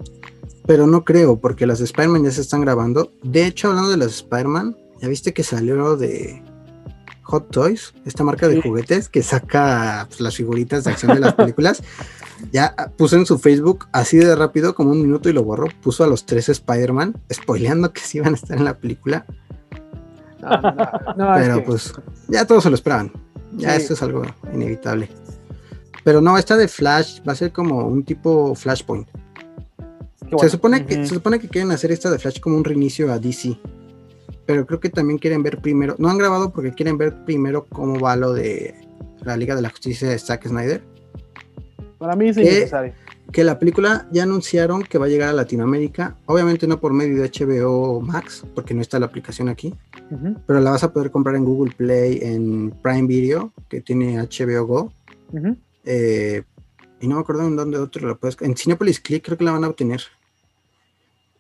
pero 0.67 0.87
no 0.87 1.05
creo, 1.05 1.37
porque 1.39 1.67
las 1.67 1.79
de 1.79 1.85
Spider-Man 1.87 2.25
ya 2.25 2.31
se 2.31 2.41
están 2.43 2.61
grabando. 2.61 3.11
De 3.23 3.47
hecho, 3.47 3.69
hablando 3.69 3.91
de 3.91 3.97
las 3.97 4.07
de 4.09 4.13
Spider-Man, 4.15 4.77
¿ya 5.01 5.09
viste 5.09 5.33
que 5.33 5.43
salió 5.43 5.97
de 5.97 6.43
Hot 7.29 7.51
Toys? 7.51 7.93
Esta 8.07 8.25
marca 8.25 8.49
de 8.49 8.61
juguetes 8.63 9.09
que 9.11 9.23
saca 9.23 10.07
pues, 10.09 10.21
las 10.21 10.35
figuritas 10.35 10.85
de 10.85 10.93
acción 10.93 11.15
de 11.15 11.21
las 11.21 11.35
películas. 11.35 11.83
ya 12.53 12.75
puso 12.97 13.17
en 13.17 13.27
su 13.27 13.39
Facebook, 13.39 13.87
así 13.93 14.17
de 14.17 14.35
rápido, 14.35 14.75
como 14.75 14.91
un 14.93 15.03
minuto 15.03 15.29
y 15.29 15.33
lo 15.35 15.45
borró, 15.45 15.67
puso 15.83 16.05
a 16.05 16.07
los 16.07 16.25
tres 16.25 16.49
Spider-Man, 16.49 17.21
spoileando 17.33 17.93
que 17.93 18.01
sí 18.01 18.19
iban 18.19 18.33
a 18.33 18.37
estar 18.37 18.57
en 18.57 18.65
la 18.65 18.79
película. 18.79 19.27
No, 20.41 20.49
no, 20.49 20.73
no, 20.73 21.15
no, 21.17 21.37
es 21.37 21.43
pero 21.43 21.57
que- 21.57 21.63
pues 21.63 21.93
ya 22.29 22.47
todos 22.47 22.63
se 22.63 22.71
lo 22.71 22.77
esperaban. 22.77 23.13
Ya 23.57 23.71
Sí. 23.73 23.83
esto 23.83 23.95
es 23.95 24.03
algo 24.03 24.23
inevitable. 24.53 25.11
Pero 26.05 26.21
no, 26.21 26.39
esta 26.39 26.57
de 26.57 26.69
Flash 26.69 27.21
va 27.29 27.33
a 27.33 27.37
ser 27.37 27.53
como 27.53 27.87
un 27.87 28.05
tipo 28.05 28.55
Flashpoint. 28.55 29.09
Se 30.41 30.49
supone 30.51 30.85
que 30.87 30.95
se 31.07 31.15
supone 31.15 31.39
que 31.39 31.49
quieren 31.49 31.71
hacer 31.73 31.91
esta 31.91 32.11
de 32.11 32.19
Flash 32.19 32.41
como 32.41 32.57
un 32.57 32.65
reinicio 32.65 33.13
a 33.13 33.19
DC. 33.19 33.59
Pero 34.49 34.65
creo 34.65 34.81
que 34.81 34.89
también 34.89 35.19
quieren 35.19 35.43
ver 35.43 35.59
primero, 35.59 35.95
no 35.99 36.09
han 36.09 36.17
grabado 36.17 36.51
porque 36.55 36.73
quieren 36.73 36.97
ver 36.97 37.23
primero 37.27 37.67
cómo 37.67 38.01
va 38.01 38.17
lo 38.17 38.33
de 38.33 38.75
la 39.23 39.37
Liga 39.37 39.55
de 39.55 39.61
la 39.61 39.69
Justicia 39.69 40.09
de 40.09 40.19
Zack 40.19 40.49
Snyder. 40.49 40.83
Para 41.99 42.17
mí 42.17 42.31
es 42.31 42.39
innecesario. 42.39 42.95
Que 43.31 43.45
la 43.45 43.59
película 43.59 44.09
ya 44.11 44.23
anunciaron 44.23 44.85
que 44.85 44.97
va 44.97 45.05
a 45.05 45.11
llegar 45.11 45.29
a 45.29 45.33
Latinoamérica. 45.35 46.17
Obviamente 46.25 46.67
no 46.67 46.81
por 46.81 46.95
medio 46.95 47.21
de 47.21 47.29
HBO 47.29 48.01
Max, 48.01 48.43
porque 48.55 48.73
no 48.73 48.81
está 48.81 48.99
la 48.99 49.05
aplicación 49.05 49.51
aquí. 49.51 49.75
Pero 50.47 50.61
la 50.61 50.71
vas 50.71 50.83
a 50.83 50.95
poder 50.95 51.11
comprar 51.11 51.37
en 51.37 51.45
Google 51.45 51.75
Play, 51.77 52.21
en 52.23 52.71
Prime 52.83 53.07
Video, 53.07 53.53
que 53.69 53.83
tiene 53.83 54.17
HBO 54.19 54.65
Go. 54.65 54.93
eh, 55.85 56.43
y 57.03 57.07
no 57.07 57.17
me 57.17 57.21
acuerdo 57.21 57.47
en 57.47 57.55
dónde 57.55 57.77
otro 57.77 58.09
la 58.09 58.15
puedes. 58.15 58.39
En 58.41 58.57
Cinepolis 58.57 59.01
Click 59.01 59.27
creo 59.27 59.37
que 59.37 59.45
la 59.45 59.53
van 59.53 59.65
a 59.65 59.69
obtener. 59.69 60.01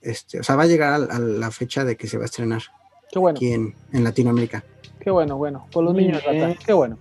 Este, 0.02 0.40
o 0.40 0.42
sea, 0.42 0.56
va 0.56 0.64
a 0.64 0.66
llegar 0.66 0.92
a, 0.92 1.16
a 1.16 1.18
la 1.18 1.50
fecha 1.50 1.86
de 1.86 1.96
que 1.96 2.06
se 2.06 2.18
va 2.18 2.24
a 2.24 2.26
estrenar 2.26 2.64
Qué 3.10 3.18
bueno, 3.18 3.36
aquí 3.36 3.52
en, 3.52 3.74
en 3.92 4.04
Latinoamérica. 4.04 4.64
qué 5.00 5.10
bueno, 5.10 5.36
bueno. 5.36 5.66
Por 5.72 5.84
los 5.84 5.94
niños. 5.94 6.22
Rata, 6.24 6.54
qué 6.64 6.72
bueno. 6.72 6.98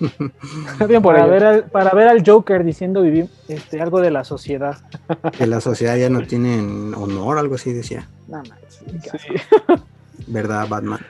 Bien 0.88 1.00
por 1.02 1.14
Para 1.14 1.18
ellos. 1.26 1.30
ver, 1.30 1.44
al, 1.44 1.64
para 1.64 1.90
ver 1.92 2.08
al 2.08 2.24
Joker 2.26 2.64
diciendo 2.64 3.02
vivir 3.02 3.28
este, 3.48 3.80
algo 3.80 4.00
de 4.00 4.10
la 4.10 4.24
sociedad. 4.24 4.78
Que 5.38 5.46
la 5.46 5.60
sociedad 5.60 5.96
ya 5.96 6.10
no 6.10 6.26
tiene 6.26 6.58
honor, 6.96 7.38
algo 7.38 7.54
así 7.54 7.72
decía. 7.72 8.08
Qué 9.02 9.10
asco. 9.10 9.18
Sí. 9.18 9.34
¿Verdad, 10.26 10.66
Batman? 10.68 11.00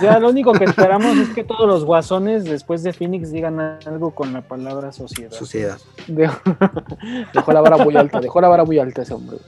Ya 0.00 0.18
lo 0.18 0.30
único 0.30 0.52
que 0.52 0.64
esperamos 0.72 1.16
es 1.16 1.28
que 1.30 1.44
todos 1.44 1.66
los 1.66 1.84
guasones 1.84 2.44
después 2.44 2.82
de 2.82 2.92
Phoenix 2.92 3.30
digan 3.30 3.60
algo 3.60 4.10
con 4.12 4.32
la 4.32 4.42
palabra 4.42 4.92
sociedad. 4.92 5.32
Sociedad. 5.32 5.78
Dejó, 6.06 6.40
dejó 7.34 7.52
la 7.52 7.60
vara 7.60 7.76
muy 7.78 7.96
alta, 7.96 8.20
dejó 8.20 8.40
la 8.40 8.48
vara 8.48 8.64
muy 8.64 8.78
alta 8.78 9.02
ese 9.02 9.14
hombre. 9.14 9.38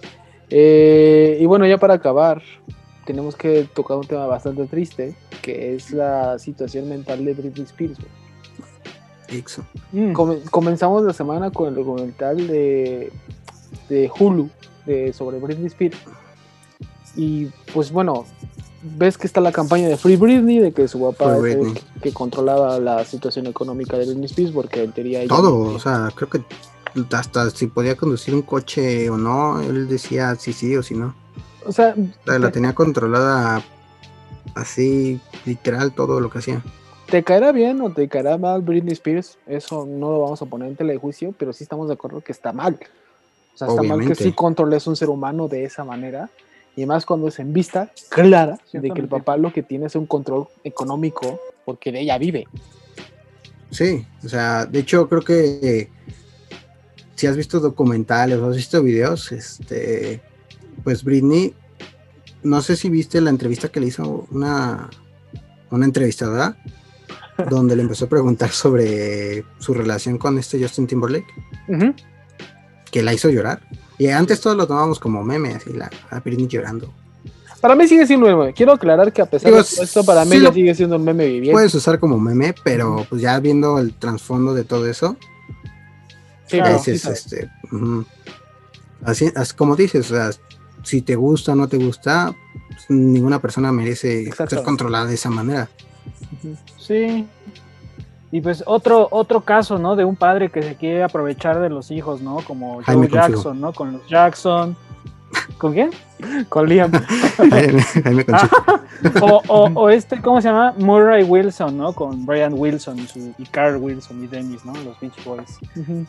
Eh, 0.51 1.39
y 1.41 1.47
bueno, 1.47 1.67
ya 1.67 1.79
para 1.79 1.95
acabar, 1.95 2.43
tenemos 3.07 3.37
que 3.37 3.69
tocar 3.75 3.97
un 3.97 4.07
tema 4.07 4.27
bastante 4.27 4.67
triste, 4.67 5.17
que 5.43 5.75
es 5.75 5.91
la 5.91 6.39
situación 6.39 6.89
mental 6.89 7.25
de 7.25 7.35
Britney 7.35 7.65
Spears. 7.65 7.99
Mm. 9.93 10.13
Come- 10.13 10.41
comenzamos 10.51 11.03
la 11.03 11.13
semana 11.13 11.51
con 11.51 11.69
el 11.69 11.75
documental 11.75 12.47
de, 12.47 13.13
de 13.89 14.11
Hulu 14.19 14.49
de, 14.87 15.13
sobre 15.13 15.39
Britney 15.39 15.67
Spears. 15.67 15.97
Y 17.17 17.47
pues 17.73 17.91
bueno, 17.93 18.25
ves 18.83 19.17
que 19.17 19.27
está 19.27 19.41
la 19.41 19.53
campaña 19.53 19.89
de 19.89 19.97
Free 19.97 20.17
Britney, 20.17 20.59
de 20.59 20.73
que 20.73 20.89
su 20.89 21.01
papá 21.01 21.37
es 21.39 21.57
el 21.57 22.01
que 22.03 22.13
controlaba 22.13 22.79
la 22.81 23.05
situación 23.05 23.47
económica 23.47 23.97
de 23.97 24.07
Britney 24.07 24.27
Spears, 24.27 24.53
porque 24.53 24.83
en 24.85 24.93
teoría 24.93 25.21
ella- 25.21 25.29
Todo, 25.29 25.75
o 25.75 25.79
sea, 25.79 26.11
creo 26.15 26.29
que 26.29 26.43
hasta 27.13 27.51
si 27.51 27.67
podía 27.67 27.97
conducir 27.97 28.35
un 28.35 28.43
coche 28.43 29.09
o 29.11 29.17
no, 29.17 29.61
él 29.61 29.89
decía 29.89 30.35
si 30.37 30.53
sí 30.53 30.77
o 30.77 30.83
si 30.83 30.95
no. 30.95 31.15
O 31.67 31.73
sea, 31.73 31.95
la 32.27 32.51
tenía 32.51 32.75
controlada 32.75 33.63
así, 34.55 35.21
literal, 35.45 35.93
todo 35.95 36.21
lo 36.21 36.31
que 36.31 36.39
hacía. 36.39 36.63
¿Te 37.11 37.23
caerá 37.23 37.53
bien 37.53 37.81
o 37.81 37.93
te 37.93 38.09
caerá 38.09 38.39
mal 38.39 38.63
Britney 38.63 38.93
Spears? 38.93 39.39
Eso 39.47 39.87
no 39.87 40.11
lo 40.11 40.21
vamos 40.21 40.41
a 40.43 40.47
poner 40.47 40.69
en 40.69 40.77
tela 40.77 40.93
de 40.93 40.99
juicio, 40.99 41.35
pero 41.39 41.53
sí 41.53 41.65
estamos 41.65 41.89
de 41.89 41.95
acuerdo 41.95 42.21
que 42.21 42.33
está 42.33 42.53
mal. 42.53 42.79
O 43.55 43.59
sea, 43.59 43.69
está 43.69 43.83
mal 43.83 44.07
que 44.07 44.15
sí 44.15 44.33
controles 44.33 44.87
un 44.87 44.97
ser 44.97 45.09
humano 45.09 45.49
de 45.49 45.65
esa 45.65 45.85
manera. 45.85 46.31
Y 46.77 46.87
más 46.87 47.07
cuando 47.07 47.29
es 47.29 47.39
en 47.39 47.53
vista 47.53 47.93
clara 48.09 48.59
de 48.73 48.91
que 48.91 49.01
el 49.01 49.09
papá 49.09 49.37
lo 49.37 49.53
que 49.53 49.63
tiene 49.63 49.87
es 49.87 49.95
un 49.95 50.07
control 50.07 50.49
económico 50.65 51.39
porque 51.65 51.93
de 51.93 52.01
ella 52.01 52.19
vive. 52.19 52.49
Sí, 53.71 54.05
o 54.25 54.29
sea, 54.29 54.67
de 54.67 54.81
hecho 54.81 55.09
creo 55.09 55.23
que 55.23 55.45
eh, 55.63 55.91
si 57.15 57.27
has 57.27 57.37
visto 57.37 57.61
documentales 57.61 58.39
o 58.39 58.49
has 58.49 58.57
visto 58.57 58.83
videos, 58.83 59.31
este, 59.31 60.21
pues 60.83 61.05
Britney, 61.05 61.55
no 62.43 62.61
sé 62.63 62.77
si 62.77 62.89
viste 62.91 63.21
la 63.21 63.31
entrevista 63.31 63.69
que 63.69 63.81
le 63.81 63.87
hizo 63.87 64.27
una, 64.31 64.91
una 65.71 65.85
entrevistadora, 65.85 66.57
donde 67.51 67.77
le 67.77 67.83
empezó 67.83 68.07
a 68.07 68.09
preguntar 68.09 68.51
sobre 68.51 69.45
su 69.59 69.75
relación 69.75 70.19
con 70.19 70.39
este 70.39 70.61
Justin 70.63 70.87
Timberlake, 70.87 71.27
que 72.91 73.03
la 73.03 73.13
hizo 73.13 73.29
llorar. 73.31 73.63
Y 73.99 74.09
antes 74.09 74.41
todos 74.41 74.57
lo 74.57 74.67
tomábamos 74.67 74.99
como 74.99 75.23
meme, 75.23 75.55
así 75.55 75.73
la 75.73 75.91
a 76.11 76.21
Britney 76.21 76.49
llorando. 76.49 76.93
Para 77.61 77.75
mí 77.77 77.89
sigue 77.89 78.07
siendo 78.07 78.27
un 78.27 78.39
meme. 78.39 78.53
Quiero 78.53 78.73
aclarar 78.73 79.11
que 79.13 79.23
a 79.23 79.27
pesar 79.27 79.51
Digo, 79.51 79.63
de 79.63 79.69
todo 79.71 79.85
esto, 79.85 80.05
para 80.05 80.25
mí 80.27 80.33
sí 80.33 80.39
lo- 80.39 80.53
sigue 80.53 80.75
siendo 80.75 80.97
un 80.97 81.05
meme 81.05 81.25
viviente. 81.27 81.53
Puedes 81.53 81.75
usar 81.75 81.99
como 81.99 82.19
meme, 82.19 82.55
pero 82.63 83.07
pues 83.09 83.23
ya 83.23 83.41
viendo 83.41 83.79
el 83.79 83.95
trasfondo 83.95 84.53
de 84.53 84.65
todo 84.65 84.87
eso, 84.87 85.17
Sí, 86.47 86.59
claro, 86.59 86.79
sí 86.79 86.91
este, 86.91 87.51
así, 89.03 89.31
as- 89.35 89.55
como 89.55 89.77
dices, 89.77 90.11
o 90.11 90.15
sea, 90.15 90.31
si 90.85 91.03
te 91.03 91.17
gusta 91.17 91.53
o 91.53 91.55
no 91.57 91.69
te 91.69 91.77
gusta, 91.79 92.35
pues, 92.69 92.85
ninguna 92.89 93.41
persona 93.41 93.73
merece 93.73 94.31
ser 94.33 94.63
controlada 94.63 95.07
de 95.07 95.15
esa 95.15 95.31
manera. 95.31 95.69
Sí. 96.79 97.27
Y 98.31 98.41
pues 98.41 98.65
otro, 98.67 99.09
otro 99.11 99.43
caso, 99.43 99.79
¿no? 99.79 99.97
De 99.97 100.05
un 100.05 100.17
padre 100.17 100.51
que 100.51 100.63
se 100.63 100.75
quiere 100.75 101.03
aprovechar 101.03 101.61
de 101.61 101.71
los 101.71 101.91
hijos, 101.91 102.21
¿no? 102.21 102.39
Como 102.47 102.83
Joe 102.83 102.95
Consigo. 102.95 103.15
Jackson, 103.15 103.61
¿no? 103.61 103.73
Con 103.73 103.93
los 103.93 104.09
Jackson. 104.09 104.77
¿Con 105.59 105.73
quién? 105.73 105.91
Con 106.49 106.69
Liam. 106.69 106.91
Jaime, 107.51 107.83
Jaime 107.83 108.25
Conchico. 108.25 108.57
O, 109.21 109.43
o, 109.49 109.65
o 109.75 109.91
este, 109.91 110.19
¿cómo 110.23 110.41
se 110.41 110.49
llama? 110.49 110.73
Murray 110.79 111.25
Wilson, 111.25 111.77
¿no? 111.77 111.93
Con 111.93 112.25
Brian 112.25 112.55
Wilson 112.55 112.99
y, 112.99 113.07
su, 113.07 113.35
y 113.37 113.45
Carl 113.45 113.77
Wilson 113.77 114.25
y 114.25 114.27
Dennis, 114.29 114.65
¿no? 114.65 114.73
Los 114.83 114.99
Beach 114.99 115.23
Boys. 115.25 115.59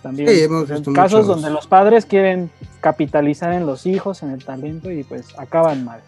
También. 0.01 0.29
Sí, 0.29 0.43
hemos 0.43 0.69
en 0.69 0.77
visto 0.77 0.93
casos 0.93 1.25
muchos. 1.25 1.27
donde 1.27 1.49
los 1.49 1.67
padres 1.67 2.05
quieren 2.05 2.49
capitalizar 2.79 3.51
en 3.51 3.65
los 3.65 3.86
hijos, 3.86 4.23
en 4.23 4.29
el 4.29 4.45
talento 4.45 4.91
y 4.91 5.03
pues 5.03 5.38
acaban 5.38 5.83
mal. 5.83 6.01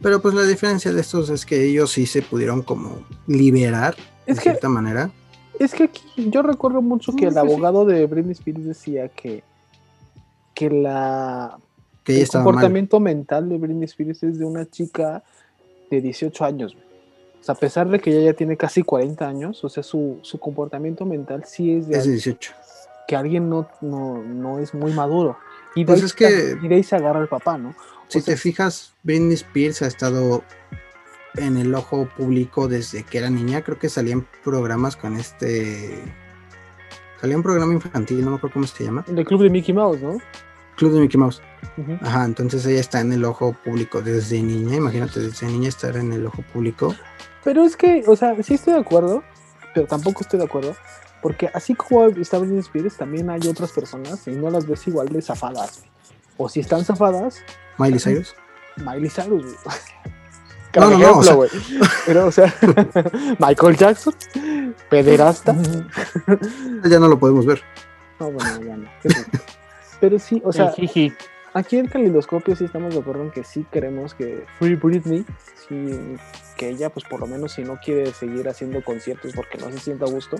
Pero 0.00 0.22
pues 0.22 0.34
la 0.34 0.44
diferencia 0.44 0.92
de 0.92 1.00
estos 1.00 1.28
es 1.28 1.44
que 1.44 1.62
ellos 1.64 1.90
sí 1.90 2.06
se 2.06 2.22
pudieron 2.22 2.62
como 2.62 3.02
liberar 3.26 3.94
Es 4.24 4.36
de 4.36 4.42
que 4.42 4.50
cierta 4.50 4.68
manera. 4.68 5.10
Es 5.58 5.74
que 5.74 5.84
aquí 5.84 6.02
yo 6.16 6.42
recuerdo 6.42 6.80
mucho 6.80 7.12
que 7.12 7.26
el 7.26 7.36
abogado 7.36 7.84
de 7.84 8.06
Britney 8.06 8.32
Spears 8.32 8.64
decía 8.64 9.08
que, 9.08 9.44
que 10.54 10.70
la, 10.70 11.58
Que 12.04 12.14
el 12.20 12.28
mal. 12.34 12.44
comportamiento 12.44 13.00
mental 13.00 13.48
de 13.48 13.58
Britney 13.58 13.84
Spears 13.84 14.22
es 14.22 14.38
de 14.38 14.44
una 14.44 14.68
chica 14.68 15.22
de 15.90 16.00
18 16.00 16.44
años. 16.44 16.76
O 17.40 17.44
sea, 17.44 17.54
a 17.54 17.58
pesar 17.58 17.88
de 17.88 17.98
que 18.00 18.10
ella 18.10 18.30
ya 18.30 18.36
tiene 18.36 18.56
casi 18.56 18.82
40 18.82 19.26
años, 19.28 19.62
o 19.64 19.68
sea, 19.68 19.82
su, 19.82 20.18
su 20.22 20.38
comportamiento 20.38 21.04
mental 21.04 21.44
sí 21.46 21.72
es 21.72 21.86
de 21.88 21.98
Es 21.98 22.04
de 22.04 22.12
alguien- 22.12 22.14
18. 22.14 22.52
que 23.08 23.16
alguien 23.16 23.50
no, 23.50 23.68
no, 23.80 24.22
no 24.22 24.58
es 24.58 24.74
muy 24.74 24.92
maduro. 24.92 25.36
Y 25.74 25.80
de, 25.84 25.86
Pues 25.86 26.00
ahí 26.00 26.04
es 26.06 26.10
se- 26.12 26.16
que- 26.16 26.58
y 26.64 26.68
de 26.68 26.74
ahí 26.76 26.82
se 26.82 26.96
agarra 26.96 27.20
el 27.20 27.28
papá, 27.28 27.58
¿no? 27.58 27.74
Si 28.08 28.20
sea, 28.20 28.34
te 28.34 28.40
fijas, 28.40 28.94
Britney 29.02 29.34
Spears 29.34 29.82
ha 29.82 29.86
estado 29.86 30.44
en 31.36 31.56
el 31.56 31.74
ojo 31.74 32.08
público 32.16 32.68
desde 32.68 33.04
que 33.04 33.18
era 33.18 33.30
niña. 33.30 33.62
Creo 33.62 33.78
que 33.78 33.88
salía 33.88 34.12
en 34.12 34.26
programas 34.44 34.96
con 34.96 35.16
este. 35.16 35.98
Salía 37.20 37.36
un 37.36 37.42
programa 37.42 37.72
infantil, 37.72 38.22
no 38.24 38.30
me 38.32 38.36
acuerdo 38.36 38.54
cómo 38.54 38.66
se 38.66 38.84
llama. 38.84 39.04
El 39.08 39.24
club 39.24 39.42
de 39.42 39.50
Mickey 39.50 39.74
Mouse, 39.74 40.00
¿no? 40.02 40.18
Club 40.76 40.92
de 40.92 41.00
Mickey 41.00 41.18
Mouse. 41.18 41.42
Ajá, 42.00 42.24
entonces 42.24 42.64
ella 42.66 42.80
está 42.80 43.00
en 43.00 43.12
el 43.12 43.24
ojo 43.24 43.56
público 43.64 44.02
desde 44.02 44.42
niña. 44.42 44.76
Imagínate, 44.76 45.20
desde 45.20 45.46
niña 45.46 45.68
estar 45.68 45.96
en 45.96 46.12
el 46.12 46.26
ojo 46.26 46.42
público. 46.52 46.94
Pero 47.44 47.64
es 47.64 47.76
que, 47.76 48.04
o 48.06 48.16
sea, 48.16 48.40
sí 48.42 48.54
estoy 48.54 48.74
de 48.74 48.80
acuerdo, 48.80 49.22
pero 49.74 49.86
tampoco 49.86 50.20
estoy 50.20 50.38
de 50.38 50.44
acuerdo, 50.44 50.76
porque 51.20 51.50
así 51.54 51.74
como 51.74 52.06
está 52.06 52.38
Britney 52.38 52.60
Spears, 52.60 52.96
también 52.96 53.30
hay 53.30 53.46
otras 53.48 53.72
personas 53.72 54.26
y 54.26 54.32
no 54.32 54.50
las 54.50 54.66
ves 54.66 54.86
igual 54.86 55.08
de 55.08 55.22
zafadas. 55.22 55.84
O 56.36 56.48
si 56.48 56.60
están 56.60 56.84
zafadas, 56.84 57.42
Miley 57.78 57.98
Cyrus. 57.98 58.34
Miley 58.76 59.10
Cyrus. 59.10 59.42
güey. 59.42 59.76
No, 60.74 60.88
no, 60.88 60.96
no, 60.98 61.32
o 61.34 61.44
ejemplo. 61.44 61.86
Pero, 62.06 62.26
o 62.28 62.32
sea, 62.32 62.54
Michael 63.38 63.76
Jackson, 63.76 64.14
pederasta. 64.88 65.54
Ya 66.88 66.98
no 66.98 67.08
lo 67.08 67.18
podemos 67.18 67.44
ver. 67.44 67.62
No, 68.18 68.30
bueno, 68.30 68.62
ya 68.64 68.76
no. 68.78 68.88
Pero 70.02 70.18
sí, 70.18 70.42
o 70.44 70.52
sea, 70.52 70.72
jiji. 70.72 71.12
aquí 71.54 71.76
en 71.78 71.86
Calidoscopio 71.86 72.56
sí 72.56 72.64
estamos 72.64 72.92
de 72.92 72.98
acuerdo 72.98 73.22
en 73.22 73.30
que 73.30 73.44
sí 73.44 73.64
queremos 73.70 74.14
que 74.16 74.44
Free 74.58 74.74
Britney, 74.74 75.24
sí, 75.68 76.16
que 76.56 76.70
ella, 76.70 76.90
pues 76.90 77.06
por 77.08 77.20
lo 77.20 77.28
menos 77.28 77.52
si 77.52 77.62
no 77.62 77.78
quiere 77.82 78.12
seguir 78.12 78.48
haciendo 78.48 78.82
conciertos 78.82 79.32
porque 79.32 79.58
no 79.58 79.70
se 79.70 79.78
sienta 79.78 80.06
a 80.06 80.10
gusto, 80.10 80.38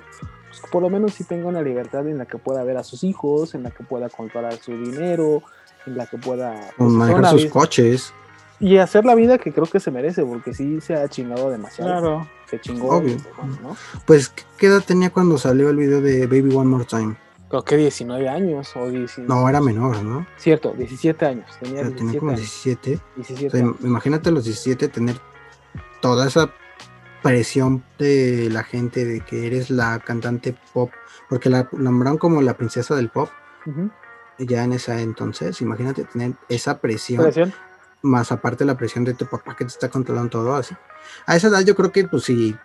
pues 0.48 0.60
por 0.72 0.82
lo 0.82 0.90
menos 0.90 1.14
sí 1.14 1.22
tenga 1.22 1.46
una 1.46 1.62
libertad 1.62 2.08
en 2.08 2.18
la 2.18 2.26
que 2.26 2.38
pueda 2.38 2.64
ver 2.64 2.76
a 2.76 2.82
sus 2.82 3.04
hijos, 3.04 3.54
en 3.54 3.62
la 3.62 3.70
que 3.70 3.84
pueda 3.84 4.08
controlar 4.08 4.54
su 4.56 4.72
dinero, 4.72 5.44
en 5.86 5.96
la 5.96 6.06
que 6.06 6.18
pueda 6.18 6.72
pues, 6.76 6.90
manejar 6.90 7.26
sus 7.28 7.42
vida- 7.44 7.52
coches. 7.52 8.12
y 8.58 8.78
hacer 8.78 9.04
la 9.04 9.14
vida 9.14 9.38
que 9.38 9.52
creo 9.52 9.66
que 9.66 9.78
se 9.78 9.92
merece, 9.92 10.24
porque 10.24 10.52
sí 10.54 10.80
se 10.80 10.94
ha 10.94 11.08
chingado 11.08 11.50
demasiado. 11.50 11.88
Claro. 11.88 12.28
Se 12.50 12.60
chingó. 12.60 12.96
Obvio. 12.96 13.16
¿no? 13.62 13.76
Pues, 14.06 14.28
¿qué 14.58 14.66
edad 14.66 14.82
tenía 14.84 15.10
cuando 15.10 15.38
salió 15.38 15.70
el 15.70 15.76
video 15.76 16.00
de 16.00 16.26
Baby 16.26 16.52
One 16.52 16.68
More 16.68 16.84
Time? 16.84 17.14
Creo 17.52 17.64
que 17.64 17.76
19 17.76 18.28
años 18.30 18.72
o 18.76 18.88
19. 18.88 19.28
No, 19.28 19.46
era 19.46 19.60
menor, 19.60 20.02
¿no? 20.02 20.26
Cierto, 20.38 20.72
17 20.72 21.26
años. 21.26 21.46
O 21.56 21.64
Tenía 21.64 21.82
sea, 21.82 21.90
17 21.90 21.98
tenía 21.98 22.18
como 22.18 22.30
años. 22.30 22.40
17. 22.40 22.98
17 23.16 23.46
O 23.46 23.50
sea, 23.50 23.60
años. 23.60 23.76
imagínate 23.82 24.28
a 24.30 24.32
los 24.32 24.44
17 24.44 24.88
tener 24.88 25.16
toda 26.00 26.26
esa 26.26 26.50
presión 27.22 27.84
de 27.98 28.48
la 28.50 28.64
gente 28.64 29.04
de 29.04 29.20
que 29.20 29.46
eres 29.46 29.68
la 29.70 29.98
cantante 30.00 30.56
pop, 30.72 30.90
porque 31.28 31.50
la 31.50 31.68
nombraron 31.72 32.16
como 32.18 32.40
la 32.42 32.56
princesa 32.56 32.96
del 32.96 33.10
pop 33.10 33.28
ya 34.38 34.64
en 34.64 34.72
esa 34.72 35.00
entonces. 35.02 35.60
Imagínate 35.60 36.04
tener 36.04 36.32
esa 36.48 36.80
presión, 36.80 37.22
Presión. 37.22 37.52
más 38.00 38.32
aparte 38.32 38.64
la 38.64 38.76
presión 38.78 39.04
de 39.04 39.14
tu 39.14 39.26
papá 39.26 39.54
que 39.54 39.64
te 39.64 39.68
está 39.68 39.88
controlando 39.90 40.30
todo 40.30 40.54
así. 40.56 40.74
A 41.26 41.36
esa 41.36 41.48
edad 41.48 41.60
yo 41.60 41.74
creo 41.76 41.92
que 41.92 42.04
pues 42.08 42.24
sí 42.24 42.56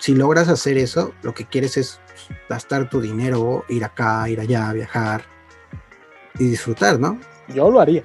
si 0.00 0.14
logras 0.14 0.48
hacer 0.48 0.78
eso, 0.78 1.12
lo 1.22 1.34
que 1.34 1.44
quieres 1.44 1.76
es 1.76 2.00
gastar 2.48 2.88
tu 2.88 3.00
dinero, 3.00 3.64
ir 3.68 3.84
acá, 3.84 4.28
ir 4.28 4.40
allá, 4.40 4.72
viajar 4.72 5.22
y 6.38 6.46
disfrutar, 6.46 6.98
¿no? 6.98 7.18
Yo 7.48 7.70
lo 7.70 7.80
haría. 7.80 8.02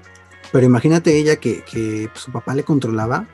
Pero 0.52 0.66
imagínate 0.66 1.18
ella 1.18 1.38
que, 1.38 1.64
que 1.64 2.10
su 2.14 2.32
papá 2.32 2.54
le 2.54 2.64
controlaba 2.64 3.26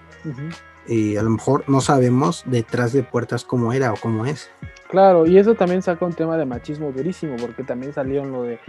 y 0.88 1.18
a 1.18 1.24
lo 1.24 1.32
mejor 1.32 1.64
no 1.68 1.82
sabemos 1.82 2.44
detrás 2.46 2.94
de 2.94 3.04
puertas 3.04 3.44
cómo 3.44 3.74
era 3.74 3.92
o 3.94 3.98
cómo 3.98 4.26
es. 4.26 4.52
Claro, 4.90 5.26
y 5.26 5.38
eso 5.38 5.56
también 5.56 5.82
saca 5.82 6.06
un 6.06 6.14
tema 6.14 6.38
de 6.38 6.46
machismo 6.46 6.92
durísimo, 6.92 7.38
porque 7.38 7.64
también 7.64 7.94
salieron 7.94 8.32
lo 8.32 8.44
de 8.44 8.60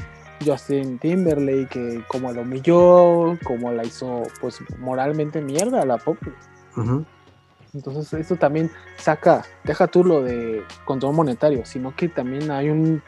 Justin 0.45 0.99
Timberlake, 0.99 1.69
que 1.69 2.05
como 2.09 2.33
lo 2.33 2.43
humilló, 2.43 3.39
como 3.45 3.73
la 3.73 3.85
hizo 3.85 4.23
pues 4.41 4.59
moralmente 4.79 5.43
mierda 5.43 5.83
a 5.83 5.87
la 5.87 5.99
pop. 5.99 6.17
Ujú. 6.77 7.05
Entonces 7.75 8.13
eso 8.13 8.37
también 8.37 8.71
saca, 8.97 9.43
deja 9.65 9.87
tú 9.87 10.05
lo 10.05 10.23
de 10.23 10.63
control 10.85 11.15
monetario, 11.15 11.65
sino 11.65 11.95
que 11.97 12.09
también 12.09 12.51
hay 12.51 12.69
un- 12.69 13.03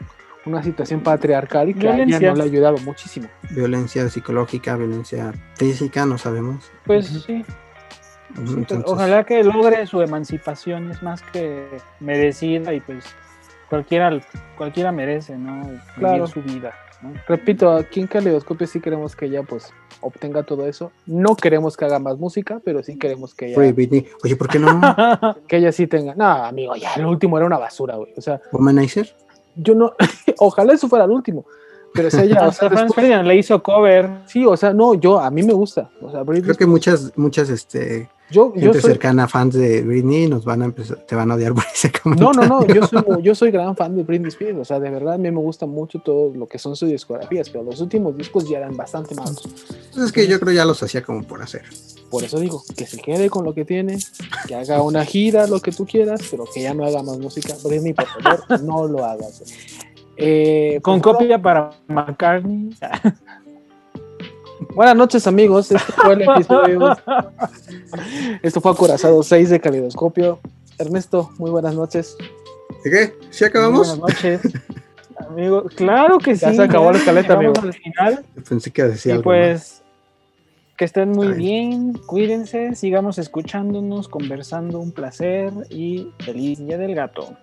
una 0.45 0.61
situación 0.63 1.01
patriarcal 1.01 1.73
que 1.73 1.87
a 1.89 1.95
ella 1.95 2.05
Violencia. 2.05 2.29
no 2.31 2.35
le 2.37 2.41
ha 2.43 2.45
ayudado 2.45 2.77
muchísimo. 2.79 3.27
Violencia 3.51 4.07
psicológica, 4.09 4.75
violencia 4.75 5.33
física, 5.55 6.05
no 6.05 6.17
sabemos. 6.17 6.71
Pues 6.85 7.07
sí, 7.07 7.43
entonces, 8.37 8.83
ojalá 8.85 9.23
que 9.23 9.43
logre 9.43 9.85
su 9.87 10.01
emancipación, 10.01 10.91
es 10.91 11.01
más 11.01 11.21
que 11.21 11.67
merecida 11.99 12.73
y 12.73 12.79
pues 12.81 13.05
cualquiera, 13.69 14.11
cualquiera 14.57 14.91
merece, 14.91 15.37
¿no? 15.37 15.63
Vivir 15.63 15.81
Claro. 15.97 16.27
su 16.27 16.41
vida. 16.43 16.73
¿No? 17.05 17.13
Repito, 17.27 17.71
aquí 17.71 18.01
en 18.01 18.07
Caleidoscopio 18.07 18.67
sí 18.67 18.79
queremos 18.79 19.15
que 19.15 19.25
ella 19.25 19.43
pues 19.43 19.71
obtenga 20.01 20.43
todo 20.43 20.67
eso. 20.67 20.91
No 21.05 21.35
queremos 21.35 21.77
que 21.77 21.85
haga 21.85 21.99
más 21.99 22.17
música, 22.17 22.61
pero 22.63 22.83
sí 22.83 22.97
queremos 22.97 23.33
que 23.33 23.47
ella, 23.47 23.55
Free 23.55 23.71
Britney. 23.71 24.07
Oye, 24.23 24.35
¿por 24.35 24.47
qué 24.47 24.59
no? 24.59 24.79
que 25.47 25.57
ella 25.57 25.71
sí 25.71 25.87
tenga. 25.87 26.15
No, 26.15 26.25
amigo, 26.25 26.75
ya 26.75 26.93
el 26.95 27.05
último 27.05 27.37
era 27.37 27.45
una 27.45 27.57
basura, 27.57 27.95
güey. 27.95 28.13
O 28.17 28.21
sea, 28.21 28.41
Womanizer. 28.51 29.15
yo 29.55 29.75
no, 29.75 29.93
ojalá 30.39 30.73
eso 30.73 30.87
fuera 30.87 31.05
el 31.05 31.11
último. 31.11 31.45
Pero 31.93 32.11
si 32.11 32.19
ella, 32.19 32.41
o 32.47 32.51
sea, 32.51 32.69
Franz 32.69 32.81
después- 32.83 32.95
Ferdinand 32.95 33.27
le 33.27 33.37
hizo 33.37 33.63
cover. 33.63 34.09
sí, 34.25 34.45
o 34.45 34.57
sea, 34.57 34.73
no, 34.73 34.95
yo, 34.95 35.19
a 35.19 35.31
mí 35.31 35.43
me 35.43 35.53
gusta. 35.53 35.89
O 36.01 36.11
sea, 36.11 36.23
Britney 36.23 36.43
Creo 36.43 36.57
que 36.57 36.65
muchas, 36.65 37.13
muchas, 37.15 37.49
este, 37.49 38.09
yo, 38.29 38.53
yo 38.55 38.61
gente 38.61 38.81
soy, 38.81 38.91
cercana, 38.91 39.27
fans 39.27 39.53
de 39.53 39.83
Britney, 39.83 40.27
nos 40.27 40.45
van 40.45 40.63
a 40.63 40.65
empezar, 40.65 40.97
te 41.05 41.15
van 41.15 41.31
a 41.31 41.35
odiar 41.35 41.53
por 41.53 41.63
ese 41.73 41.91
comentario. 41.91 42.33
no, 42.33 42.47
no, 42.47 42.61
no, 42.61 42.67
yo 42.67 42.87
soy, 42.87 43.03
yo 43.21 43.35
soy 43.35 43.51
gran 43.51 43.75
fan 43.75 43.95
de 43.95 44.03
Britney 44.03 44.29
Spears. 44.29 44.57
O 44.57 44.65
sea, 44.65 44.79
de 44.79 44.89
verdad, 44.89 45.13
a 45.13 45.17
mí 45.17 45.29
me 45.29 45.39
gusta 45.39 45.65
mucho 45.65 45.99
todo 45.99 46.33
lo 46.33 46.47
que 46.47 46.57
son 46.57 46.75
sus 46.75 46.89
discografías, 46.89 47.49
pero 47.49 47.63
los 47.63 47.79
últimos 47.81 48.17
discos 48.17 48.49
ya 48.49 48.57
eran 48.57 48.75
bastante 48.75 49.13
malos. 49.13 49.47
Pues 49.93 50.05
es 50.05 50.11
que 50.11 50.27
yo 50.27 50.39
creo 50.39 50.53
ya 50.53 50.65
los 50.65 50.81
hacía 50.81 51.03
como 51.03 51.23
por 51.23 51.41
hacer. 51.41 51.63
Por 52.09 52.23
eso 52.23 52.39
digo, 52.39 52.63
que 52.75 52.85
se 52.85 52.97
quede 52.97 53.29
con 53.29 53.45
lo 53.45 53.53
que 53.53 53.65
tiene, 53.65 53.97
que 54.47 54.55
haga 54.55 54.81
una 54.81 55.05
gira, 55.05 55.47
lo 55.47 55.59
que 55.59 55.71
tú 55.71 55.85
quieras, 55.85 56.21
pero 56.31 56.45
que 56.51 56.61
ya 56.61 56.73
no 56.73 56.85
haga 56.85 57.03
más 57.03 57.19
música. 57.19 57.55
Britney, 57.63 57.93
por 57.93 58.07
favor, 58.07 58.61
no 58.63 58.87
lo 58.87 59.05
hagas. 59.05 59.43
Eh, 60.17 60.79
Con 60.81 61.01
pues, 61.01 61.15
copia 61.15 61.41
para 61.41 61.71
McCartney. 61.87 62.69
Buenas 64.75 64.97
noches, 64.97 65.25
amigos. 65.25 65.71
Este 65.71 65.91
fue 65.93 66.13
el 66.13 66.21
episodio. 66.23 66.97
Esto 68.43 68.59
fue 68.59 68.73
Acorazado 68.73 69.23
6 69.23 69.49
de 69.49 69.59
Calidoscopio. 69.61 70.39
Ernesto, 70.77 71.31
muy 71.37 71.49
buenas 71.49 71.73
noches. 71.75 72.17
¿De 72.83 72.91
qué? 72.91 73.13
¿Sí 73.29 73.45
acabamos? 73.45 73.97
Buenas 73.97 74.15
noches. 74.15 74.41
Amigo, 75.29 75.63
claro 75.75 76.17
que 76.17 76.35
sí. 76.35 76.41
Ya 76.41 76.53
se 76.53 76.61
acabó 76.63 76.91
la 76.91 76.97
escaleta, 76.97 77.35
amigo. 77.35 77.53
al 77.61 77.73
final. 77.73 78.25
Pensé 78.47 78.71
que 78.71 78.83
decía 78.83 79.11
y 79.11 79.13
algo 79.13 79.23
pues 79.23 79.81
que 80.75 80.83
estén 80.83 81.11
muy 81.11 81.29
bien, 81.29 81.93
cuídense, 82.05 82.75
sigamos 82.75 83.17
escuchándonos, 83.17 84.09
conversando, 84.09 84.81
un 84.81 84.91
placer 84.91 85.53
y 85.69 86.11
feliz 86.19 86.59
día 86.59 86.77
del 86.77 86.95
gato. 86.95 87.33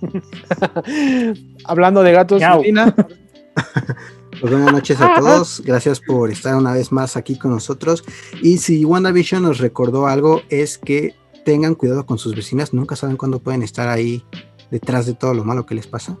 Hablando 1.64 2.02
de 2.02 2.12
gatos, 2.12 2.40
Miau. 2.40 2.62
Pues 4.40 4.52
buenas 4.52 4.72
noches 4.72 5.00
a 5.00 5.14
todos. 5.18 5.62
Gracias 5.64 6.00
por 6.00 6.30
estar 6.30 6.54
una 6.54 6.72
vez 6.72 6.92
más 6.92 7.16
aquí 7.16 7.38
con 7.38 7.50
nosotros. 7.50 8.04
Y 8.40 8.58
si 8.58 8.84
WandaVision 8.84 9.42
nos 9.42 9.58
recordó 9.58 10.06
algo, 10.06 10.42
es 10.48 10.78
que 10.78 11.14
tengan 11.44 11.74
cuidado 11.74 12.06
con 12.06 12.18
sus 12.18 12.36
vecinas. 12.36 12.72
Nunca 12.72 12.94
saben 12.94 13.16
cuándo 13.16 13.40
pueden 13.40 13.62
estar 13.62 13.88
ahí 13.88 14.24
detrás 14.70 15.06
de 15.06 15.14
todo 15.14 15.34
lo 15.34 15.44
malo 15.44 15.66
que 15.66 15.74
les 15.74 15.86
pasa. 15.86 16.16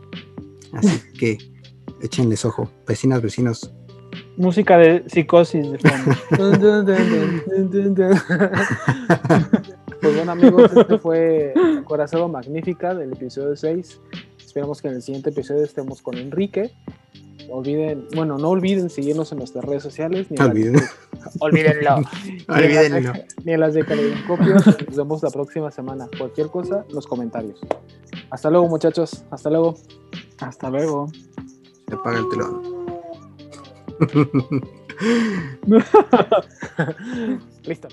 Así 0.72 1.00
que 1.18 1.38
échenles 2.00 2.44
ojo. 2.44 2.70
Vecinas, 2.86 3.22
vecinos. 3.22 3.72
Música 4.36 4.78
de 4.78 5.04
psicosis 5.08 5.70
de. 5.70 5.78
Pues 10.00 10.14
bueno 10.14 10.30
amigos, 10.30 10.70
este 10.76 10.96
fue 10.98 11.52
Corazón 11.84 12.30
Magnífica 12.30 12.94
del 12.94 13.14
episodio 13.14 13.56
6. 13.56 14.00
Esperamos 14.38 14.80
que 14.80 14.86
en 14.86 14.94
el 14.94 15.02
siguiente 15.02 15.30
episodio 15.30 15.64
estemos 15.64 16.02
con 16.02 16.16
Enrique. 16.16 16.70
No 17.48 17.54
olviden, 17.54 18.06
bueno, 18.14 18.36
no 18.36 18.50
olviden 18.50 18.90
seguirnos 18.90 19.32
en 19.32 19.38
nuestras 19.38 19.64
redes 19.64 19.82
sociales. 19.82 20.26
Ni 20.30 20.36
en 20.36 20.40
No 20.40 20.44
la- 20.46 20.50
olviden. 20.52 20.82
olvídenlo. 21.40 21.96
Olvídenlo. 22.48 23.12
Ni 23.44 23.52
en 23.54 23.60
las 23.60 23.72
de 23.74 23.84
Caleidoscopio. 23.86 24.54
Nos 24.54 24.96
vemos 24.96 25.22
la 25.22 25.30
próxima 25.30 25.70
semana. 25.70 26.08
Cualquier 26.18 26.48
cosa, 26.48 26.84
los 26.90 27.06
comentarios. 27.06 27.58
Hasta 28.30 28.50
luego, 28.50 28.68
muchachos. 28.68 29.24
Hasta 29.30 29.48
luego. 29.48 29.76
Hasta 30.40 30.68
luego. 30.68 31.10
Se 31.88 31.94
apaga 31.94 32.18
el 32.18 32.28
telón. 32.28 32.62
Listo. 37.64 37.88